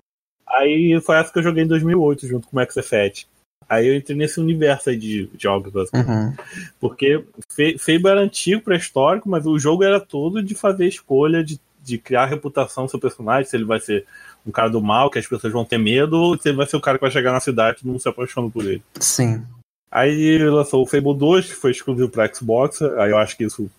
Aí 0.47 1.01
foi 1.01 1.17
essa 1.17 1.33
que 1.33 1.39
eu 1.39 1.43
joguei 1.43 1.65
em 1.65 1.67
2008, 1.67 2.27
junto 2.27 2.47
com 2.47 2.57
o 2.57 2.61
Max 2.61 2.77
Effect. 2.77 3.27
Aí 3.68 3.87
eu 3.87 3.94
entrei 3.96 4.16
nesse 4.16 4.40
universo 4.40 4.90
aí 4.90 4.96
de 4.96 5.29
jogos. 5.38 5.72
Uhum. 5.92 6.35
Porque 6.81 7.25
Fe- 7.48 7.77
Fable 7.79 8.09
era 8.09 8.20
antigo, 8.20 8.62
pré-histórico, 8.62 9.29
mas 9.29 9.46
o 9.46 9.59
jogo 9.59 9.85
era 9.85 10.01
todo 10.01 10.42
de 10.42 10.55
fazer 10.55 10.87
escolha, 10.87 11.42
de, 11.44 11.61
de 11.83 11.98
criar 11.98 12.27
reputação 12.27 12.85
do 12.85 12.90
seu 12.90 13.01
personagem, 13.01 13.48
se 13.48 13.57
ele 13.57 13.64
vai 13.64 13.81
ser 13.81 14.05
um 14.46 14.51
cara 14.51 14.68
do 14.68 14.83
mal, 14.83 15.11
que 15.11 15.18
as 15.18 15.27
pessoas 15.27 15.53
vão 15.53 15.64
ter 15.64 15.79
medo, 15.79 16.16
ou 16.18 16.38
se 16.38 16.48
ele 16.48 16.57
vai 16.57 16.66
ser 16.66 16.77
o 16.77 16.81
cara 16.81 16.98
que 16.98 17.03
vai 17.05 17.11
chegar 17.11 17.33
na 17.33 17.40
cidade 17.40 17.77
e 17.77 17.81
todo 17.83 17.90
mundo 17.90 18.00
se 18.00 18.08
apaixona 18.08 18.50
por 18.50 18.65
ele. 18.65 18.83
Sim. 18.98 19.44
Aí 19.90 20.38
lançou 20.38 20.83
o 20.83 20.87
Fable 20.87 21.15
2, 21.17 21.46
que 21.46 21.54
foi 21.54 21.71
exclusivo 21.71 22.08
pra 22.08 22.33
Xbox, 22.33 22.81
aí 22.83 23.10
eu 23.10 23.19
acho 23.19 23.37
que 23.37 23.44
isso 23.44 23.71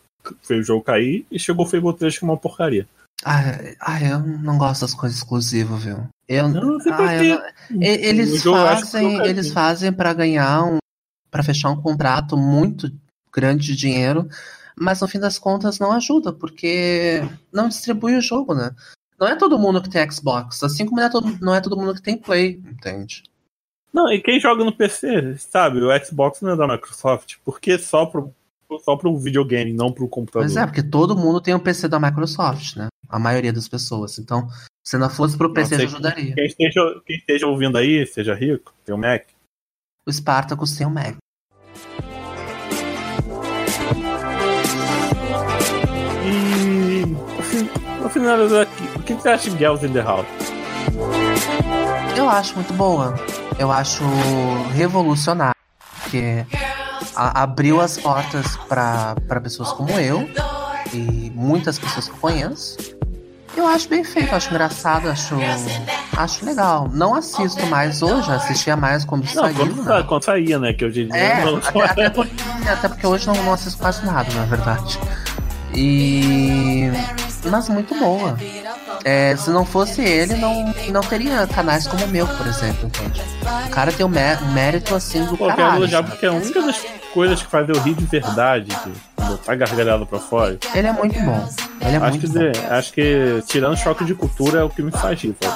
fez 0.42 0.62
o 0.62 0.64
jogo 0.64 0.84
cair, 0.84 1.26
e 1.30 1.38
chegou 1.40 1.66
o 1.66 1.70
Fable 1.70 1.94
3 1.94 2.18
que 2.18 2.24
é 2.24 2.28
uma 2.28 2.38
porcaria. 2.38 2.88
Ah, 3.26 3.42
ah, 3.80 4.02
eu 4.04 4.20
não 4.20 4.58
gosto 4.58 4.82
das 4.82 4.94
coisas 4.94 5.18
exclusivas, 5.18 5.84
viu? 5.84 6.08
Eu, 6.28 6.48
Não, 6.48 6.62
não 6.62 6.80
sei 6.80 6.92
por 6.94 7.02
ah, 7.06 7.24
eu 7.24 7.36
não- 7.70 7.82
Eles 7.84 8.46
O 8.46 8.52
o 8.52 8.54
fazem, 8.56 9.26
eles 9.26 9.52
fazem 9.52 9.92
para 9.92 10.14
ganhar 10.14 10.64
um, 10.64 10.78
para 11.30 11.44
fechar 11.44 11.70
um 11.70 11.82
contrato 11.82 12.38
muito 12.38 12.92
grande 13.34 13.68
de 13.68 13.76
dinheiro, 13.76 14.28
mas 14.76 15.02
no 15.02 15.08
fim 15.08 15.20
das 15.20 15.38
contas 15.38 15.80
não 15.80 15.92
ajuda, 15.92 16.32
porque 16.32 17.22
não 17.52 17.68
distribui 17.68 18.16
o 18.16 18.22
jogo, 18.22 18.54
né? 18.54 18.72
Não 19.20 19.28
é 19.28 19.36
todo 19.36 19.60
mundo 19.60 19.82
que 19.82 19.90
tem 19.90 20.10
Xbox, 20.10 20.64
assim 20.64 20.86
como 20.86 20.98
não 20.98 21.08
é 21.08 21.10
todo, 21.10 21.38
não 21.42 21.56
é 21.56 21.62
todo 21.62 21.78
mundo 21.78 21.94
que 21.96 22.02
tem 22.02 22.18
Play, 22.18 22.62
entende? 22.66 23.24
Não, 23.94 24.12
e 24.12 24.20
quem 24.22 24.40
joga 24.40 24.64
no 24.64 24.76
PC, 24.76 25.38
sabe? 25.38 25.80
O 25.82 26.06
Xbox 26.06 26.42
não 26.42 26.52
é 26.52 26.56
da 26.56 26.68
Microsoft, 26.68 27.36
porque 27.46 27.78
só 27.78 28.06
pro, 28.08 28.34
só 28.84 28.96
pro 28.96 29.18
videogame, 29.20 29.72
não 29.72 29.92
pro 29.92 30.08
computador. 30.08 30.48
Pois 30.48 30.58
é, 30.58 30.66
porque 30.66 30.82
todo 30.82 31.16
mundo 31.16 31.40
tem 31.40 31.54
um 31.54 31.60
PC 31.60 31.88
da 31.88 32.00
Microsoft, 32.00 32.76
né? 32.76 32.88
A 33.08 33.20
maioria 33.20 33.54
das 33.54 33.68
pessoas. 33.68 34.18
Então, 34.18 34.48
se 34.84 34.98
não 34.98 35.10
fosse 35.10 35.38
pro 35.38 35.54
PC, 35.54 35.78
já 35.78 35.84
ajudaria. 35.84 36.36
Quem 36.36 36.46
esteja, 36.46 37.02
quem 37.06 37.16
esteja 37.16 37.48
ouvindo 37.48 37.78
aí, 37.78 38.06
seja 38.06 38.36
rico, 38.36 38.74
tem 38.84 38.94
um 38.94 38.98
Mac. 38.98 39.24
O 40.06 40.12
Spartacus 40.12 40.76
tem 40.76 40.86
um 40.86 40.90
Mac. 40.90 41.16
E 46.26 47.06
no 48.02 48.10
finalizar 48.10 48.64
aqui, 48.64 48.84
o 48.98 49.04
que 49.04 49.14
você 49.14 49.30
acha 49.30 49.50
de 49.50 49.58
Girls 49.58 49.86
in 49.86 49.94
the 49.94 50.02
House? 50.02 50.28
Eu 52.18 52.30
acho 52.30 52.56
muito 52.56 52.74
boa. 52.74 53.16
Eu 53.58 53.72
acho 53.72 54.04
revolucionário. 54.74 55.56
Porque 56.02 56.46
a, 57.16 57.44
abriu 57.44 57.80
as 57.80 57.98
portas 57.98 58.58
para 58.68 59.16
pessoas 59.42 59.72
como 59.72 59.92
eu 59.92 60.30
e 60.94 61.32
muitas 61.34 61.80
pessoas 61.80 62.08
que 62.10 62.14
eu 62.14 62.20
conheço. 62.20 62.93
Eu 63.56 63.68
acho 63.68 63.88
bem 63.88 64.04
feito, 64.04 64.34
acho 64.34 64.50
engraçado, 64.50 65.08
acho, 65.10 65.36
acho 66.18 66.46
legal. 66.46 66.90
Não 66.92 67.14
assisto 67.14 67.66
mais 67.68 68.02
hoje, 68.02 68.32
assistia 68.32 68.76
mais 68.76 69.06
quando 69.06 69.24
Não, 69.26 69.44
saiu. 69.44 69.56
quando, 69.56 69.84
né? 69.84 70.04
quando 70.08 70.24
saía, 70.24 70.58
né? 70.58 70.74
Que 70.74 70.86
hoje 70.86 71.02
em 71.04 71.08
dia 71.08 71.18
É, 71.18 71.46
não 71.46 71.58
até, 71.58 71.82
até 71.84 72.10
porque, 72.10 72.34
até 72.68 72.88
porque 72.90 73.06
hoje 73.08 73.28
não, 73.28 73.36
não 73.36 73.54
assisto 73.54 73.80
quase 73.80 74.04
nada, 74.06 74.32
na 74.34 74.46
verdade. 74.46 75.00
E. 75.76 76.90
Mas 77.46 77.68
muito 77.70 77.94
boa. 77.96 78.38
É, 79.04 79.36
se 79.36 79.50
não 79.50 79.66
fosse 79.66 80.02
ele, 80.02 80.36
não, 80.36 80.74
não 80.90 81.02
teria 81.02 81.46
canais 81.48 81.86
como 81.88 82.04
o 82.06 82.08
meu, 82.08 82.26
por 82.28 82.48
exemplo, 82.48 82.88
entende? 82.88 83.22
O 83.66 83.70
cara 83.70 83.92
tem 83.92 84.06
um 84.06 84.10
mé- 84.10 84.40
mérito 84.54 84.96
assim 84.96 85.26
do 85.26 85.36
Pô, 85.38 85.50
eu 85.50 85.56
quero 85.56 85.76
elogiar 85.76 86.04
porque 86.04 86.26
é 86.26 86.30
a 86.30 86.34
única 86.34 86.62
das 86.62 86.82
coisas 87.14 87.42
que 87.44 87.50
faz 87.50 87.68
eu 87.68 87.80
rir 87.82 87.96
de 87.96 88.06
verdade, 88.06 88.68
que 88.76 89.22
botar 89.24 89.56
gargalhada 89.56 90.06
pra 90.06 90.20
fora. 90.20 90.58
Ele 90.74 90.88
é 90.88 90.92
muito 90.94 91.20
bom. 91.20 91.50
Ele 91.82 91.96
é 91.96 91.98
Acho 91.98 92.10
muito 92.18 92.32
que, 92.32 92.40
bom. 92.60 92.74
acho 92.76 92.94
que 92.94 93.44
tirando 93.48 93.78
choque 93.78 94.06
de 94.06 94.16
cultura 94.16 94.60
é 94.62 94.64
o 94.64 94.70
que 94.70 94.82
me 94.82 94.92
faz 94.92 95.20
rir. 95.22 95.34
Pô. 95.34 95.48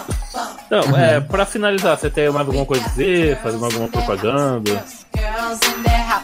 Então, 0.65 0.81
Uhum. 0.91 0.97
é, 0.97 1.21
pra 1.21 1.45
finalizar, 1.45 1.97
você 1.97 2.09
tem 2.09 2.29
mais 2.29 2.45
alguma 2.45 2.65
coisa 2.65 2.83
a 2.85 2.89
dizer? 2.89 3.37
Fazer 3.41 3.57
mais 3.57 3.73
alguma 3.73 3.89
propaganda? 3.89 4.83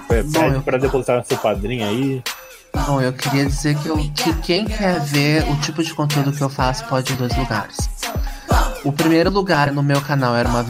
É, 0.09 0.23
Bom, 0.23 0.31
pede 0.41 0.55
eu- 0.55 0.61
pra 0.61 0.77
depositar 0.77 1.17
no 1.17 1.25
seu 1.25 1.37
padrinho 1.37 1.87
aí. 1.87 2.21
Bom, 2.75 2.99
eu 2.99 3.13
queria 3.13 3.45
dizer 3.45 3.77
que, 3.77 3.87
eu, 3.87 3.97
que 3.97 4.33
quem 4.41 4.65
quer 4.65 4.99
ver 4.99 5.49
o 5.49 5.55
tipo 5.57 5.83
de 5.83 5.93
conteúdo 5.93 6.31
que 6.31 6.41
eu 6.41 6.49
faço 6.49 6.85
pode 6.85 7.11
ir 7.11 7.15
em 7.15 7.17
dois 7.17 7.35
lugares. 7.37 7.89
O 8.83 8.91
primeiro 8.91 9.29
lugar 9.29 9.71
no 9.71 9.81
meu 9.81 10.01
canal 10.01 10.35
era 10.35 10.49
uma. 10.49 10.65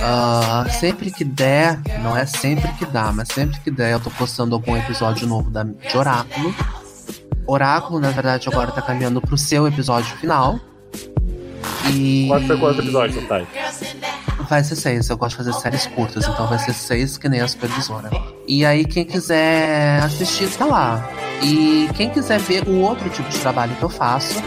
Ah, 0.00 0.66
sempre 0.80 1.12
que 1.12 1.24
der, 1.24 1.78
não 2.02 2.16
é 2.16 2.26
sempre 2.26 2.72
que 2.72 2.84
dá, 2.84 3.12
mas 3.12 3.28
sempre 3.28 3.60
que 3.60 3.70
der, 3.70 3.92
eu 3.92 4.00
tô 4.00 4.10
postando 4.10 4.54
algum 4.54 4.76
episódio 4.76 5.28
novo 5.28 5.48
da, 5.48 5.62
de 5.62 5.96
Oráculo. 5.96 6.52
Oráculo, 7.46 8.00
na 8.00 8.10
verdade, 8.10 8.48
agora 8.48 8.72
tá 8.72 8.82
caminhando 8.82 9.20
pro 9.20 9.38
seu 9.38 9.66
episódio 9.66 10.16
final. 10.16 10.58
E. 11.92 12.26
Quanto 12.28 12.46
foi 12.46 12.58
quantos 12.58 12.78
episódios, 12.80 13.28
Thay? 13.28 13.46
Vai 14.48 14.64
ser 14.64 14.76
seis. 14.76 15.08
Eu 15.08 15.16
gosto 15.16 15.38
de 15.38 15.44
fazer 15.44 15.60
séries 15.60 15.86
curtas, 15.86 16.26
então 16.26 16.46
vai 16.48 16.58
ser 16.58 16.72
seis 16.72 17.16
que 17.16 17.28
nem 17.28 17.40
a 17.40 17.46
supervisora. 17.46 18.10
E 18.46 18.64
aí, 18.66 18.84
quem 18.84 19.04
quiser 19.04 20.02
assistir, 20.02 20.48
tá 20.56 20.64
lá. 20.66 21.08
E 21.42 21.88
quem 21.96 22.10
quiser 22.10 22.38
ver 22.40 22.68
o 22.68 22.80
outro 22.80 23.08
tipo 23.10 23.28
de 23.28 23.38
trabalho 23.38 23.74
que 23.76 23.82
eu 23.82 23.88
faço, 23.88 24.40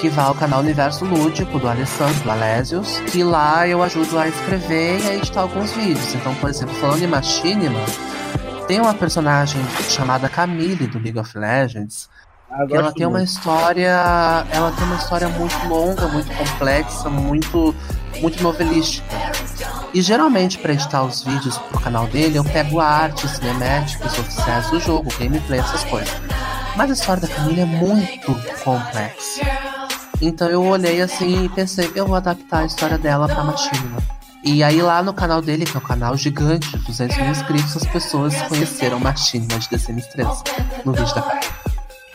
que 0.00 0.08
vai 0.08 0.24
ao 0.24 0.34
canal 0.34 0.60
Universo 0.60 1.04
Lúdico 1.04 1.58
do 1.58 1.68
Alessandro 1.68 2.30
Alésios, 2.30 2.98
que 3.10 3.22
lá 3.22 3.66
eu 3.66 3.82
ajudo 3.82 4.18
a 4.18 4.28
escrever 4.28 5.00
e 5.00 5.08
a 5.08 5.14
editar 5.16 5.42
alguns 5.42 5.72
vídeos. 5.72 6.14
Então, 6.14 6.34
por 6.36 6.50
exemplo, 6.50 6.74
falando 6.76 7.02
em 7.02 7.06
Machinima, 7.06 7.80
tem 8.66 8.80
uma 8.80 8.94
personagem 8.94 9.60
chamada 9.88 10.28
Camille 10.28 10.86
do 10.86 10.98
League 10.98 11.18
of 11.18 11.36
Legends, 11.38 12.08
Ah, 12.50 12.66
que 12.66 12.74
ela 12.74 12.82
gosto 12.84 12.96
tem 12.96 13.06
uma 13.06 13.18
muito. 13.18 13.28
história, 13.28 14.44
ela 14.52 14.72
tem 14.72 14.84
uma 14.86 14.96
história 14.96 15.28
muito 15.28 15.68
longa, 15.68 16.06
muito 16.08 16.30
complexa, 16.36 17.08
muito 17.10 17.74
muito 18.20 18.40
novelística. 18.42 19.04
E 19.94 20.02
geralmente 20.02 20.58
para 20.58 20.72
editar 20.72 21.04
os 21.04 21.22
vídeos 21.22 21.56
pro 21.56 21.80
canal 21.80 22.08
dele, 22.08 22.36
eu 22.36 22.44
pego 22.44 22.80
arte, 22.80 23.28
cinemáticos 23.28 24.18
oficiais 24.18 24.68
do 24.68 24.80
jogo, 24.80 25.08
gameplay, 25.16 25.60
essas 25.60 25.84
coisas. 25.84 26.12
Mas 26.76 26.90
a 26.90 26.94
história 26.94 27.22
da 27.22 27.28
Camila 27.28 27.60
é 27.60 27.64
muito 27.64 28.34
complexa. 28.64 29.40
Então 30.20 30.48
eu 30.48 30.64
olhei 30.64 31.00
assim 31.00 31.44
e 31.44 31.48
pensei, 31.48 31.92
eu 31.94 32.08
vou 32.08 32.16
adaptar 32.16 32.62
a 32.62 32.64
história 32.66 32.98
dela 32.98 33.28
pra 33.28 33.44
Machinima. 33.44 34.02
E 34.42 34.64
aí 34.64 34.82
lá 34.82 35.00
no 35.00 35.14
canal 35.14 35.40
dele, 35.40 35.64
que 35.64 35.76
é 35.76 35.78
um 35.78 35.84
canal 35.84 36.16
gigante, 36.16 36.76
de 36.76 36.84
200 36.84 37.16
mil 37.16 37.30
inscritos, 37.30 37.76
as 37.76 37.86
pessoas 37.86 38.34
conheceram 38.42 38.98
Machinima 38.98 39.60
de 39.60 39.68
The 39.68 39.78
Sims 39.78 40.06
3 40.08 40.28
no 40.84 40.92
vídeo 40.92 41.14
da 41.14 41.22
Camila. 41.22 41.54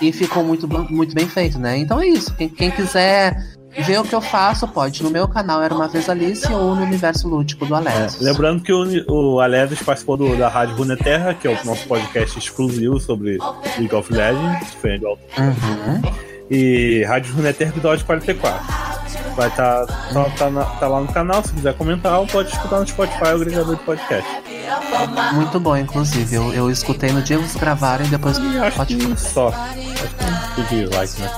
E 0.01 0.11
ficou 0.11 0.43
muito, 0.43 0.67
muito 0.67 1.15
bem 1.15 1.29
feito, 1.29 1.57
né? 1.57 1.77
Então 1.77 2.01
é 2.01 2.07
isso. 2.07 2.33
Quem, 2.35 2.49
quem 2.49 2.71
quiser 2.71 3.57
ver 3.77 3.99
o 3.99 4.03
que 4.03 4.13
eu 4.15 4.21
faço, 4.21 4.67
pode 4.67 5.03
no 5.03 5.09
meu 5.09 5.27
canal 5.27 5.61
Era 5.61 5.73
Uma 5.73 5.87
Vez 5.87 6.09
Alice 6.09 6.51
ou 6.51 6.75
no 6.75 6.83
Universo 6.83 7.27
Lúdico 7.27 7.65
do 7.65 7.75
É, 7.75 7.77
Alex. 7.77 8.19
lembrando 8.19 8.61
que 8.63 8.73
o, 8.73 8.85
o 9.07 9.39
Alevis 9.39 9.81
participou 9.81 10.17
do- 10.17 10.35
da 10.37 10.47
Rádio 10.47 10.75
Runeterra, 10.75 11.33
que 11.33 11.47
é 11.47 11.51
o 11.51 11.65
nosso 11.65 11.87
podcast 11.87 12.37
exclusivo 12.37 12.99
sobre 12.99 13.37
League 13.77 13.93
of 13.95 14.11
Legends, 14.13 14.71
diferente 14.71 15.01
do. 15.01 15.09
Uhum. 15.09 16.01
E 16.49 17.03
Rádio 17.07 17.33
Runeterra 17.35 17.71
episódio 17.71 18.05
44. 18.05 18.89
Vai 19.35 19.47
estar 19.47 19.85
tá, 19.85 20.25
tá, 20.37 20.49
na- 20.49 20.65
tá 20.65 20.87
lá 20.87 20.99
no 21.01 21.07
canal, 21.07 21.43
se 21.43 21.53
quiser 21.53 21.73
comentar, 21.75 22.19
ou 22.19 22.27
pode 22.27 22.51
escutar 22.51 22.79
no 22.79 22.87
Spotify, 22.87 23.23
o 23.23 23.35
agregador 23.35 23.75
de 23.75 23.83
podcast. 23.83 24.29
Muito 25.33 25.59
bom, 25.59 25.77
inclusive. 25.77 26.35
Eu, 26.35 26.53
eu 26.53 26.69
escutei 26.69 27.11
no 27.11 27.21
dia 27.21 27.37
que 27.37 27.43
vocês 27.43 27.55
gravarem 27.55 28.07
e 28.07 28.09
depois 28.09 28.37
E 28.37 28.57
acho 28.59 28.77
pode 28.77 28.95
que 28.97 29.19
só. 29.19 29.47
Acho 29.49 30.55
que 30.55 30.61
pedir 30.63 30.89
like, 30.93 31.21
né? 31.21 31.31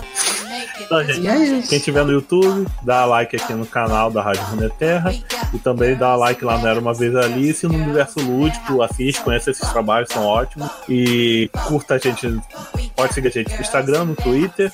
Então, 0.84 1.04
gente, 1.04 1.28
é. 1.28 1.62
Quem 1.68 1.80
tiver 1.80 2.04
no 2.04 2.12
YouTube, 2.12 2.68
dá 2.84 3.06
like 3.06 3.36
aqui 3.36 3.54
no 3.54 3.66
canal 3.66 4.10
da 4.12 4.22
Rádio 4.22 4.44
Runeterra 4.44 5.12
e 5.54 5.60
também 5.60 5.96
dá 5.96 6.16
like 6.16 6.44
lá 6.44 6.58
no 6.58 6.68
Era 6.68 6.80
Uma 6.80 6.94
Vez 6.94 7.16
Alice 7.16 7.66
no 7.68 7.76
Universo 7.76 8.20
Lúdico, 8.20 8.82
assiste, 8.82 9.22
conhece 9.22 9.52
esses 9.52 9.70
trabalhos, 9.70 10.10
são 10.10 10.26
ótimos. 10.26 10.70
E 10.90 11.50
curta 11.68 11.96
a 11.96 11.98
gente, 11.98 12.28
pode 12.96 13.14
seguir 13.14 13.28
a 13.28 13.32
gente 13.32 13.54
no 13.54 13.62
Instagram, 13.62 14.06
no 14.06 14.16
Twitter, 14.16 14.72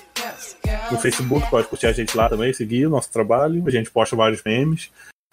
no 0.91 0.97
Facebook, 0.97 1.49
pode 1.49 1.67
curtir 1.67 1.87
a 1.87 1.91
gente 1.91 2.15
lá 2.15 2.29
também, 2.29 2.53
seguir 2.53 2.87
o 2.87 2.89
nosso 2.89 3.11
trabalho, 3.11 3.63
a 3.65 3.71
gente 3.71 3.91
posta 3.91 4.15
vários 4.15 4.41
memes. 4.43 4.89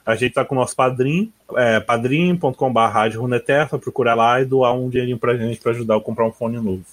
A 0.06 0.14
gente 0.16 0.34
tá 0.34 0.44
com 0.44 0.54
o 0.54 0.58
nosso 0.58 0.76
padrinho, 0.76 1.32
é, 1.56 1.80
padrim.com.br 1.80 3.78
procurar 3.80 4.14
lá 4.14 4.38
e 4.38 4.44
doar 4.44 4.74
um 4.74 4.90
dinheirinho 4.90 5.18
pra 5.18 5.34
gente 5.34 5.58
pra 5.58 5.72
ajudar 5.72 5.96
a 5.96 6.00
comprar 6.00 6.26
um 6.26 6.32
fone 6.32 6.58
novo. 6.58 6.84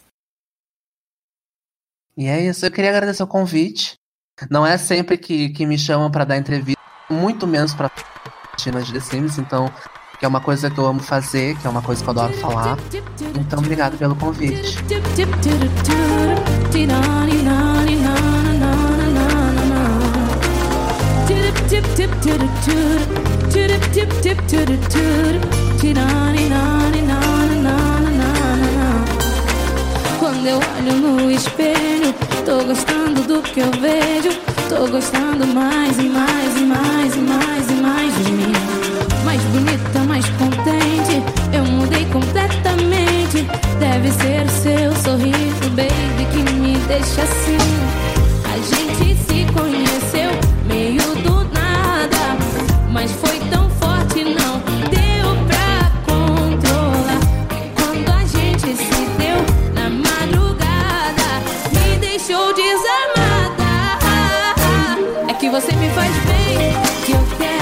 E 2.22 2.28
é 2.28 2.40
isso. 2.40 2.64
Eu 2.64 2.70
queria 2.70 2.92
agradecer 2.92 3.24
o 3.24 3.28
convite. 3.28 3.96
Não 4.48 4.64
é 4.64 4.78
sempre 4.78 5.18
que, 5.18 5.50
que 5.50 5.66
me 5.66 5.76
chamam 5.76 6.12
pra 6.12 6.24
dar 6.24 6.38
entrevista, 6.38 6.80
muito 7.10 7.48
menos 7.48 7.74
pra 7.74 7.90
China 8.60 8.80
de 8.80 8.94
The 8.94 9.00
Sims, 9.00 9.40
então 9.40 9.72
que 10.20 10.26
é 10.26 10.28
uma 10.28 10.40
coisa 10.40 10.70
que 10.70 10.78
eu 10.78 10.86
amo 10.86 11.00
fazer, 11.00 11.58
que 11.58 11.66
é 11.66 11.70
uma 11.70 11.82
coisa 11.82 12.04
que 12.04 12.08
eu 12.08 12.12
adoro 12.12 12.34
falar. 12.34 12.78
Então 13.40 13.58
obrigado 13.58 13.98
pelo 13.98 14.16
convite. 14.16 14.78
Quando 30.42 30.50
eu 30.50 30.58
olho 30.58 30.94
no 30.98 31.30
espelho, 31.30 32.12
tô 32.44 32.64
gostando 32.66 33.22
do 33.28 33.44
que 33.44 33.60
eu 33.60 33.70
vejo. 33.74 34.36
Tô 34.70 34.88
gostando 34.88 35.46
mais 35.46 36.00
e 36.00 36.10
mais 36.10 36.58
e 36.58 36.62
mais 36.62 37.16
e 37.16 37.20
mais 37.20 37.70
e 37.70 37.74
mais 37.74 38.26
de 38.26 38.32
mim. 38.32 38.52
Mais 39.24 39.40
bonita, 39.40 40.00
mais 40.08 40.26
contente. 40.32 41.22
Eu 41.54 41.64
mudei 41.66 42.06
completamente. 42.06 43.46
Deve 43.80 44.12
ser 44.14 44.50
seu 44.50 44.92
sorriso, 45.04 45.70
baby, 45.76 46.26
que 46.32 46.54
me 46.54 46.76
deixa 46.88 47.22
assim. 47.22 47.58
A 48.52 48.58
gente 48.58 49.16
se 49.22 49.46
conheceu 49.54 50.32
meio 50.66 51.04
do 51.22 51.44
nada, 51.54 52.36
mas 52.92 53.12
foi 53.12 53.41
você 65.52 65.76
me 65.76 65.90
faz 65.90 66.16
bem, 66.24 66.72
que 67.06 67.12
eu 67.12 67.38
quero 67.38 67.61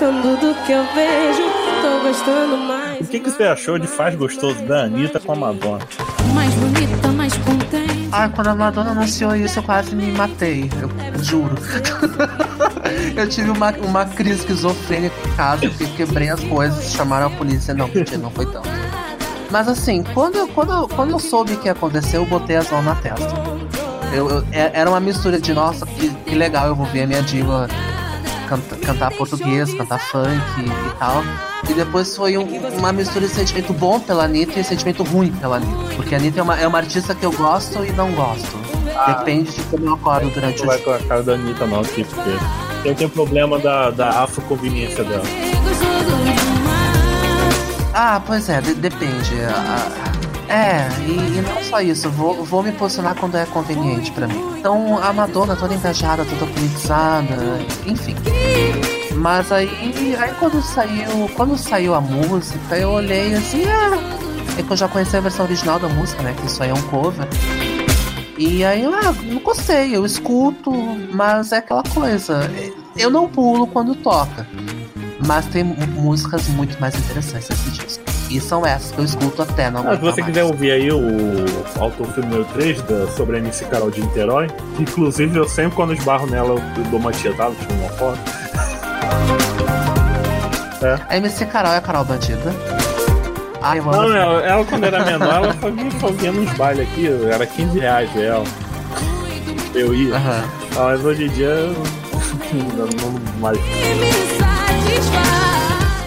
do 0.00 0.54
que 0.66 0.72
eu 0.72 0.84
vejo. 0.94 1.42
Tô 1.80 2.08
gostando 2.08 2.56
mais. 2.56 3.00
O 3.00 3.04
que, 3.10 3.20
que 3.20 3.30
você 3.30 3.44
achou 3.44 3.78
de 3.78 3.86
Faz 3.86 4.14
Gostoso 4.16 4.60
da 4.64 4.84
Anitta 4.84 5.20
com 5.20 5.32
a 5.32 5.36
Madonna? 5.36 5.86
Mais 6.34 6.52
bonita, 6.54 7.08
mais 7.08 7.32
contente. 7.38 8.08
Ai, 8.10 8.28
quando 8.34 8.48
a 8.48 8.54
Madonna 8.54 8.90
anunciou 8.90 9.36
isso, 9.36 9.58
eu 9.60 9.62
quase 9.62 9.94
me 9.94 10.10
matei. 10.12 10.68
Eu 10.80 11.22
juro. 11.22 11.54
eu 13.16 13.28
tive 13.28 13.50
uma, 13.50 13.70
uma 13.70 14.04
crise 14.04 14.40
esquizofrênica 14.40 15.14
em 15.26 15.32
casa, 15.36 15.68
que 15.70 15.86
quebrei 15.96 16.28
as 16.28 16.40
coisas, 16.44 16.92
chamaram 16.92 17.26
a 17.26 17.30
polícia. 17.30 17.72
Não, 17.72 17.86
mentira, 17.88 18.18
não 18.18 18.30
foi 18.30 18.46
tanto. 18.46 18.68
Mas 19.50 19.68
assim, 19.68 20.02
quando, 20.14 20.48
quando, 20.48 20.88
quando 20.88 21.10
eu 21.12 21.18
soube 21.20 21.56
que 21.56 21.66
ia 21.66 21.72
acontecer, 21.72 22.16
eu 22.16 22.26
botei 22.26 22.56
as 22.56 22.68
mãos 22.70 22.84
na 22.84 22.96
testa. 22.96 23.32
Eu, 24.12 24.28
eu- 24.28 24.44
é- 24.52 24.70
era 24.74 24.90
uma 24.90 25.00
mistura 25.00 25.40
de, 25.40 25.52
nossa, 25.54 25.86
que, 25.86 26.08
que 26.08 26.34
legal, 26.34 26.66
eu 26.66 26.74
vou 26.74 26.86
ver 26.86 27.02
a 27.02 27.06
minha 27.06 27.22
diva 27.22 27.68
canta- 28.44 28.76
cantar 28.76 29.10
português, 29.12 29.72
cantar 29.74 29.98
funk 29.98 30.30
e, 30.60 30.98
tal. 30.98 31.22
E 31.68 31.72
depois 31.74 32.14
foi 32.16 32.36
um- 32.36 32.46
uma 32.78 32.92
mistura 32.92 33.26
de 33.26 33.32
sentimento 33.34 33.72
bom 33.72 33.98
pela 34.00 34.24
Anitta 34.24 34.60
e 34.60 34.64
sentimento 34.64 35.02
ruim 35.02 35.32
pela 35.32 35.56
Anitta. 35.56 35.94
Porque 35.96 36.14
a 36.14 36.18
Anitta 36.18 36.40
é 36.40 36.42
uma, 36.42 36.58
é 36.60 36.66
uma 36.66 36.78
artista 36.78 37.14
que 37.14 37.24
eu 37.24 37.32
gosto 37.32 37.84
e 37.84 37.92
não 37.92 38.10
gosto. 38.12 38.56
Depende 39.06 39.50
de 39.50 39.62
como 39.64 39.86
eu 39.86 39.94
acordo 39.94 40.30
durante 40.30 40.58
Não 40.58 40.64
o 40.64 40.66
vai 40.68 40.76
dia. 40.76 40.84
com 40.84 40.92
a 40.92 40.98
cara 40.98 41.22
da 41.22 41.32
Anitta, 41.34 41.66
não, 41.66 41.80
aqui, 41.80 42.04
porque 42.04 42.30
eu 42.88 42.94
tenho 42.94 43.10
problema 43.10 43.58
da, 43.58 43.90
da 43.90 44.22
afroconveniência 44.22 45.02
dela. 45.04 45.24
Ah, 47.92 48.20
pois 48.24 48.48
é, 48.48 48.60
de- 48.60 48.74
depende. 48.74 49.34
Ah, 49.48 49.88
é, 50.48 50.88
e, 51.06 51.38
e 51.38 51.40
não 51.42 51.62
só 51.62 51.80
isso, 51.80 52.10
vou, 52.10 52.44
vou 52.44 52.62
me 52.62 52.72
posicionar 52.72 53.14
quando 53.14 53.36
é 53.36 53.46
conveniente 53.46 54.10
pra 54.12 54.26
mim. 54.26 54.54
Então, 54.58 54.98
a 55.02 55.12
Madonna 55.12 55.56
toda 55.56 55.74
engajada, 55.74 56.24
toda 56.24 56.46
politizada, 56.52 57.36
enfim. 57.86 58.14
Mas 59.16 59.50
aí, 59.50 59.68
aí 60.18 60.32
quando 60.38 60.60
saiu, 60.62 61.28
quando 61.34 61.56
saiu 61.56 61.94
a 61.94 62.00
música, 62.00 62.76
eu 62.76 62.90
olhei 62.90 63.34
assim, 63.34 63.64
ah, 63.64 63.98
é 64.58 64.62
que 64.62 64.70
eu 64.70 64.76
já 64.76 64.88
conheci 64.88 65.16
a 65.16 65.20
versão 65.20 65.46
original 65.46 65.78
da 65.78 65.88
música, 65.88 66.22
né? 66.22 66.34
Que 66.38 66.46
isso 66.46 66.62
aí 66.62 66.70
é 66.70 66.74
um 66.74 66.82
cover. 66.82 67.26
E 68.36 68.64
aí, 68.64 68.84
ah, 68.84 69.12
não 69.24 69.40
gostei, 69.40 69.94
eu 69.96 70.04
escuto, 70.04 70.72
mas 71.12 71.52
é 71.52 71.58
aquela 71.58 71.82
coisa. 71.84 72.50
Eu 72.96 73.10
não 73.10 73.28
pulo 73.28 73.66
quando 73.66 73.94
toca. 73.94 74.46
Mas 75.26 75.46
tem 75.46 75.64
músicas 75.64 76.48
muito 76.48 76.78
mais 76.80 76.94
interessantes 76.96 77.48
nesse 77.48 77.70
disco. 77.70 78.13
E 78.30 78.40
são 78.40 78.64
essas 78.66 78.90
que 78.90 78.98
eu 78.98 79.04
escuto 79.04 79.42
até 79.42 79.70
não 79.70 79.88
Ah, 79.88 79.94
se 79.94 80.00
você 80.00 80.20
mais. 80.22 80.32
quiser 80.32 80.44
ouvir 80.44 80.70
aí 80.72 80.90
o 80.90 81.00
autofilme 81.78 82.28
número 82.28 82.44
3 82.54 82.82
da, 82.82 83.06
sobre 83.08 83.36
a 83.36 83.38
MC 83.38 83.64
Carol 83.66 83.90
de 83.90 84.00
Niterói, 84.00 84.48
inclusive 84.78 85.36
eu 85.38 85.48
sempre 85.48 85.76
quando 85.76 85.92
esbarro 85.94 86.26
nela 86.26 86.48
eu, 86.50 86.58
eu 86.58 86.90
dou 86.90 86.98
uma 86.98 87.12
tietada, 87.12 87.54
tiro 87.54 87.74
uma 87.74 87.90
foto. 87.90 88.18
A 91.08 91.16
MC 91.16 91.46
Carol 91.46 91.72
é 91.72 91.76
a 91.78 91.80
Carol 91.80 92.04
Bandida. 92.04 92.54
Ai, 93.62 93.78
eu. 93.78 93.84
Não, 93.84 94.14
ela, 94.14 94.42
ela, 94.42 94.64
quando 94.66 94.84
era 94.84 95.02
menor, 95.04 95.34
ela 95.44 95.54
fazia, 95.54 95.90
fazia 95.92 96.32
nos 96.32 96.52
bailes 96.54 96.86
aqui, 96.88 97.08
era 97.32 97.46
15 97.46 97.78
reais 97.78 98.10
dela. 98.10 98.44
Eu 99.74 99.94
ia. 99.94 100.16
Ah, 100.16 100.44
mas 100.76 101.04
hoje 101.04 101.24
em 101.24 101.28
dia 101.28 101.54
não, 102.76 102.86
não 102.86 103.20
mais. 103.40 103.58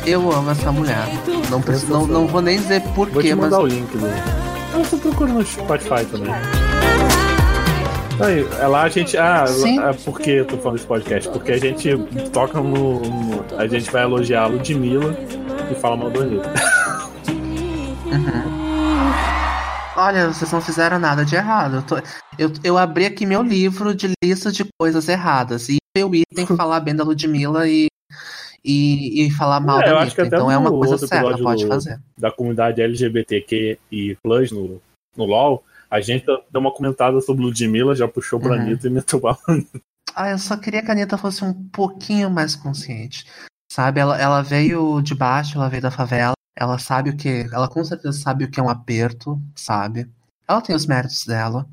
Eu 0.08 0.32
amo 0.32 0.50
essa 0.52 0.72
mulher. 0.72 1.06
Não, 1.50 1.62
preciso, 1.62 1.92
não, 1.92 2.08
não 2.08 2.28
vou 2.28 2.42
nem 2.42 2.58
dizer 2.58 2.82
Vou 2.96 3.06
te 3.06 3.12
porquê, 3.12 3.36
mas. 3.36 3.46
mandar 3.52 3.60
o 3.60 3.68
link 3.68 3.92
do. 3.98 4.08
Eu 4.78 4.86
só 4.86 4.98
procuro 4.98 5.34
no 5.34 5.46
Spotify 5.46 6.06
também. 6.10 6.34
Aí, 8.20 8.48
é 8.60 8.68
lá 8.68 8.84
a 8.84 8.90
gente. 8.90 9.18
Ah, 9.18 9.46
Sim. 9.46 9.80
é 9.80 9.94
por 9.94 10.20
que 10.20 10.32
eu 10.32 10.46
tô 10.46 10.58
falando 10.58 10.76
desse 10.78 10.88
podcast? 10.88 11.30
Porque 11.30 11.52
a 11.52 11.58
gente 11.60 11.90
toca 12.32 12.60
no. 12.62 13.00
no- 13.02 13.46
a 13.58 13.68
gente 13.68 13.92
vai 13.92 14.04
elogiar 14.04 14.44
a 14.44 14.48
Ludmilla 14.48 15.16
e 15.72 15.76
fala 15.76 15.98
mal 15.98 16.10
do 16.10 16.22
Anitta. 16.22 16.52
Olha, 19.96 20.28
vocês 20.32 20.52
não 20.52 20.62
fizeram 20.62 21.00
nada 21.00 21.26
de 21.26 21.36
errado. 21.36 21.78
Eu, 21.78 21.82
tô- 21.82 21.98
eu, 22.38 22.52
eu 22.64 22.78
abri 22.78 23.06
aqui 23.06 23.26
meu 23.26 23.42
livro 23.42 23.94
de 23.96 24.12
lista 24.24 24.52
de 24.52 24.64
coisas 24.80 25.10
erradas. 25.10 25.70
E 25.70 25.78
eu 25.96 26.14
item 26.14 26.46
falar 26.56 26.80
bem 26.80 26.96
da 26.96 27.04
Ludmilla 27.04 27.68
e, 27.68 27.88
e, 28.64 29.26
e 29.26 29.32
falar 29.32 29.60
mal 29.60 29.82
É, 29.82 29.86
da 29.86 30.02
Anitta. 30.02 30.26
Então 30.26 30.52
é 30.52 30.58
uma 30.58 30.70
coisa 30.72 30.98
certa, 30.98 31.38
pode 31.38 31.64
do- 31.64 31.68
fazer. 31.68 32.00
da 32.18 32.32
comunidade 32.32 32.82
LGBTQ 32.82 33.80
e 33.92 34.18
Plus 34.24 34.52
no, 34.52 34.82
no 35.16 35.26
LOL, 35.26 35.64
a 35.90 36.00
gente 36.02 36.26
deu 36.26 36.62
uma 36.62 36.72
comentada 36.74 37.20
sobre 37.22 37.44
Ludmilla, 37.44 37.96
já 37.96 38.08
puxou 38.08 38.40
pra 38.40 38.56
Uhum. 38.56 38.62
Anitta 38.62 38.88
e 38.88 38.90
meteu 38.90 39.20
bala. 39.20 39.38
Ah, 40.16 40.32
eu 40.32 40.40
só 40.40 40.58
queria 40.58 40.82
que 40.82 40.90
a 40.90 40.94
Anitta 40.94 41.18
fosse 41.18 41.44
um 41.44 41.54
pouquinho 41.70 42.30
mais 42.30 42.56
consciente. 42.56 43.26
Sabe, 43.72 44.00
ela, 44.00 44.20
ela 44.20 44.42
veio 44.42 45.02
de 45.02 45.14
baixo, 45.14 45.58
ela 45.58 45.70
veio 45.70 45.82
da 45.82 45.92
favela. 45.92 46.34
Ela 46.58 46.80
sabe 46.80 47.12
o 47.12 47.16
que. 47.18 47.48
Ela 47.54 47.68
com 47.68 47.84
certeza 47.84 48.18
sabe 48.20 48.46
o 48.46 48.50
que 48.50 48.60
é 48.60 48.64
um 48.64 48.70
aperto, 48.70 49.40
sabe? 49.56 50.10
Ela 50.48 50.60
tem 50.62 50.76
os 50.76 50.88
méritos 50.88 51.26
dela. 51.26 51.68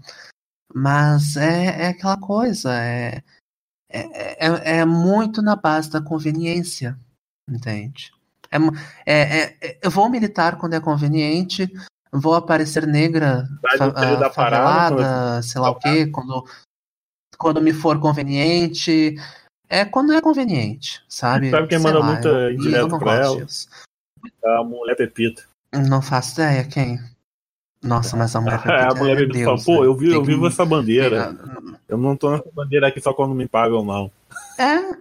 Mas 0.74 1.36
é, 1.36 1.84
é 1.84 1.88
aquela 1.88 2.18
coisa, 2.18 2.74
é, 2.74 3.22
é, 3.98 4.46
é, 4.48 4.78
é 4.78 4.84
muito 4.84 5.40
na 5.42 5.54
base 5.56 5.90
da 5.90 6.00
conveniência, 6.00 6.98
entende? 7.48 8.12
É, 8.50 8.56
é, 9.06 9.20
é- 9.40 9.56
é- 9.60 9.78
eu 9.82 9.90
vou 9.90 10.08
militar 10.08 10.56
quando 10.58 10.74
é 10.74 10.80
conveniente, 10.80 11.70
vou 12.12 12.34
aparecer 12.34 12.86
negra, 12.86 13.48
fa- 13.78 13.86
ah, 13.86 14.16
da 14.16 14.30
parada, 14.30 14.96
favelada, 14.96 15.42
sei 15.42 15.60
lá 15.60 15.70
o 15.70 15.74
quê, 15.76 16.06
quando, 16.06 16.44
quando 17.38 17.60
me 17.60 17.72
for 17.72 17.98
conveniente. 18.00 19.16
É 19.68 19.84
quando 19.84 20.12
é 20.12 20.20
conveniente, 20.20 21.02
sabe? 21.08 21.50
Sabe 21.50 21.68
quem 21.68 21.78
Sei 21.78 21.86
manda 21.86 21.98
lá, 21.98 22.06
muita 22.12 22.28
eu- 22.28 22.50
indireta 22.52 22.98
pra 22.98 23.14
ela? 23.14 23.44
disso. 23.44 23.68
A 24.44 24.62
mulher 24.62 24.94
Pepita. 24.94 25.42
Não 25.72 26.00
faço 26.02 26.34
ideia, 26.34 26.64
quem? 26.64 27.00
Nossa, 27.82 28.16
mas 28.16 28.36
a 28.36 28.40
mulher 28.40 28.58
a 28.60 28.62
Pepita 28.62 28.94
mulher 28.94 29.16
é 29.16 29.20
Pepita 29.26 29.44
fala, 29.44 29.56
Deus, 29.56 29.64
pô, 29.64 29.84
eu, 29.84 29.94
vi, 29.96 30.12
eu 30.12 30.22
vivo 30.22 30.46
essa 30.46 30.64
bandeira. 30.64 31.34
Eu 31.94 31.98
não 31.98 32.16
tô 32.16 32.30
nessa 32.30 32.50
bandeira 32.52 32.88
aqui 32.88 33.00
só 33.00 33.14
quando 33.14 33.34
me 33.34 33.48
pagam, 33.48 33.84
não. 33.84 34.10
É. 34.58 34.98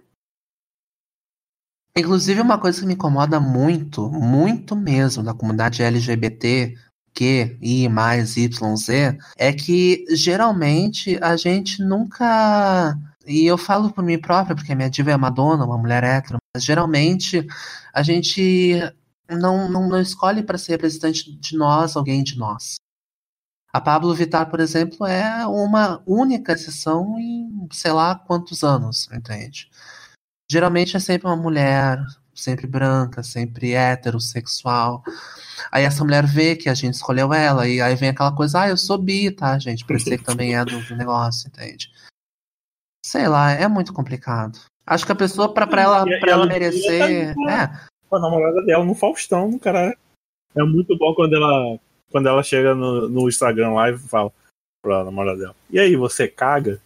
Inclusive, 1.96 2.40
uma 2.40 2.58
coisa 2.58 2.80
que 2.80 2.86
me 2.86 2.94
incomoda 2.94 3.38
muito, 3.38 4.08
muito 4.08 4.74
mesmo 4.74 5.22
da 5.22 5.34
comunidade 5.34 5.82
LGBT, 5.82 6.76
Q, 7.14 7.58
I, 7.62 7.88
mais, 7.88 8.36
Y, 8.36 8.76
Z, 8.76 9.18
é 9.38 9.52
que 9.52 10.04
geralmente 10.10 11.16
a 11.22 11.36
gente 11.36 11.82
nunca. 11.82 12.96
E 13.26 13.46
eu 13.46 13.56
falo 13.56 13.92
por 13.92 14.04
mim 14.04 14.18
própria, 14.18 14.54
porque 14.56 14.72
a 14.72 14.76
minha 14.76 14.90
diva 14.90 15.12
é 15.12 15.16
Madonna, 15.16 15.64
uma 15.64 15.78
mulher 15.78 16.02
hétero, 16.04 16.38
mas 16.54 16.64
geralmente 16.64 17.46
a 17.92 18.02
gente 18.02 18.74
não, 19.30 19.68
não, 19.68 19.88
não 19.88 20.00
escolhe 20.00 20.42
para 20.42 20.58
ser 20.58 20.72
representante 20.72 21.32
de 21.32 21.56
nós 21.56 21.96
alguém 21.96 22.22
de 22.22 22.36
nós. 22.36 22.76
A 23.74 23.80
Pablo 23.80 24.14
Vittar, 24.14 24.48
por 24.48 24.60
exemplo, 24.60 25.04
é 25.04 25.44
uma 25.48 26.00
única 26.06 26.52
exceção 26.52 27.18
em 27.18 27.66
sei 27.72 27.90
lá 27.90 28.14
quantos 28.14 28.62
anos, 28.62 29.08
entende? 29.12 29.68
Geralmente 30.48 30.96
é 30.96 31.00
sempre 31.00 31.26
uma 31.26 31.34
mulher, 31.34 31.98
sempre 32.32 32.68
branca, 32.68 33.24
sempre 33.24 33.72
heterossexual. 33.72 35.02
Aí 35.72 35.82
essa 35.82 36.04
mulher 36.04 36.24
vê 36.24 36.54
que 36.54 36.68
a 36.68 36.74
gente 36.74 36.94
escolheu 36.94 37.34
ela, 37.34 37.66
e 37.66 37.80
aí 37.80 37.96
vem 37.96 38.10
aquela 38.10 38.30
coisa, 38.30 38.60
ah, 38.60 38.68
eu 38.68 38.76
sou 38.76 38.96
bi, 38.96 39.32
tá, 39.32 39.58
gente? 39.58 39.84
Parecer 39.84 40.18
que 40.18 40.24
também 40.24 40.54
é 40.54 40.64
do, 40.64 40.78
negócio, 40.94 41.48
entende? 41.48 41.90
Sei 43.04 43.26
lá, 43.26 43.50
é 43.50 43.66
muito 43.66 43.92
complicado. 43.92 44.56
Acho 44.86 45.04
que 45.04 45.10
a 45.10 45.16
pessoa, 45.16 45.52
pra, 45.52 45.66
pra 45.66 45.82
ela, 45.82 46.04
E- 46.08 46.12
e 46.12 46.20
pra 46.20 46.30
ela 46.30 46.42
ela- 46.44 46.52
merecer. 46.52 47.34
ela 47.36 47.62
É, 47.64 47.88
Com 48.08 48.16
a 48.16 48.20
namorada 48.20 48.64
dela 48.66 48.84
no 48.84 48.94
Faustão, 48.94 49.58
cara. 49.58 49.96
É 50.54 50.62
muito 50.62 50.96
bom 50.96 51.12
quando 51.16 51.34
ela, 51.34 51.76
quando 52.14 52.28
ela 52.28 52.44
chega 52.44 52.76
no, 52.76 53.08
no 53.08 53.28
Instagram 53.28 53.72
live 53.72 53.98
e 53.98 54.08
fala 54.08 54.32
pra 54.80 55.02
namorada 55.02 55.36
dela. 55.36 55.56
E 55.68 55.80
aí, 55.80 55.96
você 55.96 56.28
caga? 56.28 56.80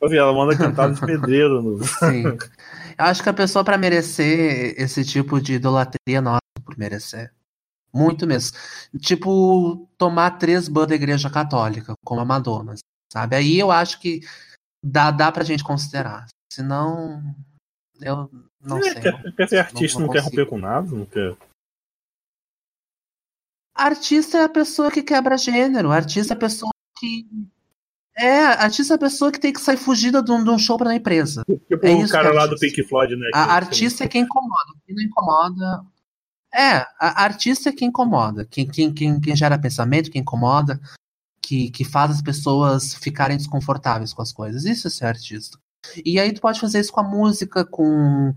Ela 0.00 0.32
manda 0.32 0.56
cantar 0.56 0.94
de 0.94 1.00
pedreiro 1.00 1.60
no. 1.60 1.82
sim. 1.82 2.22
Eu 2.22 3.04
acho 3.04 3.20
que 3.20 3.28
a 3.28 3.34
pessoa, 3.34 3.64
pra 3.64 3.76
merecer 3.76 4.80
esse 4.80 5.04
tipo 5.04 5.40
de 5.40 5.54
idolatria, 5.54 6.20
nossa, 6.22 6.38
por 6.64 6.78
merecer. 6.78 7.32
Muito 7.92 8.28
mesmo. 8.28 8.56
Tipo, 9.00 9.88
tomar 9.98 10.38
três 10.38 10.68
ban 10.68 10.86
da 10.86 10.94
igreja 10.94 11.28
católica, 11.28 11.94
como 12.04 12.20
a 12.20 12.24
Madonna, 12.24 12.76
sabe? 13.12 13.34
Aí 13.34 13.58
eu 13.58 13.72
acho 13.72 13.98
que 14.00 14.20
dá, 14.84 15.10
dá 15.10 15.32
pra 15.32 15.42
gente 15.42 15.64
considerar. 15.64 16.26
Senão, 16.52 17.20
eu 18.00 18.30
não 18.60 18.78
É, 18.78 18.82
sei. 18.82 18.94
quer, 19.02 19.32
quer 19.34 19.48
ser 19.48 19.58
artista, 19.58 19.98
não 19.98 20.06
não, 20.06 20.12
quer 20.12 20.22
consigo. 20.22 20.40
romper 20.42 20.48
com 20.48 20.58
nada, 20.58 20.88
não 20.88 21.06
quer. 21.06 21.36
Artista 23.78 24.38
é 24.38 24.44
a 24.44 24.48
pessoa 24.48 24.90
que 24.90 25.02
quebra 25.02 25.38
gênero. 25.38 25.92
Artista 25.92 26.34
é 26.34 26.36
a 26.36 26.38
pessoa 26.38 26.72
que. 26.98 27.26
É, 28.16 28.40
artista 28.40 28.94
é 28.94 28.96
a 28.96 28.98
pessoa 28.98 29.30
que 29.30 29.38
tem 29.38 29.52
que 29.52 29.60
sair 29.60 29.76
fugida 29.76 30.20
de 30.20 30.32
um, 30.32 30.42
de 30.42 30.50
um 30.50 30.58
show 30.58 30.76
pra 30.76 30.88
uma 30.88 30.96
empresa. 30.96 31.44
Tipo 31.46 31.86
É 31.86 31.94
o 31.94 32.08
cara 32.08 32.32
lá 32.32 32.46
do. 32.46 32.56
Pink 32.56 32.82
Floyd, 32.82 33.14
né? 33.14 33.30
A 33.32 33.54
artista 33.54 34.02
é 34.02 34.08
quem 34.08 34.22
incomoda. 34.22 34.72
Quem 34.84 34.96
não 34.96 35.02
incomoda. 35.04 35.84
É, 36.52 36.78
a 36.98 37.22
artista 37.22 37.68
é 37.68 37.72
quem 37.72 37.88
incomoda. 37.88 38.44
Quem, 38.50 38.66
quem, 38.66 38.92
quem, 38.92 39.20
quem 39.20 39.36
gera 39.36 39.56
pensamento, 39.56 40.10
quem 40.10 40.22
incomoda, 40.22 40.80
que, 41.40 41.70
que 41.70 41.84
faz 41.84 42.10
as 42.10 42.22
pessoas 42.22 42.94
ficarem 42.94 43.36
desconfortáveis 43.36 44.12
com 44.12 44.22
as 44.22 44.32
coisas. 44.32 44.64
Isso 44.64 44.88
é 44.88 44.90
ser 44.90 45.06
artista. 45.06 45.56
E 46.04 46.18
aí 46.18 46.32
tu 46.32 46.40
pode 46.40 46.58
fazer 46.58 46.80
isso 46.80 46.92
com 46.92 47.00
a 47.00 47.04
música, 47.04 47.64
com, 47.64 48.34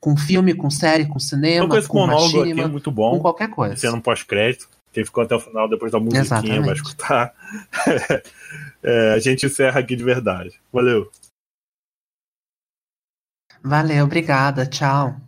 com 0.00 0.16
filme, 0.16 0.54
com 0.54 0.68
série, 0.68 1.06
com 1.06 1.20
cinema, 1.20 1.68
com 1.68 1.86
com 1.86 1.98
monólogo 1.98 2.38
machinima, 2.38 2.62
aqui 2.62 2.68
é 2.68 2.72
muito 2.72 2.90
com 2.90 2.94
bom. 2.96 3.20
qualquer 3.20 3.50
coisa. 3.50 3.76
Sendo 3.76 4.02
pós-crédito. 4.02 4.68
Quem 4.92 5.04
ficou 5.04 5.22
até 5.22 5.36
o 5.36 5.40
final, 5.40 5.68
depois 5.68 5.92
da 5.92 5.98
musiquinha, 5.98 6.22
Exatamente. 6.22 6.66
vai 6.66 6.74
escutar. 6.74 7.34
É, 8.82 9.12
a 9.12 9.18
gente 9.18 9.44
encerra 9.44 9.78
aqui 9.78 9.94
de 9.94 10.02
verdade. 10.02 10.58
Valeu. 10.72 11.12
Valeu, 13.62 14.06
obrigada, 14.06 14.64
tchau. 14.64 15.20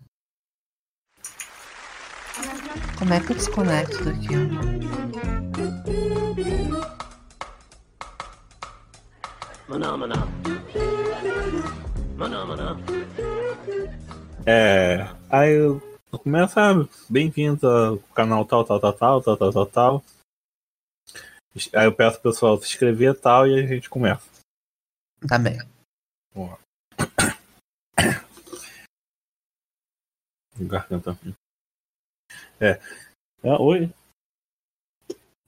Como 2.98 3.12
é 3.12 3.20
que 3.20 3.32
eu 3.32 3.36
desconecto 3.36 4.02
daqui? 4.02 4.34
É, 14.46 15.08
aí 15.28 15.52
eu 15.52 15.91
começo, 16.18 16.58
ah, 16.60 16.72
bem-vindo 17.08 17.66
ao 17.68 17.98
canal 18.14 18.44
tal, 18.44 18.64
tal, 18.64 18.80
tal, 18.80 18.92
tal, 18.92 19.22
tal, 19.22 19.36
tal, 19.36 19.52
tal, 19.52 19.66
tal. 19.66 20.04
Aí 21.74 21.86
eu 21.86 21.94
peço 21.94 22.20
pro 22.20 22.30
pessoal 22.30 22.58
se 22.58 22.66
inscrever 22.68 23.14
e 23.14 23.18
tal, 23.18 23.46
e 23.46 23.58
a 23.58 23.66
gente 23.66 23.88
começa. 23.88 24.28
Tá 25.26 25.38
bem. 25.38 25.58
Garganta. 30.60 31.18
É. 32.60 32.78
Ah, 33.42 33.60
oi, 33.60 33.90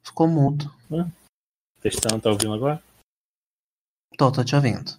Ficou 0.03 0.29
mudo. 0.29 0.67
testando, 1.81 2.21
tá 2.21 2.31
ouvindo 2.31 2.55
agora? 2.55 2.83
Tô, 4.17 4.31
tô 4.31 4.45
te 4.45 4.55
ouvindo. 4.55 4.93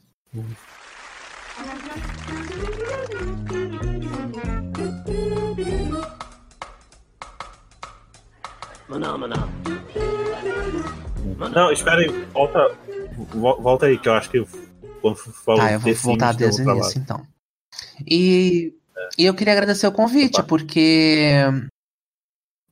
Não, 11.53 11.71
espera 11.71 12.01
aí, 12.01 12.09
volta, 12.33 12.59
vo- 13.33 13.61
volta 13.61 13.85
aí, 13.87 13.97
que 13.97 14.07
eu 14.07 14.13
acho 14.13 14.29
que 14.29 14.45
quando 15.01 15.15
falou 15.17 15.61
Tá, 15.61 15.71
eu 15.73 15.79
vou 15.79 15.93
voltar 15.95 16.33
desde 16.33 16.61
o 16.61 16.71
início, 16.71 16.99
então. 16.99 17.25
E, 18.07 18.73
e 19.17 19.25
eu 19.25 19.33
queria 19.33 19.53
agradecer 19.53 19.87
o 19.87 19.91
convite, 19.91 20.39
Opa. 20.39 20.47
porque 20.47 21.29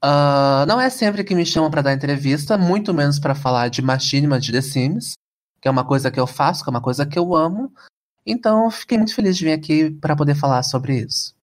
ah, 0.01 0.65
não 0.67 0.79
é 0.79 0.89
sempre 0.89 1.23
que 1.23 1.35
me 1.35 1.45
chamam 1.45 1.69
pra 1.71 1.81
dar 1.81 1.93
entrevista, 1.93 2.57
muito 2.57 2.93
menos 2.93 3.19
pra 3.19 3.35
falar 3.35 3.69
de 3.69 3.81
machinima 3.81 4.39
de 4.39 4.51
The 4.51 4.61
Sims, 4.61 5.13
que 5.61 5.67
é 5.67 5.71
uma 5.71 5.85
coisa 5.85 6.11
que 6.11 6.19
eu 6.19 6.27
faço, 6.27 6.63
que 6.63 6.69
é 6.69 6.71
uma 6.71 6.81
coisa 6.81 7.05
que 7.05 7.17
eu 7.17 7.33
amo. 7.35 7.71
Então, 8.25 8.65
eu 8.65 8.71
fiquei 8.71 8.97
muito 8.97 9.13
feliz 9.15 9.37
de 9.37 9.45
vir 9.45 9.51
aqui 9.53 9.91
pra 9.91 10.15
poder 10.15 10.35
falar 10.35 10.63
sobre 10.63 10.97
isso. 10.97 11.33